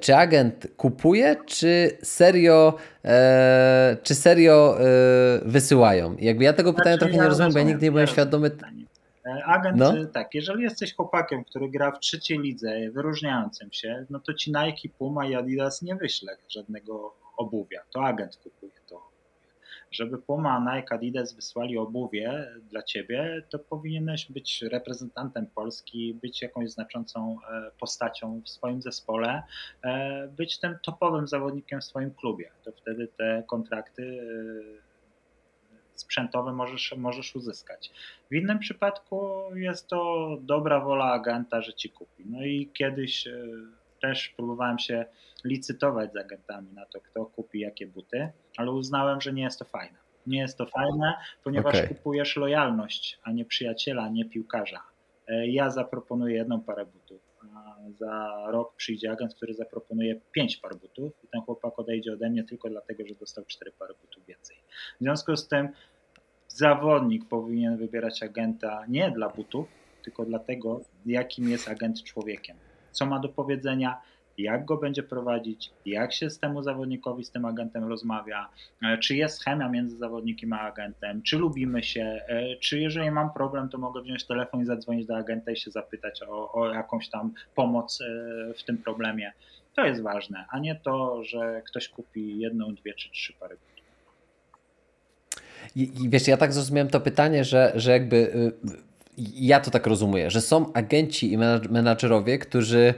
[0.00, 2.74] czy agent kupuje, czy serio
[3.08, 4.84] e, czy serio e,
[5.44, 6.16] wysyłają?
[6.18, 8.12] Jakby ja tego pytania znaczy, trochę ja nie rozumiem, bo ja nigdy nie byłem ja
[8.12, 8.50] świadomy.
[9.26, 9.92] E, agent, no?
[10.12, 14.88] tak, jeżeli jesteś chłopakiem, który gra w trzeciej lidze, wyróżniającym się, no to ci Nike,
[14.98, 17.80] Puma i Adidas nie wyśle żadnego obuwia.
[17.92, 18.77] To agent kupuje
[19.98, 26.70] żeby Puma, Nike, Adidas wysłali obuwie dla ciebie, to powinieneś być reprezentantem Polski, być jakąś
[26.70, 29.42] znaczącą e, postacią w swoim zespole,
[29.82, 32.50] e, być tym topowym zawodnikiem w swoim klubie.
[32.64, 34.20] To wtedy te kontrakty
[34.82, 34.88] e,
[35.94, 37.90] sprzętowe możesz, możesz uzyskać.
[38.30, 42.24] W innym przypadku jest to dobra wola agenta, że ci kupi.
[42.26, 43.28] No i kiedyś
[44.00, 45.04] też próbowałem się
[45.44, 49.64] licytować z agentami na to, kto kupi jakie buty, ale uznałem, że nie jest to
[49.64, 49.98] fajne.
[50.26, 51.14] Nie jest to fajne,
[51.44, 51.88] ponieważ okay.
[51.88, 54.82] kupujesz lojalność, a nie przyjaciela, a nie piłkarza.
[55.28, 57.28] E, ja zaproponuję jedną parę butów,
[57.98, 62.44] za rok przyjdzie agent, który zaproponuje pięć par butów i ten chłopak odejdzie ode mnie
[62.44, 64.56] tylko dlatego, że dostał cztery pary butów więcej.
[65.00, 65.68] W związku z tym
[66.48, 69.68] zawodnik powinien wybierać agenta nie dla butów,
[70.04, 72.56] tylko dlatego, jakim jest agent człowiekiem
[72.92, 74.00] co ma do powiedzenia,
[74.38, 78.48] jak go będzie prowadzić, jak się z temu zawodnikowi, z tym agentem rozmawia,
[78.82, 83.32] e, czy jest chemia między zawodnikiem a agentem, czy lubimy się, e, czy jeżeli mam
[83.32, 87.08] problem, to mogę wziąć telefon i zadzwonić do agenta i się zapytać o, o jakąś
[87.08, 89.32] tam pomoc e, w tym problemie.
[89.74, 93.56] To jest ważne, a nie to, że ktoś kupi jedną, dwie czy trzy pary
[95.76, 98.52] i, I wiesz, ja tak zrozumiałem to pytanie, że, że jakby y,
[99.34, 101.38] ja to tak rozumiem, że są agenci i
[101.70, 102.94] menadżerowie, którzy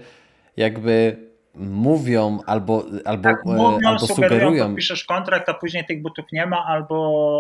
[0.57, 1.17] jakby
[1.55, 4.75] mówią albo, albo, tak, mówią, albo sugerują.
[4.75, 6.95] Piszesz kontrakt, a później tych butów nie ma, albo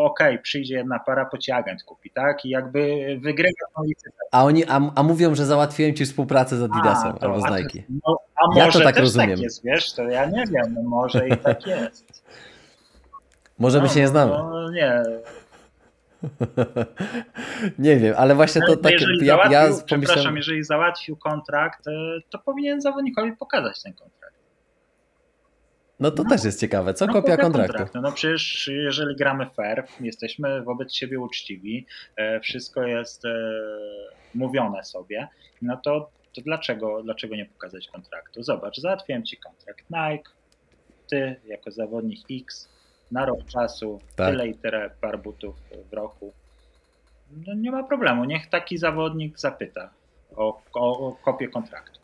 [0.04, 2.44] okej, okay, przyjdzie jedna para, po ci agent kupi, tak?
[2.44, 4.28] I jakby wygrywa tą licytację.
[4.30, 7.82] A oni, a, a mówią, że załatwiłem ci współpracę z Adidasem a, albo z Nike.
[8.06, 9.30] No, a może ja to tak rozumiem.
[9.30, 12.22] Tak jest, wiesz, to ja nie wiem, no może i tak jest.
[13.58, 14.32] Może no, my się nie znamy.
[14.32, 15.02] No, nie,
[17.78, 18.92] nie wiem, ale właśnie to tak.
[18.92, 19.86] Jeżeli ja, ja pomyślałem...
[19.86, 21.90] Przepraszam, jeżeli załatwił kontrakt, e,
[22.30, 24.40] to powinien zawodnikowi pokazać ten kontrakt.
[26.00, 26.94] No to no, też jest ciekawe.
[26.94, 27.72] Co no, kopia kontraktu?
[27.72, 28.00] kontraktu?
[28.00, 31.86] No przecież jeżeli gramy fair, jesteśmy wobec siebie uczciwi,
[32.16, 33.30] e, wszystko jest e,
[34.34, 35.28] mówione sobie,
[35.62, 38.42] no to, to dlaczego, dlaczego nie pokazać kontraktu?
[38.42, 40.30] Zobacz, załatwiłem ci kontrakt Nike,
[41.10, 42.68] ty jako zawodnik X
[43.10, 44.30] na rok czasu, tak.
[44.30, 45.56] tyle i tyle par butów
[45.90, 46.32] w roku.
[47.46, 49.90] No nie ma problemu, niech taki zawodnik zapyta
[50.36, 52.00] o, o, o kopię kontraktu.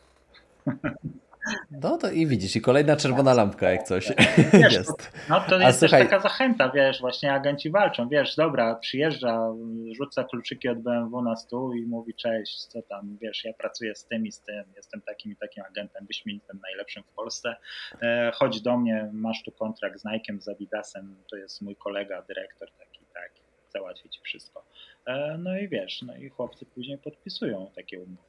[1.71, 4.11] No to i widzisz, i kolejna czerwona lampka, jak coś
[4.53, 5.11] wiesz, jest.
[5.29, 6.01] No to jest słuchaj...
[6.01, 9.53] też taka zachęta, wiesz, właśnie agenci walczą, wiesz, dobra, przyjeżdża,
[9.95, 14.05] rzuca kluczyki od BMW na stół i mówi cześć, co tam, wiesz, ja pracuję z
[14.05, 17.55] tym i z tym, jestem takim i takim agentem wyśmienitym, najlepszym w Polsce,
[18.01, 22.21] e, chodź do mnie, masz tu kontrakt z Nike'em, z Adidasem, to jest mój kolega,
[22.21, 23.41] dyrektor taki, taki,
[23.73, 24.65] załatwi ci wszystko.
[25.05, 28.27] E, no i wiesz, no i chłopcy później podpisują takie umowy.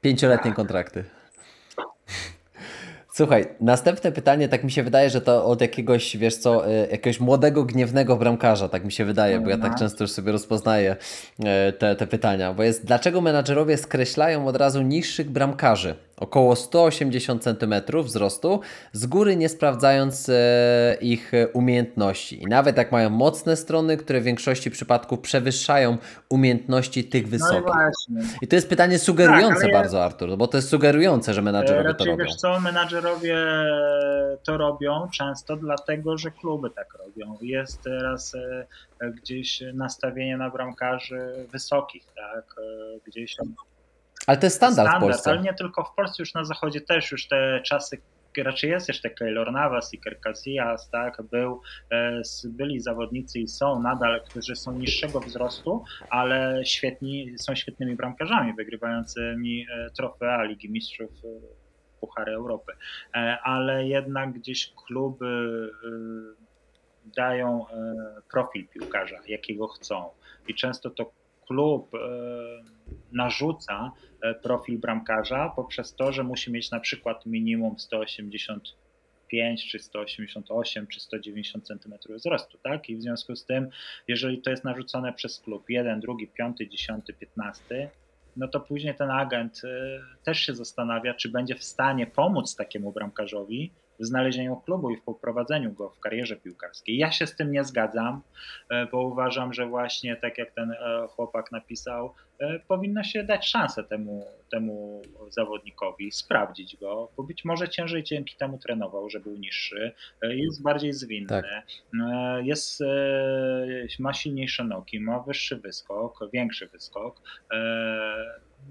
[0.00, 1.04] Pięcioletnie kontrakty.
[3.14, 7.20] Słuchaj, następne pytanie, tak mi się wydaje, że to od jakiegoś, wiesz co, e, jakiegoś
[7.20, 10.96] młodego, gniewnego bramkarza, tak mi się wydaje, bo ja tak często już sobie rozpoznaję
[11.44, 15.94] e, te, te pytania, bo jest, dlaczego menadżerowie skreślają od razu niższych bramkarzy?
[16.22, 18.60] Około 180 cm wzrostu,
[18.92, 22.42] z góry nie sprawdzając e, ich umiejętności.
[22.42, 27.74] I nawet jak mają mocne strony, które w większości przypadków przewyższają umiejętności tych no wysokich.
[28.08, 31.88] No i, to jest pytanie sugerujące tak, bardzo, Artur, bo to jest sugerujące, że menadżerowie
[31.88, 32.24] raczej, to robią.
[32.24, 33.36] Wiesz co, menadżerowie
[34.42, 37.38] to robią często dlatego, że kluby tak robią.
[37.40, 42.54] Jest teraz e, gdzieś nastawienie na bramkarzy wysokich, tak?
[42.58, 43.36] E, gdzieś
[44.26, 45.30] ale to jest standard, standard w Polsce.
[45.30, 47.98] Ale nie tylko w Polsce, już na zachodzie też już te czasy
[48.38, 54.22] raczej jest jeszcze Keylor Navas, Iker Casillas, tak, był, e, byli zawodnicy i są nadal,
[54.24, 61.28] którzy są niższego wzrostu, ale świetni, są świetnymi bramkarzami, wygrywającymi e, trofea Ligi Mistrzów e,
[62.00, 62.72] Puchary Europy.
[63.42, 65.70] Ale jednak gdzieś kluby
[67.16, 67.64] dają
[68.30, 70.10] profil piłkarza, jakiego chcą.
[70.48, 71.12] I często to
[71.52, 71.90] klub
[73.12, 73.92] narzuca
[74.42, 78.76] profil bramkarza poprzez to, że musi mieć na przykład minimum 185
[79.32, 82.88] 185, czy 188, czy 190 cm wzrostu, tak?
[82.88, 83.68] I w związku z tym,
[84.08, 87.88] jeżeli to jest narzucone przez klub, jeden, drugi, piąty, dziesiąty, piętnasty,
[88.36, 92.92] no to później ten agent y, też się zastanawia, czy będzie w stanie pomóc takiemu
[92.92, 96.96] bramkarzowi w znalezieniu klubu i w poprowadzeniu go w karierze piłkarskiej.
[96.96, 98.22] Ja się z tym nie zgadzam,
[98.70, 103.48] e, bo uważam, że właśnie tak jak ten e, chłopak napisał, e, powinno się dać
[103.48, 109.36] szansę temu, temu zawodnikowi, sprawdzić go, bo być może ciężej dzięki temu trenował, że był
[109.36, 109.92] niższy,
[110.22, 111.44] jest bardziej zwinny, tak.
[112.42, 112.82] jest,
[113.98, 117.20] ma silniejsze nogi, ma wyższy wyskok, większy wyskok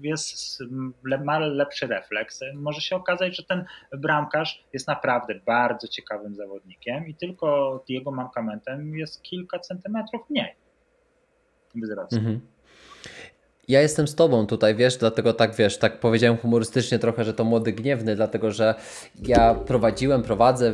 [0.00, 0.62] jest,
[1.24, 2.40] ma lepszy refleks.
[2.54, 8.98] Może się okazać, że ten bramkarz jest naprawdę bardzo ciekawym zawodnikiem i tylko jego mankamentem
[8.98, 10.54] jest kilka centymetrów mniej
[11.74, 12.16] wzrostu.
[12.16, 12.40] Mhm.
[13.72, 17.44] Ja jestem z tobą tutaj, wiesz, dlatego tak wiesz, tak powiedziałem humorystycznie trochę, że to
[17.44, 18.74] młody gniewny, dlatego że
[19.22, 20.72] ja prowadziłem, prowadzę,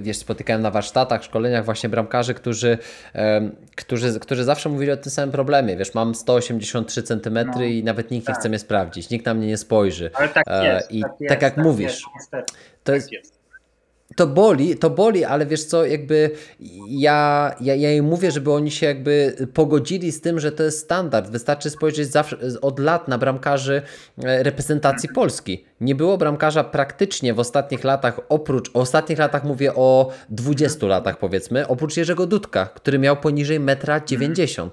[0.00, 2.78] wiesz, spotykałem na warsztatach, szkoleniach właśnie bramkarzy, którzy,
[3.76, 5.76] którzy, którzy zawsze mówili o tym samym problemie.
[5.76, 8.36] Wiesz, mam 183 cm no, i nawet nikt tak.
[8.36, 10.10] nie chce mnie sprawdzić, nikt na mnie nie spojrzy.
[10.14, 10.92] Ale tak e, jest.
[10.92, 13.43] I tak, jest, tak jak tak mówisz, jest, to tak jest
[14.16, 16.30] to boli, to boli, ale wiesz co, jakby
[16.88, 20.78] ja, ja, ja im mówię, żeby oni się jakby pogodzili z tym, że to jest
[20.78, 21.30] standard.
[21.30, 23.82] Wystarczy spojrzeć zawsze, od lat na bramkarzy
[24.24, 25.64] e, reprezentacji Polski.
[25.80, 31.18] Nie było bramkarza praktycznie w ostatnich latach, oprócz, o ostatnich latach mówię o 20 latach
[31.18, 34.70] powiedzmy, oprócz Jerzego Dudka, który miał poniżej 1,90 m.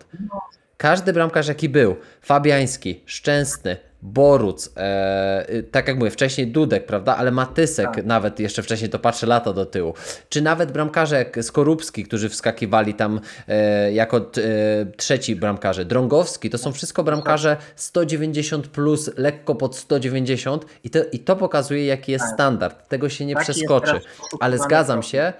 [0.77, 7.17] Każdy bramkarz jaki był, Fabiański, Szczęsny, Boruc, e, y, tak jak mówię, wcześniej Dudek, prawda,
[7.17, 8.05] ale Matysek tak.
[8.05, 9.93] nawet jeszcze wcześniej, to patrzę lata do tyłu,
[10.29, 14.21] czy nawet bramkarze jak Skorupski, którzy wskakiwali tam e, jako e,
[14.97, 21.19] trzeci bramkarze, Drągowski, to są wszystko bramkarze 190 plus, lekko pod 190 i to, i
[21.19, 22.33] to pokazuje jaki jest tak.
[22.33, 24.01] standard, tego się nie Taki przeskoczy,
[24.39, 25.33] ale zgadzam się,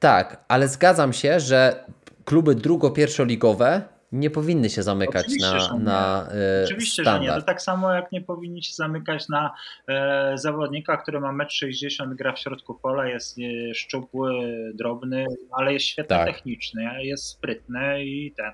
[0.00, 1.84] tak, ale zgadzam się, że
[2.24, 3.82] kluby drugo-pierwszoligowe
[4.12, 7.24] nie powinny się zamykać Oczywiście, na, na e, Oczywiście, standard.
[7.24, 7.40] że nie.
[7.40, 9.54] To tak samo jak nie powinni się zamykać na
[9.88, 14.32] e, zawodnika, który ma 1,60 m, gra w środku pola, jest e, szczupły,
[14.74, 16.26] drobny, ale jest świetnie tak.
[16.26, 18.52] techniczny, jest sprytny i ten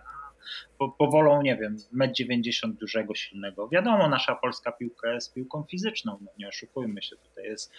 [0.79, 3.69] po, powolą, nie wiem, 1,90 m dużego, silnego.
[3.69, 7.73] Wiadomo, nasza polska piłka jest piłką fizyczną, no nie oszukujmy się, tutaj jest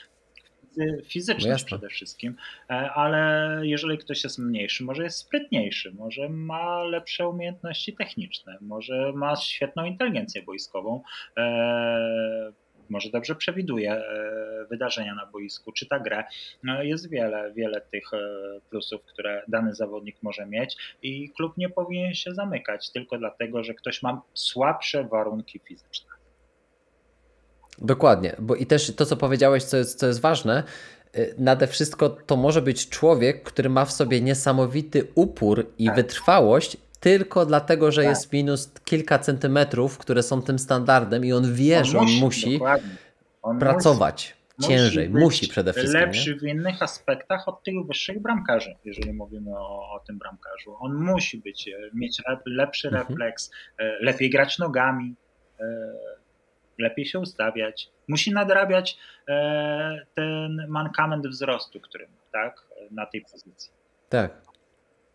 [1.05, 2.35] fizyczność no przede wszystkim,
[2.69, 9.11] e, ale jeżeli ktoś jest mniejszy, może jest sprytniejszy, może ma lepsze umiejętności techniczne, może
[9.15, 11.01] ma świetną inteligencję boiskową,
[11.37, 12.51] e,
[12.89, 16.23] może dobrze przewiduje e, wydarzenia na boisku, czyta grę.
[16.81, 18.11] Jest wiele, wiele tych
[18.69, 23.73] plusów, które dany zawodnik może mieć i klub nie powinien się zamykać tylko dlatego, że
[23.73, 26.14] ktoś ma słabsze warunki fizyczne.
[27.79, 30.63] Dokładnie, bo i też to, co powiedziałeś, co jest, co jest ważne,
[31.17, 35.95] y, nade wszystko to może być człowiek, który ma w sobie niesamowity upór i tak.
[35.95, 38.09] wytrwałość, tylko dlatego, że tak.
[38.09, 42.59] jest minus kilka centymetrów, które są tym standardem i on wie, on że on musi,
[43.41, 46.01] on pracować musi, ciężej, musi, musi przede wszystkim.
[46.01, 46.39] Lepszy nie?
[46.39, 50.75] w innych aspektach od tych wyższych bramkarzy, jeżeli mówimy o, o tym bramkarzu.
[50.79, 53.07] On musi być, e, mieć lepszy mhm.
[53.07, 55.15] refleks, e, lepiej grać nogami,
[55.59, 55.65] e,
[56.77, 58.97] lepiej się ustawiać, musi nadrabiać
[59.27, 63.71] e, ten mankament wzrostu, który ma, tak, na tej pozycji.
[64.09, 64.45] Tak.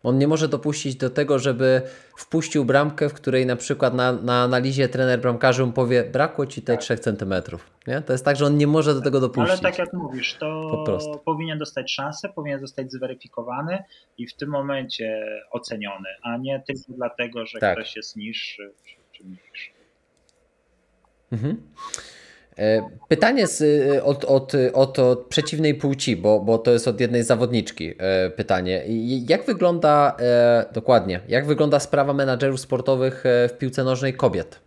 [0.03, 1.81] On nie może dopuścić do tego, żeby
[2.17, 6.61] wpuścił bramkę, w której na przykład na, na analizie trener bramkarzy mu powie, brakło ci
[6.61, 6.81] te tak.
[6.81, 7.69] 3 centymetrów.
[7.87, 8.01] Nie?
[8.01, 9.51] To jest tak, że on nie może do tego dopuścić.
[9.51, 13.83] Ale tak jak mówisz, to powinien dostać szansę, powinien zostać zweryfikowany
[14.17, 17.77] i w tym momencie oceniony, a nie tylko dlatego, że tak.
[17.77, 18.73] ktoś jest niższy
[19.11, 19.80] czy mniejszy.
[21.31, 21.57] Mhm.
[22.57, 26.99] E, pytanie z, e, od, od, od, od, przeciwnej płci, bo, bo to jest od
[26.99, 28.83] jednej zawodniczki e, pytanie.
[29.27, 30.17] Jak wygląda
[30.73, 34.59] dokładnie, jak wygląda sprawa menadżerów sportowych w piłce nożnej kobiet?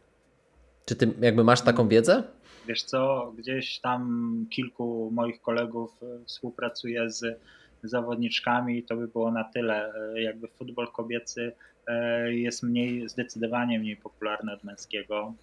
[0.85, 2.23] Czy ty jakby masz taką wiedzę?
[2.69, 5.91] Wiesz co, gdzieś tam kilku moich kolegów
[6.27, 7.39] współpracuje z
[7.83, 9.93] zawodniczkami i to by było na tyle.
[10.15, 11.53] Jakby futbol kobiecy
[12.27, 15.35] jest mniej, zdecydowanie mniej popularny od męskiego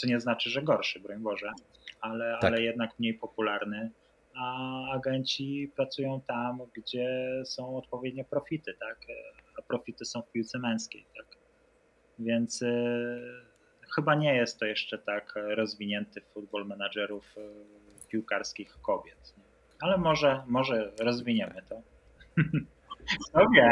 [0.00, 1.52] co nie znaczy, że gorszy, broń Boże,
[2.00, 2.44] ale, tak.
[2.44, 3.90] ale jednak mniej popularny.
[4.34, 8.98] A agenci pracują tam, gdzie są odpowiednie profity, tak?
[9.58, 11.26] A profity są w piłce męskiej, tak?
[12.18, 13.20] Więc y,
[13.94, 17.40] chyba nie jest to jeszcze tak rozwinięty futbol menadżerów y,
[18.08, 19.34] piłkarskich kobiet.
[19.80, 21.82] Ale może, może rozwiniemy to.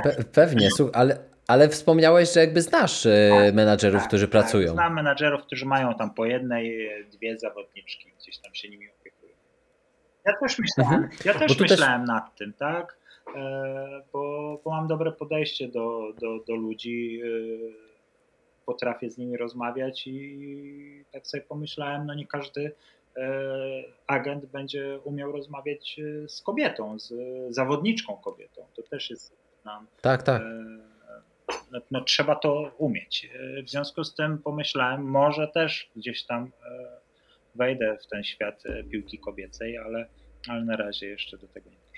[0.02, 1.18] Pe pewnie, ale,
[1.48, 4.72] ale wspomniałeś, że jakby znasz e, tak, menadżerów, tak, którzy tak, pracują.
[4.72, 9.32] Znam menadżerów, którzy mają tam po jednej, dwie zawodniczki, gdzieś tam się nimi opiekują.
[10.26, 11.18] Ja też myślałem, mhm.
[11.24, 12.08] ja też myślałem też...
[12.08, 12.98] nad tym, tak?
[13.36, 17.26] E, bo, bo mam dobre podejście do, do, do ludzi, e,
[18.66, 22.72] potrafię z nimi rozmawiać i tak sobie pomyślałem, no nie każdy
[23.16, 23.30] e,
[24.06, 27.14] agent będzie umiał rozmawiać z kobietą, z
[27.54, 28.66] zawodniczką kobietą.
[28.76, 29.86] To też jest nam.
[30.00, 30.42] Tak, tak.
[30.42, 30.87] No,
[31.90, 33.28] no, trzeba to umieć.
[33.66, 36.50] W związku z tym pomyślałem, może też gdzieś tam
[37.54, 40.06] wejdę w ten świat piłki kobiecej, ale,
[40.48, 41.88] ale na razie jeszcze do tego nie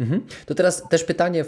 [0.00, 0.26] Mhm.
[0.46, 1.44] To teraz też pytanie,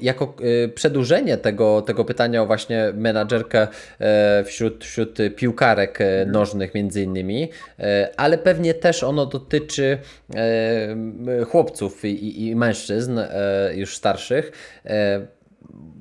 [0.00, 0.36] jako
[0.74, 3.68] przedłużenie tego, tego pytania o właśnie menadżerkę
[3.98, 6.32] e, wśród, wśród piłkarek e, mhm.
[6.32, 9.98] nożnych między innymi, e, ale pewnie też ono dotyczy
[11.48, 13.20] chłopców i, i mężczyzn
[13.74, 14.52] już starszych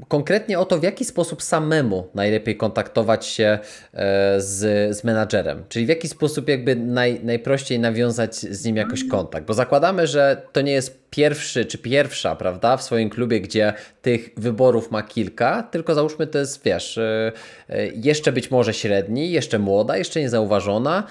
[0.07, 3.59] konkretnie o to, w jaki sposób samemu najlepiej kontaktować się
[3.93, 9.07] e, z, z menadżerem, czyli w jaki sposób jakby naj, najprościej nawiązać z nim jakoś
[9.07, 13.73] kontakt, bo zakładamy, że to nie jest pierwszy czy pierwsza, prawda, w swoim klubie, gdzie
[14.01, 17.31] tych wyborów ma kilka, tylko załóżmy to jest, wiesz, e,
[17.69, 21.03] e, jeszcze być może średni, jeszcze młoda, jeszcze niezauważona,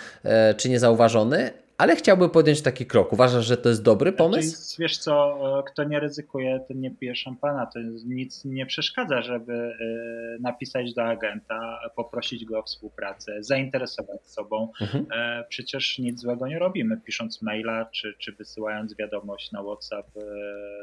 [0.57, 3.13] czy niezauważony, ale chciałby podjąć taki krok.
[3.13, 4.77] Uważasz, że to jest dobry znaczy, pomysł?
[4.79, 7.67] Wiesz co, e, kto nie ryzykuje, ten nie pije szampana.
[7.67, 14.73] To nic nie przeszkadza, żeby e, napisać do agenta, poprosić go o współpracę, zainteresować sobą.
[14.81, 15.07] Mhm.
[15.13, 20.07] E, przecież nic złego nie robimy, pisząc maila czy, czy wysyłając wiadomość na WhatsApp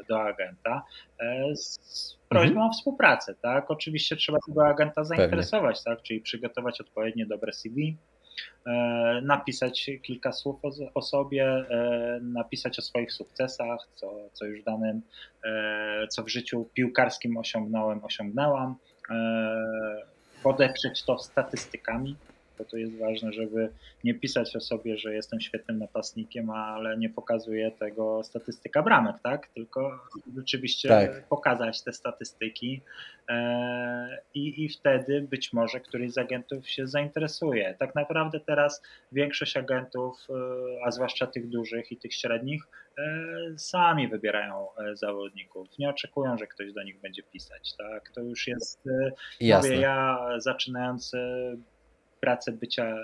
[0.08, 0.82] do agenta
[1.54, 1.78] z
[2.28, 2.70] prośbą mhm.
[2.70, 3.34] o współpracę.
[3.42, 3.70] Tak?
[3.70, 6.02] Oczywiście trzeba tego agenta zainteresować, tak?
[6.02, 7.96] czyli przygotować odpowiednie dobre CV,
[9.22, 10.60] napisać kilka słów
[10.94, 15.02] o, sobie, e, napisać o swoich sukcesach, co, co już danym,
[15.44, 18.76] e, co w życiu piłkarskim osiągnąłem, osiągnęłam,
[20.42, 22.16] podeprzeć to statystykami,
[22.58, 23.68] bo to jest ważne, żeby
[24.04, 29.48] nie pisać o sobie, że jestem świetnym napastnikiem, ale nie pokazuje tego statystyka bramek, tak?
[29.48, 30.00] Tylko
[30.36, 31.28] rzeczywiście tak.
[31.28, 32.80] pokazać te statystyki
[33.28, 37.74] e, i, i wtedy być może któryś z agentów się zainteresuje.
[37.78, 38.82] Tak naprawdę teraz
[39.12, 40.34] większość agentów, e,
[40.84, 42.62] a zwłaszcza tych dużych i tych średnich,
[42.98, 43.02] e,
[43.56, 45.78] sami wybierają zawodników.
[45.78, 48.10] Nie oczekują, że ktoś do nich będzie pisać, tak?
[48.10, 48.80] To już jest,
[49.40, 49.68] Jasne.
[49.68, 51.12] mówię, ja zaczynając
[52.24, 52.96] pracę bycia,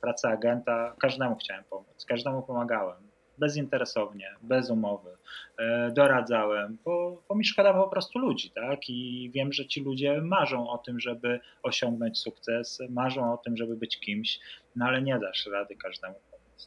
[0.00, 3.08] pracę agenta, każdemu chciałem pomóc, każdemu pomagałem.
[3.38, 5.10] Bezinteresownie, bez umowy,
[5.58, 8.88] e, doradzałem, bo, bo mi szkoda po prostu ludzi, tak?
[8.88, 13.76] I wiem, że ci ludzie marzą o tym, żeby osiągnąć sukces, marzą o tym, żeby
[13.76, 14.40] być kimś,
[14.76, 16.14] no ale nie dasz rady każdemu.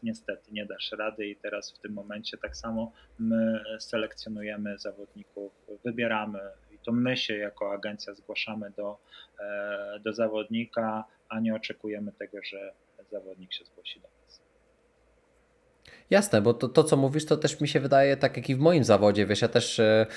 [0.04, 5.52] Niestety nie dasz rady i teraz w tym momencie tak samo my selekcjonujemy zawodników,
[5.86, 6.40] wybieramy
[6.72, 8.98] i to my się jako agencja zgłaszamy do,
[9.40, 12.74] e, do zawodnika, a nie oczekujemy tego, że
[13.12, 14.51] zawodnik się zgłosi do nas.
[16.12, 18.60] Jasne, bo to, to, co mówisz, to też mi się wydaje, tak jak i w
[18.60, 20.08] moim zawodzie, wiesz, ja też e,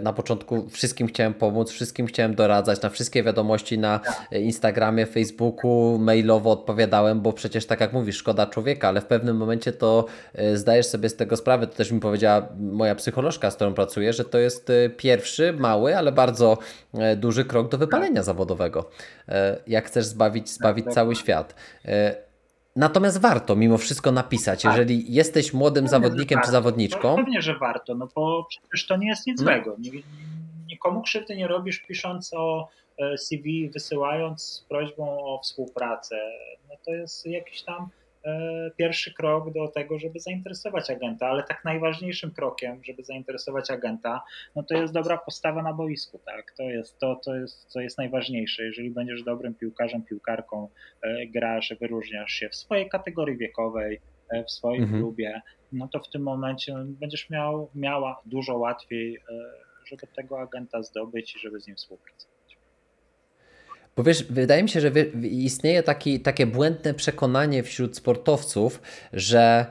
[0.00, 4.00] na początku wszystkim chciałem pomóc, wszystkim chciałem doradzać, na wszystkie wiadomości na
[4.32, 9.72] Instagramie, Facebooku, mailowo odpowiadałem, bo przecież tak jak mówisz, szkoda człowieka, ale w pewnym momencie
[9.72, 13.74] to e, zdajesz sobie z tego sprawę, to też mi powiedziała moja psycholożka, z którą
[13.74, 16.58] pracuję, że to jest e, pierwszy, mały, ale bardzo
[17.16, 18.24] duży krok do wypalenia tak.
[18.24, 18.90] zawodowego.
[19.66, 21.54] Jak chcesz zbawić, zbawić tak, cały świat.
[22.76, 24.72] Natomiast warto mimo wszystko napisać, tak.
[24.72, 27.16] jeżeli jesteś młodym zawodnikiem czy zawodniczką.
[27.16, 29.44] Pewnie, że warto, no bo przecież to nie jest nic no.
[29.44, 29.76] złego.
[30.66, 32.68] Nikomu krzywdy nie robisz pisząc o
[32.98, 36.16] e, CV, wysyłając z prośbą o współpracę.
[36.68, 37.88] No to jest jakiś tam
[38.76, 44.22] pierwszy krok do tego, żeby zainteresować agenta, ale tak najważniejszym krokiem, żeby zainteresować agenta,
[44.56, 46.52] no to jest dobra postawa na boisku, tak?
[46.56, 48.64] To jest to, to jest, co jest najważniejsze.
[48.64, 50.68] Jeżeli będziesz dobrym piłkarzem, piłkarką,
[51.02, 55.02] e, grasz, wyróżniasz się w swojej kategorii wiekowej, e, w swoim mhm.
[55.02, 55.42] klubie,
[55.72, 59.18] no to w tym momencie będziesz miał, miała dużo łatwiej,
[59.86, 62.33] żeby tego agenta zdobyć i żeby z nim współpracować.
[63.96, 64.90] Bo wiesz, wydaje mi się, że
[65.22, 69.66] istnieje taki, takie błędne przekonanie wśród sportowców, że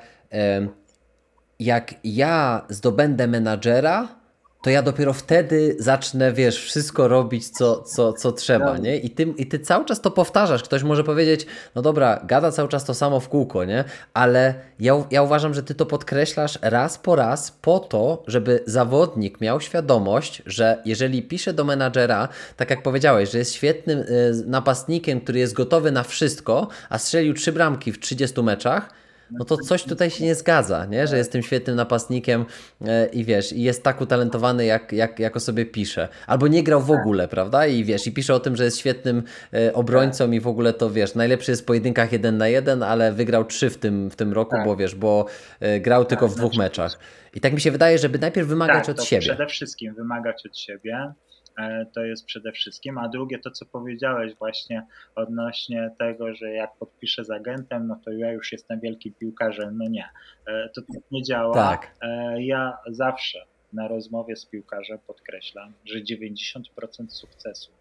[1.60, 4.23] jak ja zdobędę menadżera,
[4.64, 8.98] to ja dopiero wtedy zacznę, wiesz, wszystko robić, co, co, co trzeba, nie?
[8.98, 10.64] I ty, I ty cały czas to powtarzasz.
[10.64, 11.46] Ktoś może powiedzieć,
[11.76, 13.84] no dobra, gada cały czas to samo w kółko, nie?
[14.14, 19.42] Ale ja, ja uważam, że ty to podkreślasz raz po raz po to, żeby zawodnik
[19.42, 22.28] miał świadomość, że jeżeli pisze do menadżera,
[22.58, 27.34] tak jak powiedziałeś, że jest świetnym y, napastnikiem, który jest gotowy na wszystko, a strzelił
[27.34, 31.08] trzy bramki w 30 meczach, no to coś tutaj się nie zgadza, nie?
[31.08, 32.46] że jest tym świetnym napastnikiem
[32.86, 36.08] e, i wiesz, i jest tak utalentowany, jak, jak, jak o sobie pisze.
[36.28, 37.00] Albo nie grał w Tak.
[37.00, 37.68] ogóle, prawda?
[37.68, 39.24] I wiesz, i pisze o tym, że jest świetnym
[39.54, 40.34] e, obrońcą Tak.
[40.34, 43.70] i w ogóle to wiesz, najlepszy jest w pojedynkach jeden na jeden, ale wygrał trzy
[43.70, 44.66] w tym, w tym roku, Tak.
[44.66, 45.26] bo wiesz, bo
[45.60, 47.00] e, grał tylko w dwóch znaczy- meczach.
[47.36, 49.22] I tak mi się wydaje, żeby najpierw wymagać tak, od siebie.
[49.22, 51.14] przede wszystkim wymagać od siebie.
[51.58, 56.76] E, To jest przede wszystkim, a drugie to, co powiedziałeś właśnie odnośnie tego, że jak
[56.76, 59.78] podpiszę z agentem, no to ja już jestem wielkim piłkarzem.
[59.78, 60.10] No nie,
[60.48, 61.54] E, to tak nie działa.
[61.54, 61.96] Tak.
[62.02, 66.64] E, Ja zawsze na rozmowie z piłkarzem podkreślam, że 90%
[67.10, 67.72] sukcesu,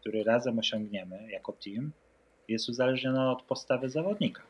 [0.00, 1.92] który razem osiągniemy jako team,
[2.48, 4.42] jest uzależnione od postawy zawodnika.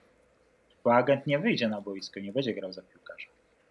[0.84, 3.26] Bo agent nie wyjdzie na boisko, nie będzie grał za piłkarza.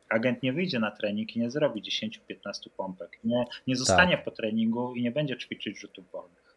[0.09, 3.19] Agent nie wyjdzie na trening i nie zrobi 10-15 pompek.
[3.23, 6.55] Nie, nie zostanie po treningu i nie będzie ćwiczyć rzutów wolnych.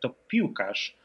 [0.00, 0.96] To piłkarz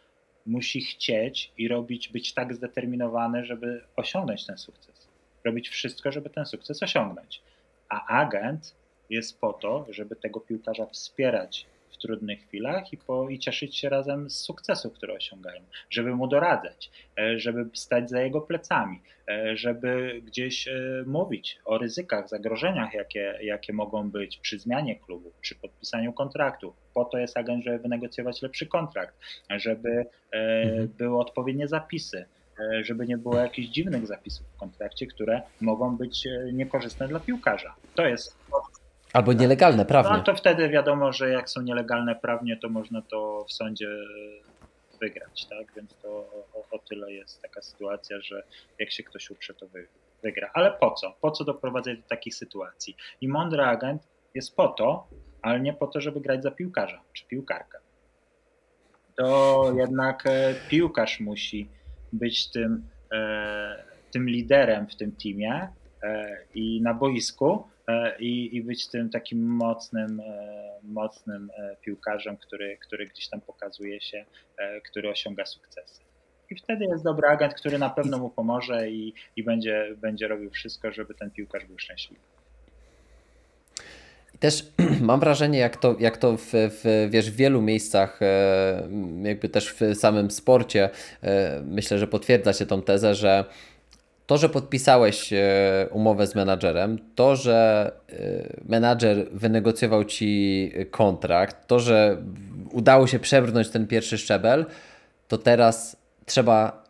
[0.46, 5.08] musi chcieć i robić, być tak zdeterminowany, żeby osiągnąć ten sukces.
[5.44, 7.42] Robić wszystko, żeby ten sukces osiągnąć.
[7.90, 8.76] A agent
[9.10, 11.66] jest po to, żeby tego piłkarza wspierać
[12.04, 16.92] trudnych chwilach i, po, i cieszyć się razem z sukcesu, który osiągają, żeby mu doradzać,
[17.20, 23.40] e, żeby stać za jego plecami, e, żeby gdzieś e, mówić o ryzykach, zagrożeniach, jakie,
[23.42, 26.74] jakie mogą być przy zmianie klubu, przy podpisaniu kontraktu.
[26.94, 29.16] Po to jest agent, żeby wynegocjować lepszy kontrakt,
[29.50, 30.88] żeby Mhm.
[30.98, 32.26] były odpowiednie zapisy,
[32.82, 37.76] żeby nie było jakichś dziwnych zapisów w kontrakcie, które mogą być niekorzystne dla piłkarza.
[37.96, 38.38] To jest
[39.14, 40.24] Albo nielegalne, no, prawnie.
[40.24, 43.90] to wtedy wiadomo, że jak są nielegalne prawnie, to można to w sądzie
[45.02, 45.74] wygrać, tak?
[45.76, 46.10] Więc to
[46.54, 48.44] o, o tyle jest taka sytuacja, że
[48.80, 49.88] jak się ktoś uprze, to wy,
[50.24, 50.52] wygra.
[50.54, 51.16] Ale po co?
[51.22, 52.96] Po co doprowadzać do takich sytuacji?
[53.22, 55.08] I mądry agent jest po to,
[55.42, 57.78] ale nie po to, żeby grać za piłkarza czy piłkarkę.
[59.16, 61.70] To jednak e, piłkarz musi
[62.14, 65.68] być tym, e, tym liderem w tym teamie
[66.04, 67.68] e, i na boisku
[68.20, 74.02] i, i być tym takim mocnym, e, mocnym e, piłkarzem, który, który gdzieś tam pokazuje
[74.02, 74.26] się,
[74.58, 76.02] e, który osiąga sukcesy.
[76.50, 80.50] I wtedy jest dobry agent, który na pewno mu pomoże i, i będzie, będzie robił
[80.50, 82.22] wszystko, żeby ten piłkarz był szczęśliwy.
[84.34, 84.66] I Też
[85.02, 88.90] mam wrażenie, jak to, jak to w, w, wiesz, w wielu miejscach, e,
[89.24, 90.90] jakby też w samym sporcie,
[91.24, 93.46] e, myślę, że potwierdza się tą tezę, że
[94.26, 98.16] to, że podpisałeś e, umowę z menadżerem, to, że e,
[98.66, 102.24] menadżer wynegocjował ci kontrakt, to, że
[102.72, 104.66] udało się przebrnąć ten pierwszy szczebel,
[105.28, 106.84] to teraz trzeba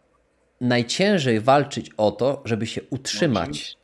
[0.62, 3.78] najciężej walczyć o to, żeby się utrzymać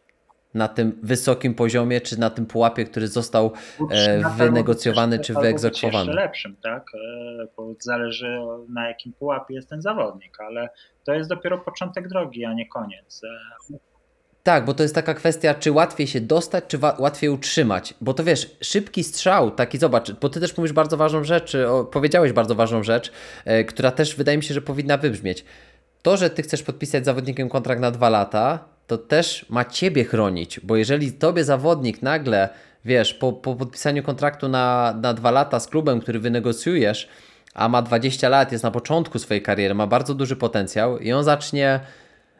[0.53, 3.51] na tym wysokim poziomie, czy na tym pułapie, który został
[3.91, 6.05] e, wynegocjowany, czy wyegzekwowany.
[6.05, 6.85] Jeszcze lepszym, tak?
[7.57, 8.39] Bo zależy
[8.69, 10.69] na jakim pułapie jest ten zawodnik, ale
[11.09, 13.21] to jest dopiero początek drogi, a nie koniec.
[13.71, 13.77] E,
[14.43, 17.93] Tak, bo to jest taka kwestia, czy łatwiej się dostać, czy łatwiej utrzymać.
[18.01, 21.83] Bo to wiesz, szybki strzał, taki zobacz, bo ty też mówisz bardzo ważną rzecz, o,
[21.83, 23.11] powiedziałeś bardzo ważną rzecz,
[23.45, 25.45] e, która też wydaje mi się, że powinna wybrzmieć.
[26.01, 30.59] To, że ty chcesz podpisać zawodnikiem kontrakt na dwa lata, to też ma ciebie chronić,
[30.59, 32.49] bo jeżeli tobie zawodnik nagle,
[32.85, 37.09] wiesz, po, po podpisaniu kontraktu na, na dwa lata z klubem, który wynegocjujesz,
[37.53, 41.23] a ma 20 lat, jest na początku swojej kariery, ma bardzo duży potencjał i on
[41.23, 41.79] zacznie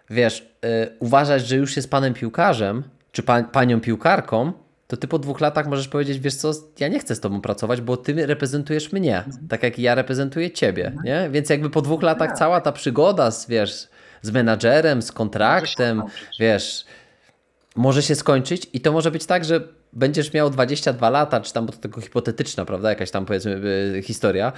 [0.10, 4.54] wiesz, y, uważać, że już jest panem piłkarzem, czy pa, panią piłkarką,
[4.88, 7.82] to ty po dwóch latach możesz powiedzieć, wiesz co, ja nie chcę z tobą pracować,
[7.82, 11.30] bo ty reprezentujesz mnie, tak jak ja reprezentuję ciebie, nie?
[11.32, 13.88] Więc jakby po dwóch latach cała ta przygoda z, wiesz,
[14.22, 16.04] z menadżerem, z kontraktem,
[16.40, 16.86] wiesz,
[17.76, 21.66] może się skończyć i to może być tak, że będziesz miał 22 lata, czy tam,
[21.66, 23.62] bo to tylko hipotetyczna, prawda, jakaś tam powiedzmy
[23.98, 24.52] y, historia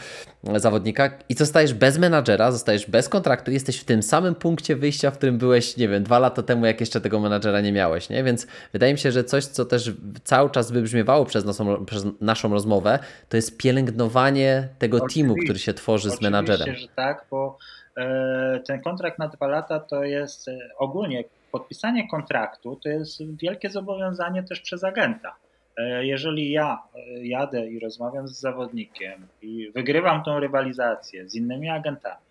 [0.56, 5.18] zawodnika i zostajesz bez menadżera, zostajesz bez kontraktu, jesteś w tym samym punkcie wyjścia, w
[5.18, 8.24] którym byłeś, nie wiem, dwa lata temu, jak jeszcze tego menadżera nie miałeś, nie?
[8.24, 9.92] Więc wydaje mi się, że coś, co też
[10.24, 13.00] cały czas wybrzmiewało przez naszą, przez naszą rozmowę,
[13.30, 15.22] to jest pielęgnowanie tego Oczywiście.
[15.22, 16.62] teamu, który się tworzy z menadżerem.
[16.62, 17.58] Oczywiście, że tak, bo
[17.98, 23.70] e, ten kontrakt na dwa lata to jest e, ogólnie podpisanie kontraktu to jest wielkie
[23.70, 25.36] zobowiązanie też przez agenta.
[25.78, 31.70] E, Jeżeli ja e, jadę i rozmawiam z zawodnikiem i wygrywam tą rywalizację z innymi
[31.70, 32.26] agentami,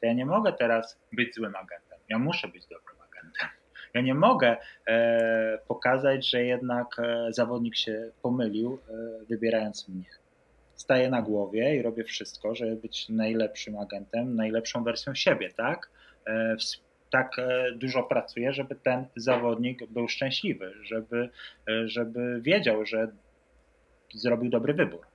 [0.00, 1.98] to ja nie mogę teraz być złym agentem.
[2.08, 3.48] Ja muszę być dobrym agentem.
[3.94, 4.56] Ja nie mogę
[4.88, 10.04] e, pokazać, że jednak e, zawodnik się pomylił, e, wybierając mnie
[10.74, 15.90] staję na głowie i robię wszystko, żeby być najlepszym agentem, najlepszą wersją siebie, tak?
[16.26, 16.56] E,
[17.10, 21.30] Tak e, dużo pracuję, żeby ten zawodnik był szczęśliwy, żeby,
[21.68, 23.08] e, żeby wiedział, że
[24.14, 25.06] zrobił dobry wybór.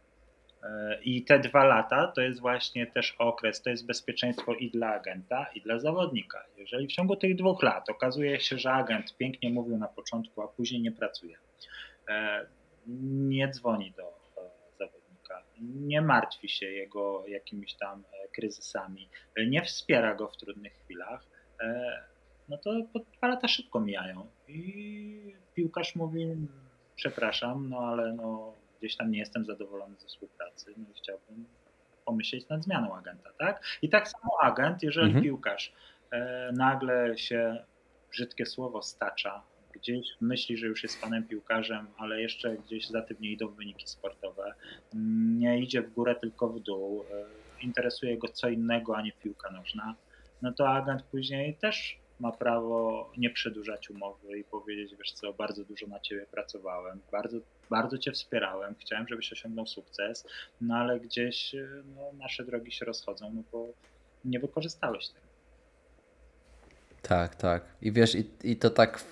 [1.04, 5.46] I te dwa lata to jest właśnie też okres, to jest bezpieczeństwo i dla agenta,
[5.56, 6.46] i dla zawodnika.
[6.58, 10.48] Jeżeli w ciągu tych dwóch lat okazuje się, że agent pięknie mówił na początku, a
[10.48, 11.38] później nie pracuje,
[13.28, 14.14] nie dzwoni do
[14.80, 18.04] zawodnika, nie martwi się jego jakimiś tam
[18.34, 19.10] kryzysami,
[19.48, 21.26] nie wspiera go w trudnych chwilach,
[22.50, 22.72] no to
[23.18, 24.28] dwa lata szybko mijają.
[24.48, 26.28] I piłkarz mówi,
[26.96, 31.46] przepraszam, no ale no, gdzieś tam nie jestem zadowolony ze współpracy, no i chciałbym
[32.06, 33.64] pomyśleć nad zmianą agenta, tak?
[33.82, 35.24] I tak samo agent, jeżeli mhm.
[35.24, 35.74] piłkarz
[36.12, 37.64] e, nagle się,
[38.12, 39.42] brzydkie słowo, stacza,
[39.74, 43.88] gdzieś myśli, że już jest panem piłkarzem, ale jeszcze gdzieś za tym nie idą wyniki
[43.88, 44.54] sportowe,
[45.40, 49.52] nie idzie w górę, tylko w dół, e, interesuje go co innego, a nie piłka
[49.52, 49.96] nożna,
[50.42, 55.66] no to agent później też ma prawo nie przedłużać umowy i powiedzieć, wiesz co, bardzo
[55.66, 57.38] dużo na ciebie pracowałem, bardzo,
[57.70, 60.28] bardzo cię wspierałem, chciałem, żebyś osiągnął sukces,
[60.62, 61.56] no ale gdzieś
[61.96, 63.68] no, nasze drogi się rozchodzą, no bo
[64.26, 65.26] nie wykorzystałeś tego.
[67.02, 67.66] Tak, tak.
[67.82, 69.04] I wiesz, i, i to tak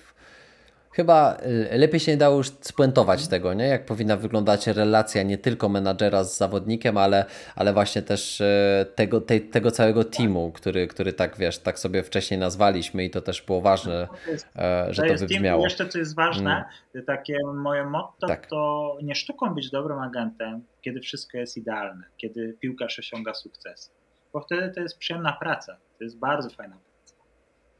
[0.94, 1.36] Chyba
[1.70, 3.66] lepiej się nie dało już spuentować tego, nie?
[3.66, 7.24] jak powinna wyglądać relacja nie tylko menadżera z zawodnikiem, ale,
[7.56, 12.02] ale właśnie też y, tego, tej, tego całego teamu, który, który tak wiesz, tak sobie
[12.02, 15.62] wcześniej nazwaliśmy i to też było ważne, to jest, e, że to, to wybrzmiało.
[15.62, 16.64] Team, jeszcze co jest ważne,
[16.94, 17.06] mm.
[17.06, 18.46] takie moje motto tak.
[18.46, 23.92] to nie sztuką być dobrym agentem, kiedy wszystko jest idealne, kiedy piłkarz osiąga sukces,
[24.32, 26.76] bo wtedy to jest przyjemna praca, to jest bardzo fajna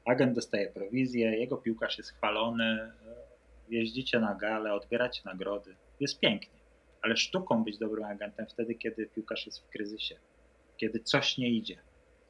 [0.05, 2.93] agent dostaje prowizję, jego piłkarz jest chwalony,
[3.68, 5.74] jeździcie na gale, odbieracie nagrody.
[6.01, 6.60] Jest pięknie,
[7.02, 10.16] ale sztuką być dobrym agentem wtedy, kiedy piłkarz jest w kryzysie,
[10.76, 11.78] kiedy coś nie idzie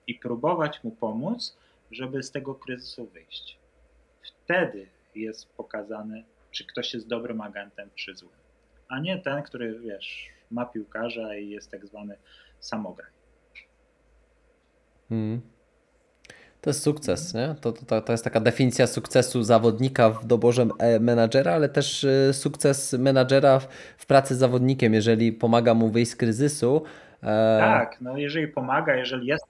[0.06, 1.56] i próbować mu pomóc,
[1.90, 3.58] żeby z tego kryzysu wyjść.
[4.22, 8.32] Wtedy jest pokazane, czy ktoś jest dobrym agentem, czy złym.
[8.88, 12.16] A nie ten, który, wiesz, ma piłkarza i jest tak zwany
[12.60, 13.10] samograj.
[15.08, 15.53] Hmm.
[16.64, 17.54] To jest sukces, nie?
[17.60, 22.32] To, to, to jest taka definicja sukcesu zawodnika w doborze e, menadżera, ale też e,
[22.32, 23.58] sukces menadżera
[23.98, 26.84] w, pracy z zawodnikiem, jeżeli pomaga mu wyjść z kryzysu.
[27.22, 27.58] E...
[27.60, 29.46] Tak, no jeżeli pomaga, jeżeli jest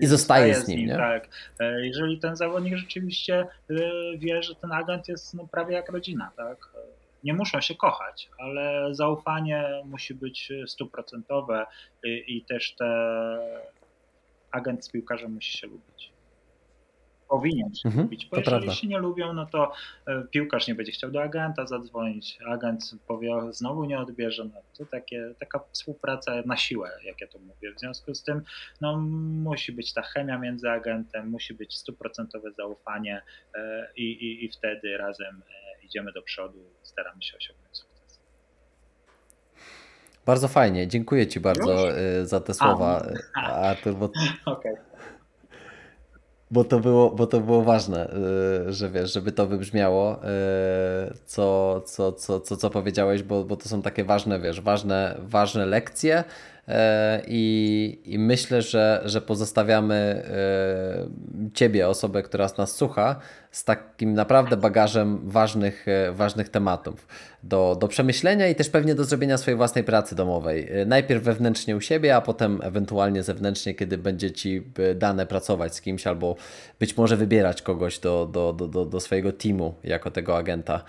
[0.00, 0.96] i zostaje z nim, nim nie?
[0.96, 1.28] tak.
[1.82, 3.46] Jeżeli ten zawodnik rzeczywiście
[4.18, 6.58] wie, że ten agent jest no, prawie jak rodzina, tak?
[7.24, 11.66] Nie muszą się kochać, ale zaufanie musi być stuprocentowe
[12.04, 12.86] i, i też te
[14.50, 16.09] agent z piłkarzem musi się lubić
[17.30, 18.74] powinien się mhm, lubić, bo jeżeli prawda.
[18.74, 19.72] się nie lubią, no to
[20.06, 24.86] e, piłkarz nie będzie chciał do agenta zadzwonić, agent powie, znowu nie odbierze, no to
[24.86, 27.74] takie, taka współpraca na siłę, jak ja to mówię.
[27.74, 28.42] W związku z tym
[28.80, 33.22] no, musi być ta chemia między agentem, musi być stuprocentowe zaufanie
[33.54, 38.20] e, i, i, i wtedy razem e, idziemy do przodu, staramy się osiągnąć sukces.
[40.26, 42.28] Bardzo fajnie, dziękuję Ci bardzo Już?
[42.28, 43.94] za te słowa, A, Artur.
[43.94, 44.10] Bo...
[44.44, 44.90] okay
[46.50, 48.10] bo to było, bo to było ważne,
[48.68, 50.18] y, że wiesz, żeby to wybrzmiało, y,
[51.26, 55.66] co, co, co, co, co powiedziałeś, bo, bo to są takie ważne, wiesz, ważne, ważne
[55.66, 56.24] lekcje,
[57.26, 63.20] I, I, myślę, że, że pozostawiamy e, Ciebie, osobę, która nas słucha,
[63.50, 67.06] z takim naprawdę bagażem ważnych, e, ważnych tematów
[67.42, 70.68] do, do przemyślenia i też pewnie do zrobienia swojej własnej pracy domowej.
[70.86, 74.62] Najpierw wewnętrznie u siebie, a potem ewentualnie zewnętrznie, kiedy będzie Ci
[74.94, 76.36] dane pracować z kimś albo
[76.78, 80.84] być może wybierać kogoś do, do, do, do swojego teamu jako tego agenta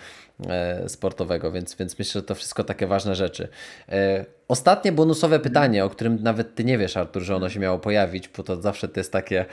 [0.87, 3.47] sportowego, więc, więc myślę, że to wszystko takie ważne rzeczy.
[4.51, 8.29] Ostatnie bonusowe pytanie, o którym nawet ty nie wiesz, Artur, że ono się miało pojawić,
[8.37, 9.45] bo to zawsze to jest takie,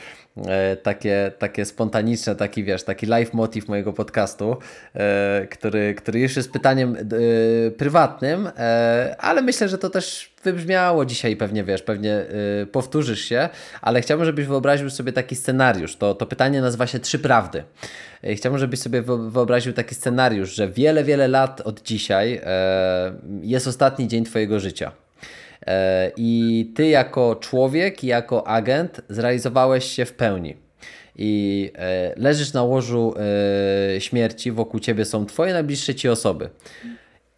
[0.47, 4.57] e, takie, takie spontaniczne, taki wiesz, taki live motiv mojego podcastu,
[4.95, 8.51] e, który, który już jest pytaniem e, prywatnym,
[9.19, 12.27] ale myślę, że to też wybrzmiało dzisiaj pewnie, wiesz, pewnie
[12.73, 13.48] powtórzysz się,
[13.82, 15.97] ale chciałbym, żebyś wyobraził sobie taki scenariusz.
[15.97, 17.65] To, to pytanie nazywa się Trzy Prawdy.
[18.35, 22.40] Chciałbym, żebyś sobie wyobraził taki scenariusz, że wiele, wiele lat od dzisiaj
[23.43, 24.93] jest ostatni dzień Twojego życia.
[25.66, 30.56] E, I ty jako człowiek, jako agent zrealizowałeś się w pełni.
[31.16, 33.15] I e, leżysz na łożu
[33.98, 36.51] śmierci, wokół ciebie są twoje najbliższe ci osoby.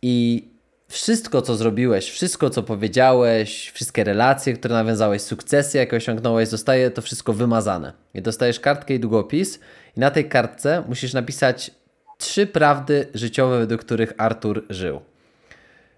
[0.03, 0.45] I
[0.91, 7.03] wszystko, co zrobiłeś, wszystko, co powiedziałeś, wszystkie relacje, które nawiązałeś, sukcesy, jakie osiągnąłeś, zostaje to
[7.03, 7.93] wszystko wymazane.
[8.15, 9.61] I dostajesz kartkę i długopis,
[9.97, 11.71] i na tej kartce musisz napisać
[12.19, 15.01] trzy prawdy życiowe, według których Artur żył.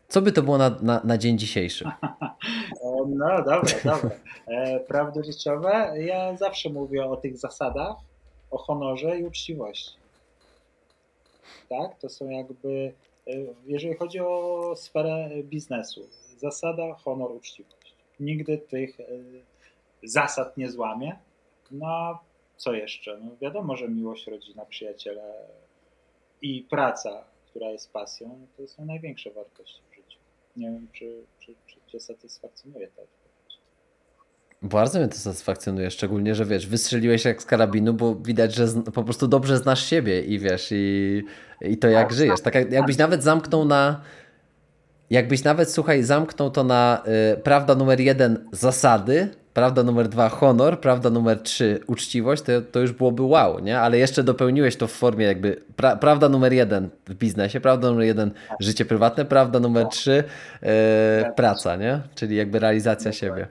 [0.09, 1.85] Co by to było na, na, na dzień dzisiejszy?
[3.06, 4.10] No dobra, dobra.
[4.47, 5.94] E, prawdy życiowe.
[5.97, 7.97] Ja zawsze mówię o tych zasadach,
[8.51, 9.97] o honorze i uczciwości.
[11.69, 11.98] Tak?
[11.98, 12.93] To są jakby,
[13.66, 16.09] jeżeli chodzi o sferę biznesu,
[16.43, 17.94] Zasada, honor, uczciwość.
[18.20, 19.05] Nigdy tych e,
[20.03, 21.19] zasad nie złamie.
[21.70, 22.19] No a
[22.57, 23.19] co jeszcze?
[23.19, 25.49] No wiadomo, że miłość, rodzina, przyjaciele
[26.43, 30.19] i praca, która jest pasją, to są największe wartości w życiu.
[30.57, 33.22] Nie wiem, czy, czy, czy Cię satysfakcjonuje ta odpowiedź.
[34.63, 39.05] Bardzo mnie to satysfakcjonuje, szczególnie, że wiesz, wystrzeliłeś jak z karabinu, bo widać, że po
[39.05, 41.23] prostu dobrze znasz siebie i wiesz, i,
[41.61, 42.41] i to jak żyjesz.
[42.41, 44.01] Tak jak, jakbyś nawet zamknął na,
[45.11, 47.03] jakbyś nawet, słuchaj, zamknął to na
[47.33, 52.81] y, prawda numer jeden zasady, prawda numer dwa honor, prawda numer trzy uczciwość, to, to
[52.81, 53.81] już byłoby wow, nie?
[53.81, 58.07] Ale jeszcze dopełniłeś to w formie jakby pra, prawda numer jeden w biznesie, prawda numer
[58.07, 58.31] jeden
[58.61, 60.25] życie prywatne, prawda numer trzy
[60.63, 60.67] y,
[61.37, 62.01] praca, nie?
[62.15, 63.49] Czyli jakby realizacja siebie.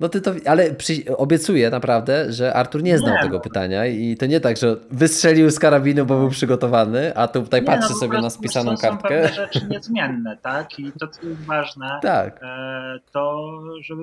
[0.00, 3.40] No ty to, ale przy, obiecuję naprawdę, że Artur nie znał Nie, tego no.
[3.42, 7.60] pytania i to nie tak, że wystrzelił z karabinu, bo był przygotowany, a tu tutaj
[7.60, 9.08] Nie, patrzy no, sobie na spisaną są kartkę.
[9.08, 10.78] pewne rzeczy niezmienne, tak?
[10.78, 12.40] I to, co jest ważne, Tak.
[12.42, 13.46] e, to
[13.82, 14.02] żeby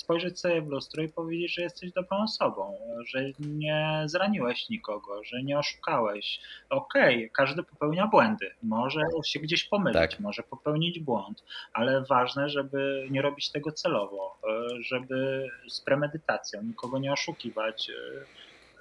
[0.00, 5.42] spojrzeć sobie w lustro i powiedzieć, że jesteś dobrą osobą, że nie zraniłeś nikogo, że
[5.42, 6.40] nie oszukałeś.
[6.70, 10.20] Okej, każdy popełnia błędy, może się gdzieś pomylić, Tak.
[10.20, 16.98] może popełnić błąd, ale ważne, żeby nie robić tego celowo, e, żeby z premedytacją nikogo
[16.98, 17.94] nie oszukiwać, e,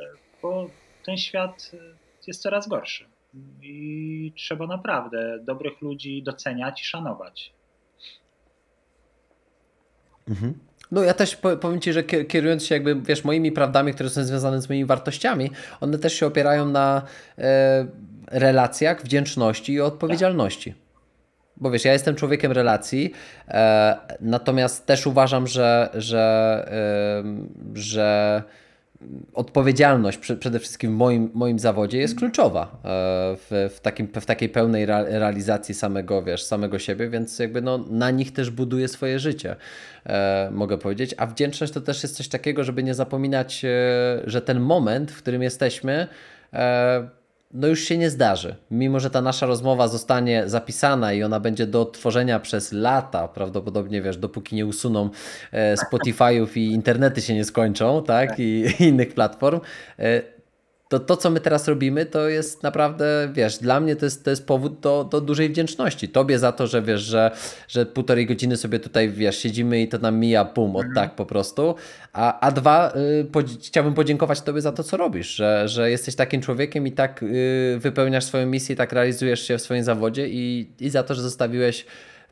[0.04, 0.08] e,
[0.42, 0.70] bo
[1.06, 1.72] ten świat
[2.28, 3.06] jest coraz gorszy.
[3.62, 7.54] I trzeba naprawdę dobrych ludzi doceniać i szanować.
[10.30, 10.67] Mhm.
[10.92, 14.10] No ja też po- powiem Ci, że kie- kierując się jakby, wiesz, moimi prawdami, które
[14.10, 15.52] są związane z moimi wartościami,
[15.82, 17.02] one też się opierają na
[17.38, 17.88] e,
[18.32, 20.74] relacjach, wdzięczności i odpowiedzialności.
[21.58, 23.12] Bo wiesz, ja jestem człowiekiem relacji,
[23.48, 26.66] e, natomiast też uważam, że, że,
[27.20, 28.44] em, że
[29.34, 32.80] odpowiedzialność przede wszystkim w moim, moim zawodzie jest kluczowa e,
[33.38, 37.78] w, w, takim, w takiej pełnej rea- realizacji samego, wiesz, samego siebie, więc jakby no,
[37.78, 39.56] na nich też buduję swoje życie,
[40.06, 41.16] e, mogę powiedzieć.
[41.18, 43.70] A wdzięczność to też jest coś takiego, żeby nie zapominać, e,
[44.26, 46.08] że ten moment, w którym jesteśmy,
[47.54, 48.56] no już się nie zdarzy.
[48.72, 54.02] Mimo, że ta nasza rozmowa zostanie zapisana i ona będzie do odtworzenia przez lata, prawdopodobnie,
[54.02, 55.10] wiesz, dopóki nie usuną
[55.52, 59.60] e, Spotify'ów i internety się nie skończą, tak, i innych platform,
[60.00, 60.37] e,
[60.90, 64.30] to to, co my teraz robimy, to jest naprawdę, wiesz, dla mnie to jest, to
[64.30, 66.10] jest powód do, do dużej wdzięczności.
[66.10, 67.32] Tobie za to, że wiesz, że,
[67.68, 71.26] że półtorej godziny sobie tutaj, wiesz, siedzimy i to nam mija, pum, od tak po
[71.26, 71.76] prostu.
[72.14, 76.16] A, a dwa, y, podzi- chciałbym podziękować Tobie za to, co robisz, że, że jesteś
[76.16, 80.28] takim człowiekiem i tak y, wypełniasz swoją misję, i tak realizujesz się w swoim zawodzie
[80.30, 81.86] i, i za to, że zostawiłeś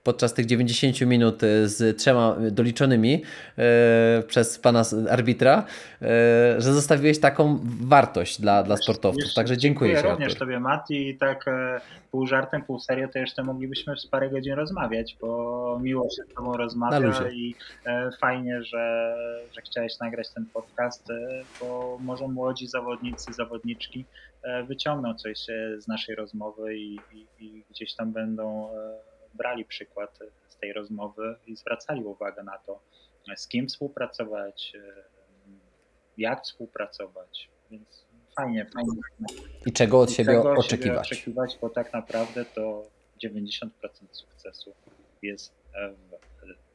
[0.06, 3.24] podczas tych 90 minut y, z trzema doliczonymi
[3.58, 5.64] e, przez pana arbitra,
[6.02, 6.06] e,
[6.62, 9.34] że zostawiłeś taką wartość dla, dla sportowców.
[9.34, 10.40] Także dziękuję Ci, również Artur.
[10.40, 14.54] Tobie, Mati, i tak e, pół żartem, pół serio, to jeszcze moglibyśmy z parę godzin
[14.54, 17.56] rozmawiać, bo miło się z Tobą rozmawia i
[17.86, 19.16] e, fajnie, że,
[19.52, 24.06] że chciałeś nagrać ten podcast, e, bo może młodzi zawodnicy, zawodniczki
[24.44, 29.66] e, wyciągną coś e, z naszej rozmowy i, i, i gdzieś tam będą e, brali
[29.66, 32.80] przykład z tej rozmowy i zwracali uwagę na to,
[33.36, 35.04] z kim współpracować, e,
[36.18, 37.50] jak współpracować.
[37.72, 38.06] Więc
[38.36, 38.92] fajnie, fajnie.
[39.66, 41.08] I czego od siebie Czego oczekiwać.
[41.08, 42.88] Siebie oczekiwać, bo tak naprawdę to
[43.24, 43.70] 90%
[44.12, 44.76] sukcesu
[45.22, 45.54] jest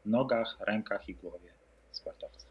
[0.04, 1.52] w nogach, rękach i głowie
[1.92, 2.49] sportowca.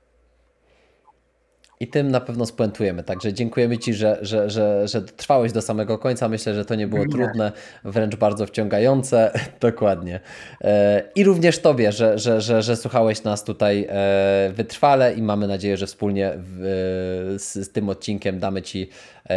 [1.82, 3.04] I tym na pewno spuentujemy.
[3.04, 6.30] Także dziękujemy Ci, że, że, że, że trwałeś do samego końca.
[6.30, 7.12] Myślę, że to nie było Nie.
[7.12, 7.52] trudne,
[7.84, 9.32] wręcz bardzo wciągające.
[9.62, 10.20] Dokładnie.
[10.62, 15.48] E, I również Tobie, że, że, że, że słuchałeś nas tutaj e, wytrwale i mamy
[15.48, 16.40] nadzieję, że wspólnie e,
[17.40, 18.90] z, z tym odcinkiem damy Ci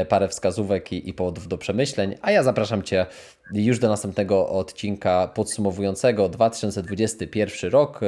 [0.08, 2.14] parę wskazówek i, i powodów do przemyśleń.
[2.22, 3.06] A ja zapraszam Cię
[3.52, 8.00] już do następnego odcinka podsumowującego 2021 rok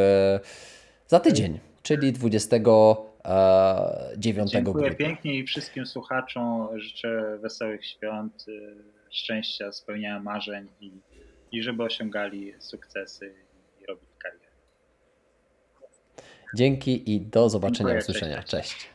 [1.09, 2.12] za tydzień, czyli
[3.24, 5.06] 29 Dziękuję grudnia.
[5.06, 8.76] pięknie i wszystkim słuchaczom życzę wesołych świąt, y,
[9.10, 10.92] szczęścia, spełniania marzeń i,
[11.52, 13.34] i żeby osiągali sukcesy
[13.82, 14.44] i robili karierę.
[16.56, 18.42] Dzięki i do zobaczenia, Dziękuję, usłyszenia.
[18.42, 18.70] cześć.
[18.70, 18.93] Cześć.